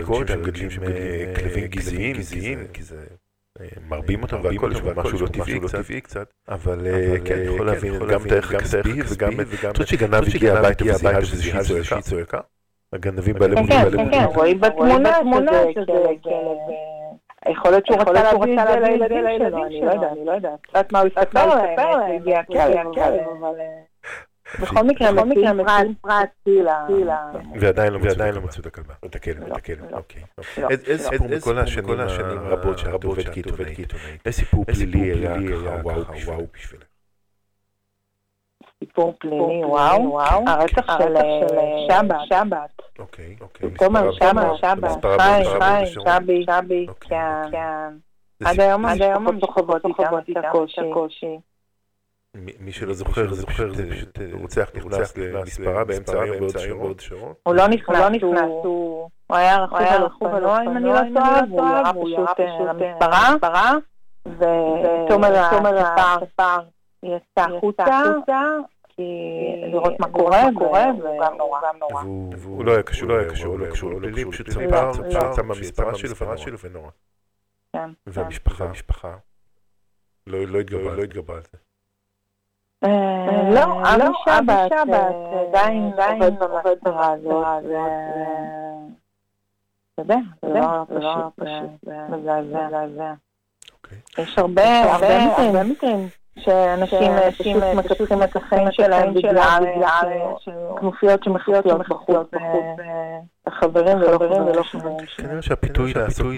אנשים 0.49 0.71
שמגדלים 0.71 1.35
כלבים 1.35 1.67
גזעיים, 1.67 2.67
כי 2.73 2.83
זה... 2.83 3.05
מרבים 3.89 4.23
אותם 4.23 4.41
והכל, 4.43 4.73
יש 4.73 4.81
בהם 4.81 4.99
משהו 4.99 5.19
לא 5.21 5.27
טבעי 5.27 6.01
קצת, 6.01 6.31
אבל 6.49 6.79
כן, 7.25 7.35
אני 7.35 7.45
יכול 7.45 7.67
להבין 7.67 7.99
גם 8.11 8.27
את 8.27 8.33
הערך 8.33 8.55
הכספי 8.55 9.03
וגם 9.09 9.41
את 9.41 9.47
חושבת 9.77 9.89
שגנב 9.89 10.25
הגיע 10.35 10.59
הביתה 10.59 10.85
וזיהה 10.85 11.65
שהיא 11.65 12.01
צועקה? 12.01 12.41
הגנבים 12.95 13.35
בעלי 13.35 13.55
מורים 13.55 13.69
כן, 13.69 13.91
כן, 13.97 14.11
כן, 14.11 14.25
רואים 14.35 14.61
בתמונה 14.61 15.11
שזה 15.75 15.93
כלב. 16.23 16.59
יכול 17.51 17.71
להיות 17.71 17.87
שהוא 17.87 17.99
רצה 18.01 18.13
להביא 18.13 18.59
את 18.59 18.69
זה 18.69 18.75
לילדים 18.81 19.25
שלו, 19.49 19.67
אני 19.67 19.81
לא 19.85 19.91
יודעת, 19.91 20.13
אני 20.13 20.27
לא 20.27 20.33
יודעת. 20.33 20.59
את 20.81 20.93
מה 20.93 21.01
הוא 21.01 21.09
יספר 21.09 21.47
להם, 21.47 22.17
הגיע 22.17 22.41
הכלב, 22.41 22.87
אבל... 23.41 23.55
בכל 24.61 24.83
מקרה, 24.83 25.13
בכל 25.13 25.25
מקרה, 25.25 25.53
פרט, 26.01 26.29
טילה. 26.45 26.87
ועדיין 27.61 27.93
לא 28.35 28.41
מצאו 28.41 28.61
את 28.61 28.67
הכלבה, 28.67 28.95
את 29.05 29.15
הכלב, 29.15 29.43
את 29.43 29.57
הכלב, 29.57 29.93
אוקיי. 29.93 30.23
איזה 30.71 31.09
סיפור 31.09 31.29
מכל 31.29 31.59
השנים 31.59 32.39
הרבות 32.39 32.79
שאת 32.79 33.05
עובדת 33.05 33.29
כעיתונאית, 33.29 33.95
איזה 34.27 34.37
סיפור 34.37 34.65
פלילי 34.65 35.01
היה 35.01 35.35
וואו 35.83 36.47
בשבילך? 36.55 36.85
סיפור 38.85 39.15
פלילי, 39.19 39.65
וואו, 39.65 40.21
הרצח 40.47 40.99
של 40.99 41.15
שבת, 41.89 42.17
שבת. 42.29 42.83
אוקיי, 42.99 43.37
אוקיי. 43.41 43.71
תומר 43.71 44.13
שבת, 44.13 44.47
שבת, 44.57 45.05
חיים, 45.21 45.61
חיים, 45.61 45.87
שבי, 45.87 46.45
שבי, 46.47 46.87
כן, 47.01 47.43
כן. 47.51 47.95
עד 48.45 48.61
היום 48.61 48.85
המשפחות 48.87 49.83
סוחבות 49.83 50.29
איתם 50.29 50.41
את 50.41 50.45
הקושי. 50.79 51.39
מי 52.61 52.73
שלא 52.73 52.95
זוכר, 52.95 53.35
זה 53.35 53.47
פשוט 53.47 53.69
רוצח 54.33 54.71
נכנס 54.75 55.17
למספרה 55.17 55.85
באמצע 55.85 56.21
היום 56.21 56.39
בהוד 56.79 57.01
שרון. 57.01 57.33
הוא 57.43 57.55
לא 57.55 57.69
נכנס, 57.69 58.23
הוא 58.23 59.09
היה 59.31 59.59
רכוב 59.59 59.79
על 59.79 60.03
אופנוע, 60.03 60.63
אם 60.63 60.77
אני 60.77 60.89
לא 60.89 61.01
טועה, 61.15 61.41
והוא 61.95 62.09
ירה 62.09 62.35
פשוט 62.35 62.41
למספרה, 62.69 63.73
ותומר 64.27 65.35
הספר 65.79 66.61
יצא 67.03 67.47
החוצה, 67.57 67.85
לראות 69.73 70.01
מה 70.01 70.09
קורה, 70.09 70.43
וגם 70.51 71.37
נורא. 71.79 72.03
הוא 72.45 72.65
לא 72.65 72.73
היה 72.73 72.83
קשור, 72.83 73.09
לא 73.09 73.19
היה 73.19 73.31
קשור, 73.31 73.59
לא 73.59 73.65
היה 73.65 73.73
קשור, 73.73 73.93
הוא 73.93 74.33
פשוט 74.33 74.49
צפר, 74.51 74.93
צפר 74.93 75.43
במספרה 75.43 76.37
שלו 76.37 76.59
ונורא. 76.59 76.91
והמשפחה, 78.07 78.65
המשפחה, 78.65 79.17
לא 80.27 80.59
התגברה 81.05 81.37
על 81.37 81.43
זה. 81.53 81.59
לא, 83.55 83.83
אבי 83.83 84.05
שבת 84.25 84.73
עדיין 85.49 85.93
עובד 86.41 86.77
ברדיו, 86.83 87.43
אתה 89.95 90.03
יודע, 90.03 90.17
זה 90.43 90.49
לא 91.01 91.31
פשוט 91.37 91.95
מזעזע. 92.09 93.15
יש 94.19 94.39
הרבה 94.39 95.65
מקרים 95.65 96.09
שאנשים 96.39 97.13
פשוט 97.89 98.13
מקפחים 98.13 98.23
את 98.23 98.37
החיים 98.37 98.69
שלהם 98.73 99.15
בגלל 99.15 99.65
כנופיות 100.81 101.25
שמחיות 101.25 101.67
בחוץ, 101.67 102.29
החברים 103.47 103.99
ולא 103.99 104.63
חברים. 104.63 104.97
כנראה 105.17 105.43
שהפיתוי 105.43 105.93
לעסוק 105.95 106.33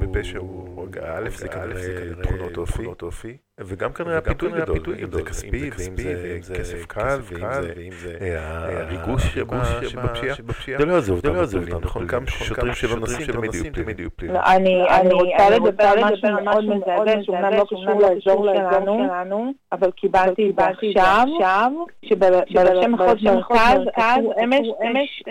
בפשע 0.00 0.38
הוא, 0.38 0.86
א' 1.02 1.28
זה 1.30 1.48
כנראה 1.48 2.22
תכונות 2.22 3.02
אופי, 3.02 3.36
וגם 3.66 3.92
כנראה 3.92 4.18
הפיתוי 4.18 4.52
גדול, 4.52 4.78
אם 5.02 5.10
זה 5.10 5.22
כספי, 5.22 5.70
ואם 5.78 5.96
זה 6.42 6.54
כסף 6.54 6.86
קל, 6.86 7.20
ואם 7.22 7.92
זה 7.92 8.36
הריגוש 8.38 9.38
שבפשיעה, 9.82 10.78
זה 10.78 10.86
לא 10.86 10.92
יעזוב 10.92 11.26
אותנו, 11.26 11.80
נכון? 11.80 12.06
גם 12.06 12.26
שוטרים 12.26 12.74
שלא 12.74 12.96
נסים 12.96 13.72
תמיד 13.72 14.00
יהיו 14.00 14.10
פלילים. 14.16 14.36
אני 14.36 15.12
רוצה 15.12 15.50
לדבר 15.50 15.84
על 15.84 16.04
משהו 16.04 16.28
מאוד 16.44 16.64
מזעזע, 16.64 17.22
שאומנם 17.22 17.52
לא 17.52 17.64
קשור 17.64 18.00
לאזור 18.00 18.48
שלנו, 18.54 19.52
אבל 19.72 19.90
קיבלתי 19.90 20.52
עכשיו, 20.56 21.72
שבראשי 22.04 22.86
מחוז 22.88 23.22
מרכז 23.22 23.80
עשו 23.94 24.34
אמש, 24.44 25.22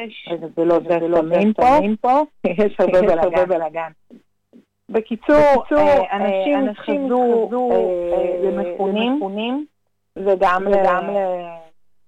זה 0.56 0.66
לא 0.66 0.80
זה 0.88 1.00
סמים 1.58 1.96
פה, 2.02 2.24
יש 2.44 2.76
הרבה 2.80 3.46
בלאגן. 3.46 3.92
בקיצור, 4.92 5.64
אנשים 6.12 6.74
חזרו 6.74 7.50
למפונים, 8.44 9.66
וגם 10.16 10.68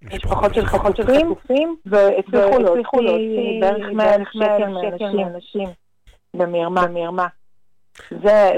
למשפחות 0.03 0.55
של 0.55 0.65
חטופים, 0.65 1.75
והצליחו 1.85 2.59
להוציא 3.01 3.61
בערך 3.61 3.87
100 3.93 4.07
שקל 4.33 4.67
מאנשים 4.67 5.67
במרמה. 6.33 7.27
זה 8.11 8.51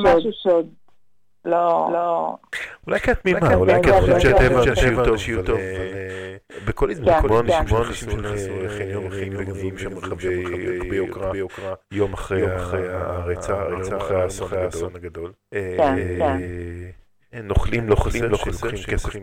משהו 0.00 0.30
שעוד 0.32 0.66
לא, 1.44 1.90
לא. 1.92 2.36
אולי 2.86 3.00
כי 3.00 3.12
את 3.12 3.20
תמימה, 3.20 3.54
אולי 3.54 3.82
כי 3.82 3.90
את 3.90 3.94
חושבת 4.00 4.20
שהטבע 4.20 5.18
שיהיו 5.18 5.42
טוב. 5.44 5.58
בכל 6.64 6.90
הזמן, 6.90 7.12
כמו 7.22 7.40
אנשים 7.40 8.10
שנכנסו 8.10 8.62
לחניון 8.62 9.06
וחיים 9.06 9.78
שם 9.78 9.98
רכבי 9.98 10.96
יוקרה 10.96 11.32
יום 11.92 12.12
אחרי 12.12 12.42
הרצח, 12.90 13.56
יום 13.70 13.94
אחרי 13.94 14.22
האסון 14.64 14.96
הגדול. 14.96 15.32
נוכלים 17.42 17.88
לא 17.88 17.96
חסר, 17.96 18.28
לא 18.28 18.36
חסר, 18.36 18.70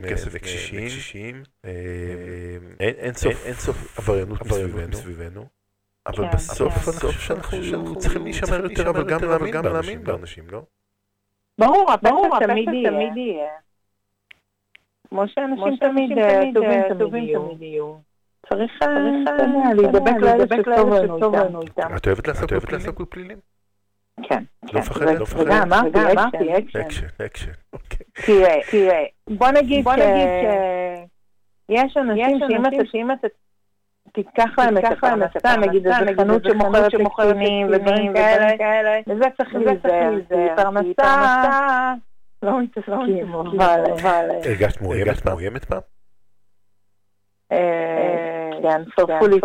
כסף 0.09 0.33
לקשישים. 0.33 1.43
אין 2.79 3.13
סוף 3.53 3.97
עבריינות 3.97 4.45
מסביבנו. 4.89 5.45
אבל 6.07 6.25
בסוף 6.33 6.89
אני 6.89 7.13
חושב 7.13 7.43
שאנחנו 7.61 7.95
צריכים 7.95 8.23
להישמר 8.23 8.63
יותר, 8.63 8.89
אבל 8.89 9.09
גם 9.51 9.65
להאמין 9.65 10.03
באנשים, 10.03 10.47
לא? 10.49 10.63
ברור, 11.59 11.91
הפשע 11.93 12.09
תמיד 12.39 13.17
יהיה. 13.17 13.49
כמו 15.09 15.27
שאנשים 15.27 15.75
תמיד 15.79 16.11
טובים 16.53 16.81
תמיד 16.89 17.61
יהיו. 17.61 17.95
צריך 18.49 18.71
להידבק 19.75 20.11
לאלה 20.21 20.45
שטוב 21.17 21.35
לנו 21.35 21.61
איתם. 21.61 21.95
את 21.97 22.07
אוהבת 22.07 22.27
לעסוק 22.71 23.01
בפלילים? 23.01 23.37
כן. 24.23 24.43
לא 24.73 24.79
מפחדת? 24.79 25.21
וגם 25.37 25.73
אמרתי 25.73 26.53
אקשן. 26.53 27.07
אקשן, 27.25 27.51
אוקיי. 27.73 28.05
תראה, 28.71 29.03
בוא 29.29 29.51
נגיד 29.51 29.85
שיש 31.67 31.97
אנשים 31.97 32.39
שאם 32.91 33.11
אתה 33.11 33.27
תיקח 34.13 34.49
להם 34.57 34.77
את 34.77 34.83
הפרנסה, 34.83 35.57
נגיד 35.57 35.87
איזה 35.87 36.11
חנות 36.17 36.43
שמוכרת 36.43 36.93
לקטינים 36.93 37.67
ודברים 37.71 38.13
כאלה, 38.13 38.99
וזה 39.07 39.25
צריך 39.37 39.55
להיזהר, 39.55 40.13
פרנסה 40.55 41.93
לא 42.43 42.61
מתעסקים, 42.61 43.33
אבל... 43.33 43.83
הרגשת 44.45 45.25
מאוימת 45.25 45.65
פעם? 45.65 45.98
כן, 48.61 48.81
שרפו 48.95 49.27
לי 49.27 49.37
את 49.37 49.43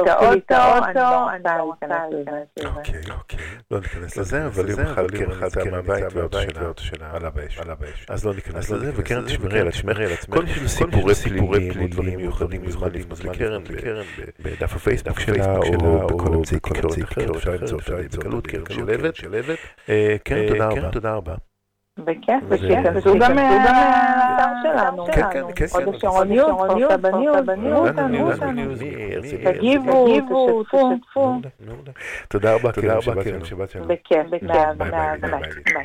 האוטו, 0.50 1.28
אני 1.34 1.58
לא 1.58 1.62
רוצה 1.62 1.86
להיכנס 1.86 2.46
לזה. 2.58 2.68
אוקיי, 2.68 3.00
אוקיי. 3.10 3.38
לא 3.70 3.80
ניכנס 3.80 4.16
לזה, 4.16 4.46
אבל 4.46 4.70
יום 4.70 4.80
אחד 4.80 5.10
קרן 5.10 5.46
יצאה 5.46 5.64
מהבית 5.70 6.04
והאוטו 6.14 6.82
שלה 6.82 7.10
עלה 7.12 7.30
באש. 7.30 7.60
אז 8.08 8.26
לא 8.26 8.34
ניכנס 8.34 8.70
לזה, 8.70 8.92
וקרן 8.94 9.24
תשמרי 9.26 9.60
על 9.60 9.68
עצמך. 9.68 9.98
כל 10.30 10.44
מיני 10.44 10.68
סיפורי 10.68 11.14
פלימים 11.14 11.82
או 11.82 11.86
דברים 11.88 12.16
מיוחדים 12.16 12.62
מוזמן 12.62 12.88
לפנות 12.92 13.24
לקרן, 13.24 14.02
בדף 14.40 14.76
הפייסבוק 14.76 15.20
שלה, 15.20 15.56
או 15.56 16.06
בכל 16.06 16.34
אמצעי 16.34 16.60
תקשורת 16.60 17.02
אחר, 17.04 17.36
אפשר 17.36 17.50
למצוא 17.50 17.78
אותה 17.78 18.18
בקלות, 18.18 18.46
קרן 18.46 18.64
שלהבת. 19.14 19.56
אה, 19.88 20.16
קרן, 20.24 20.90
תודה 20.92 21.14
רבה. 21.14 21.34
בכיף, 22.04 22.42
בכיף, 22.48 22.78
תעשו 22.82 23.18
גם 23.18 23.36
לאתר 23.36 24.50
שלנו. 24.62 25.06
כן, 25.06 25.22
כן, 25.32 25.42
כן. 25.54 25.66
הוד 25.72 25.94
השרון 25.94 26.28
News, 26.28 26.46
כפר 26.68 26.96
סבא 26.96 27.11
News, 27.11 27.36
תייגו 27.96 28.32
אותנו, 28.32 28.70
תגיבו, 29.44 30.62
תשתפו. 30.62 31.40
תודה 32.28 32.54
רבה, 32.54 32.72
קרן, 32.72 33.00
שבת 33.44 33.70
שלום. 33.70 33.88
בכיף, 33.88 34.26
ביי, 34.30 34.40
ביי, 34.76 35.18
ביי, 35.20 35.84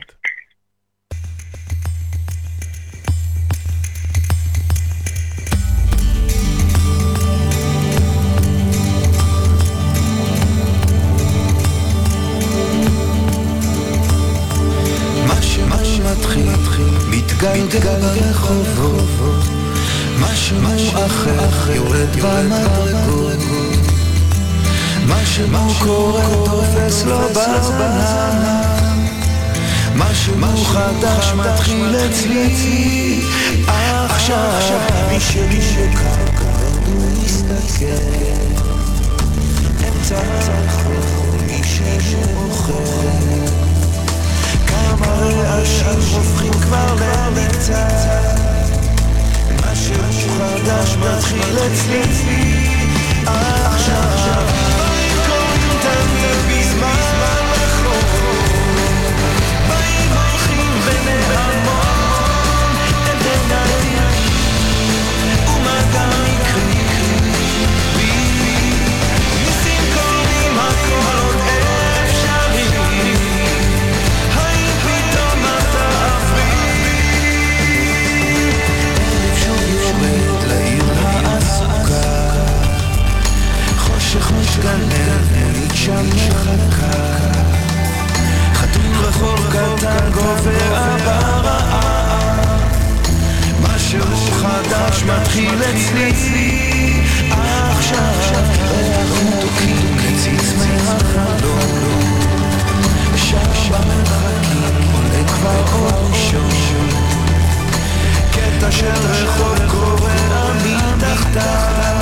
מתגלגל 17.39 17.99
ברחובות, 17.99 19.43
משהו 20.19 20.57
אחר 21.05 21.71
יורד 21.71 22.15
במדרגות, 22.15 23.37
משהו 25.07 25.47
קורה 25.79 26.23
תופס 26.45 27.03
לו 27.05 27.19
בזמן, 27.29 28.43
משהו 29.95 30.35
חדש 30.65 31.33
מתחיל 31.35 31.95
אצלי, 31.95 33.21
עכשיו 33.67 34.79
מי 35.11 35.19
שמוקע 35.19 36.15
מסתכל, 37.23 37.85
אמצע 39.87 40.17
הרחוב 40.17 41.43
מי 41.47 41.61
שמוכר 41.99 43.28
כמה 45.19 45.27
רעשים 45.27 46.15
הופכים 46.15 46.53
כבר 46.53 46.95
למקצת 46.95 48.39
משהו 49.71 49.95
חדש 50.37 50.95
מתחיל 50.97 51.57
אצלי 51.57 52.03
מתגנב, 84.59 85.37
מונית 85.37 85.71
שם 85.75 86.05
מחכה 86.15 87.09
חתול 88.53 88.95
רחוב 88.95 89.47
קטן 89.49 90.11
גובר 90.13 90.97
ברעה 91.05 92.47
משהו 93.61 94.15
חדש 94.31 95.03
מתחיל 95.03 95.59
אצלי 95.63 97.03
עכשיו 97.21 98.43
ריח 98.59 99.11
מתוקים 99.25 99.97
מציץ 99.97 100.53
מהחלום 100.57 102.19
שם 103.15 103.51
במרחקים 103.69 104.93
עולה 104.93 105.27
כבר 105.27 105.63
אור 105.73 106.09
ראשון 106.11 106.89
קטע 108.31 108.71
של 108.71 109.07
רחוב 109.09 109.57
קורע 109.67 110.53
מתחתיו 110.65 111.98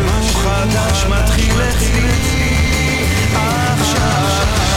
משהו 0.00 0.34
חדש 0.34 1.04
מתחיל 1.04 1.62
אצלי 1.62 2.08
עכשיו 3.80 4.71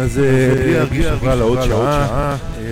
אז 0.00 0.18
אה, 0.18 0.54
בלי 0.54 0.74
להרגיש 0.74 1.06
עברה 1.06 1.34
לעוד 1.34 1.58
שעה, 1.62 2.36
אה, 2.58 2.64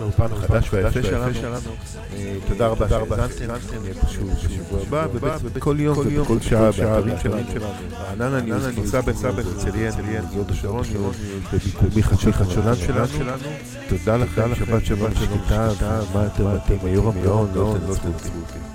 לאולפן 0.00 0.26
החדש 0.32 0.68
והיפה 0.72 1.02
שלנו. 1.02 1.70
אה, 2.16 2.36
תודה 2.48 2.66
רבה 2.66 2.88
שהאזנתם, 2.88 3.76
בשבוע 4.48 5.02
הבא, 5.02 5.36
ובכל 5.42 5.76
יום 5.78 5.98
ובכל 5.98 6.40
שעה 6.40 6.70
באתרים 6.70 7.16
שלנו. 7.22 7.68
רעננה 7.92 8.40
ניוז, 8.40 8.66
נמצא 8.66 9.00
בן 9.00 9.12
סבן, 9.12 9.42
הרצליה, 9.46 9.86
הרצליה, 9.86 10.22
יהוד 10.32 10.50
השרון, 10.50 10.84
בביקומי 11.52 12.02
חצי 12.02 12.32
חדשונן 12.32 12.76
שלנו. 12.76 13.06
תודה 13.88 14.16
לכם, 14.16 14.54
שבת 14.54 14.84
שבת 14.86 15.12
שקטה, 15.16 15.70
מה 16.14 16.24
יותר 16.24 16.48
מתאים, 16.48 16.78
היום 16.82 17.06
המאון, 17.06 17.50
לא 17.54 17.74
תנצחו 18.02 18.08
אותי. 18.38 18.73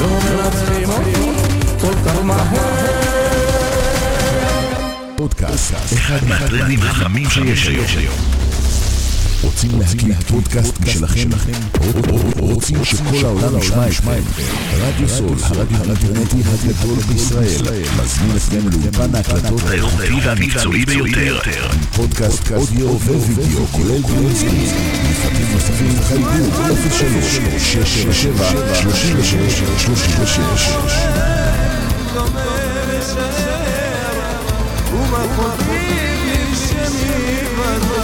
לא 0.00 0.08
מנצחים 0.08 0.90
אותי 0.90 1.30
כל 1.80 1.94
כך 2.06 2.24
מהר. 2.24 3.00
פודקאסט, 5.16 5.74
אחד 5.74 6.18
מהטרנדים 6.28 6.78
החמים 6.82 7.30
שיש 7.30 7.96
היום. 7.96 8.39
רוצים 9.42 9.80
להקליט 9.80 10.22
פודקאסט 10.28 10.80
משלכם? 10.80 11.28
רוצים 12.38 12.84
שכל 12.84 13.24
העולם 13.24 13.58
ישמע 13.58 13.88
אתכם? 13.88 14.42
רדיו 14.72 15.08
סול, 15.08 15.36
הרדיו 15.42 15.78
האינטרנטי 15.78 16.36
הגדול 16.46 16.98
בישראל, 17.08 17.60
מזמין 18.02 18.36
אתכם 18.36 18.68
לאולפן 18.68 19.14
ההקלטות. 19.14 19.62
האיכותי 19.68 20.20
והמקצועי 20.22 20.84
ביותר, 20.84 21.38
פודקאסט 21.96 22.52
אודיו 22.52 22.88
ווידאו, 22.88 23.66
כולל 23.66 24.02
דיונסקי, 24.02 24.66
מפרטים 25.10 25.46
נוספים 25.52 26.02
חייבו, 26.02 26.28
אופן 26.70 26.90
שלוש, 26.98 27.38
שש, 27.58 28.22
שבע, 28.22 28.74
שלושים 28.74 29.16
ושש, 29.18 29.62
שלושים 29.78 30.22
ושש. 30.22 30.68
ומכותבים 34.92 36.54
שמי 36.54 37.40
בזמן 37.58 37.99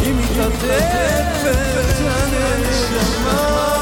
היא 0.00 0.14
מתעטפת 0.14 1.96
הנשמה 2.06 3.79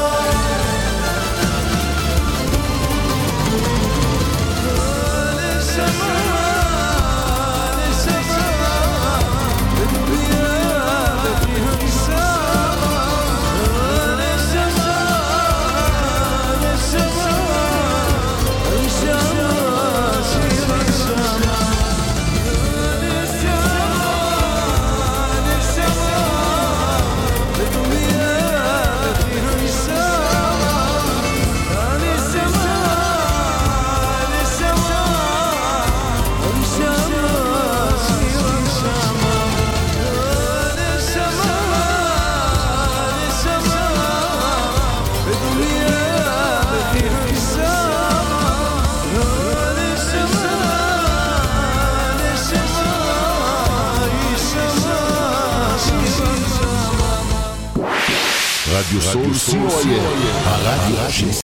Eu 58.91 58.99
sou 58.99 59.21
o 59.21 59.35
Soul, 59.35 59.69
Soul, 59.69 59.81
Soul, 59.83 61.31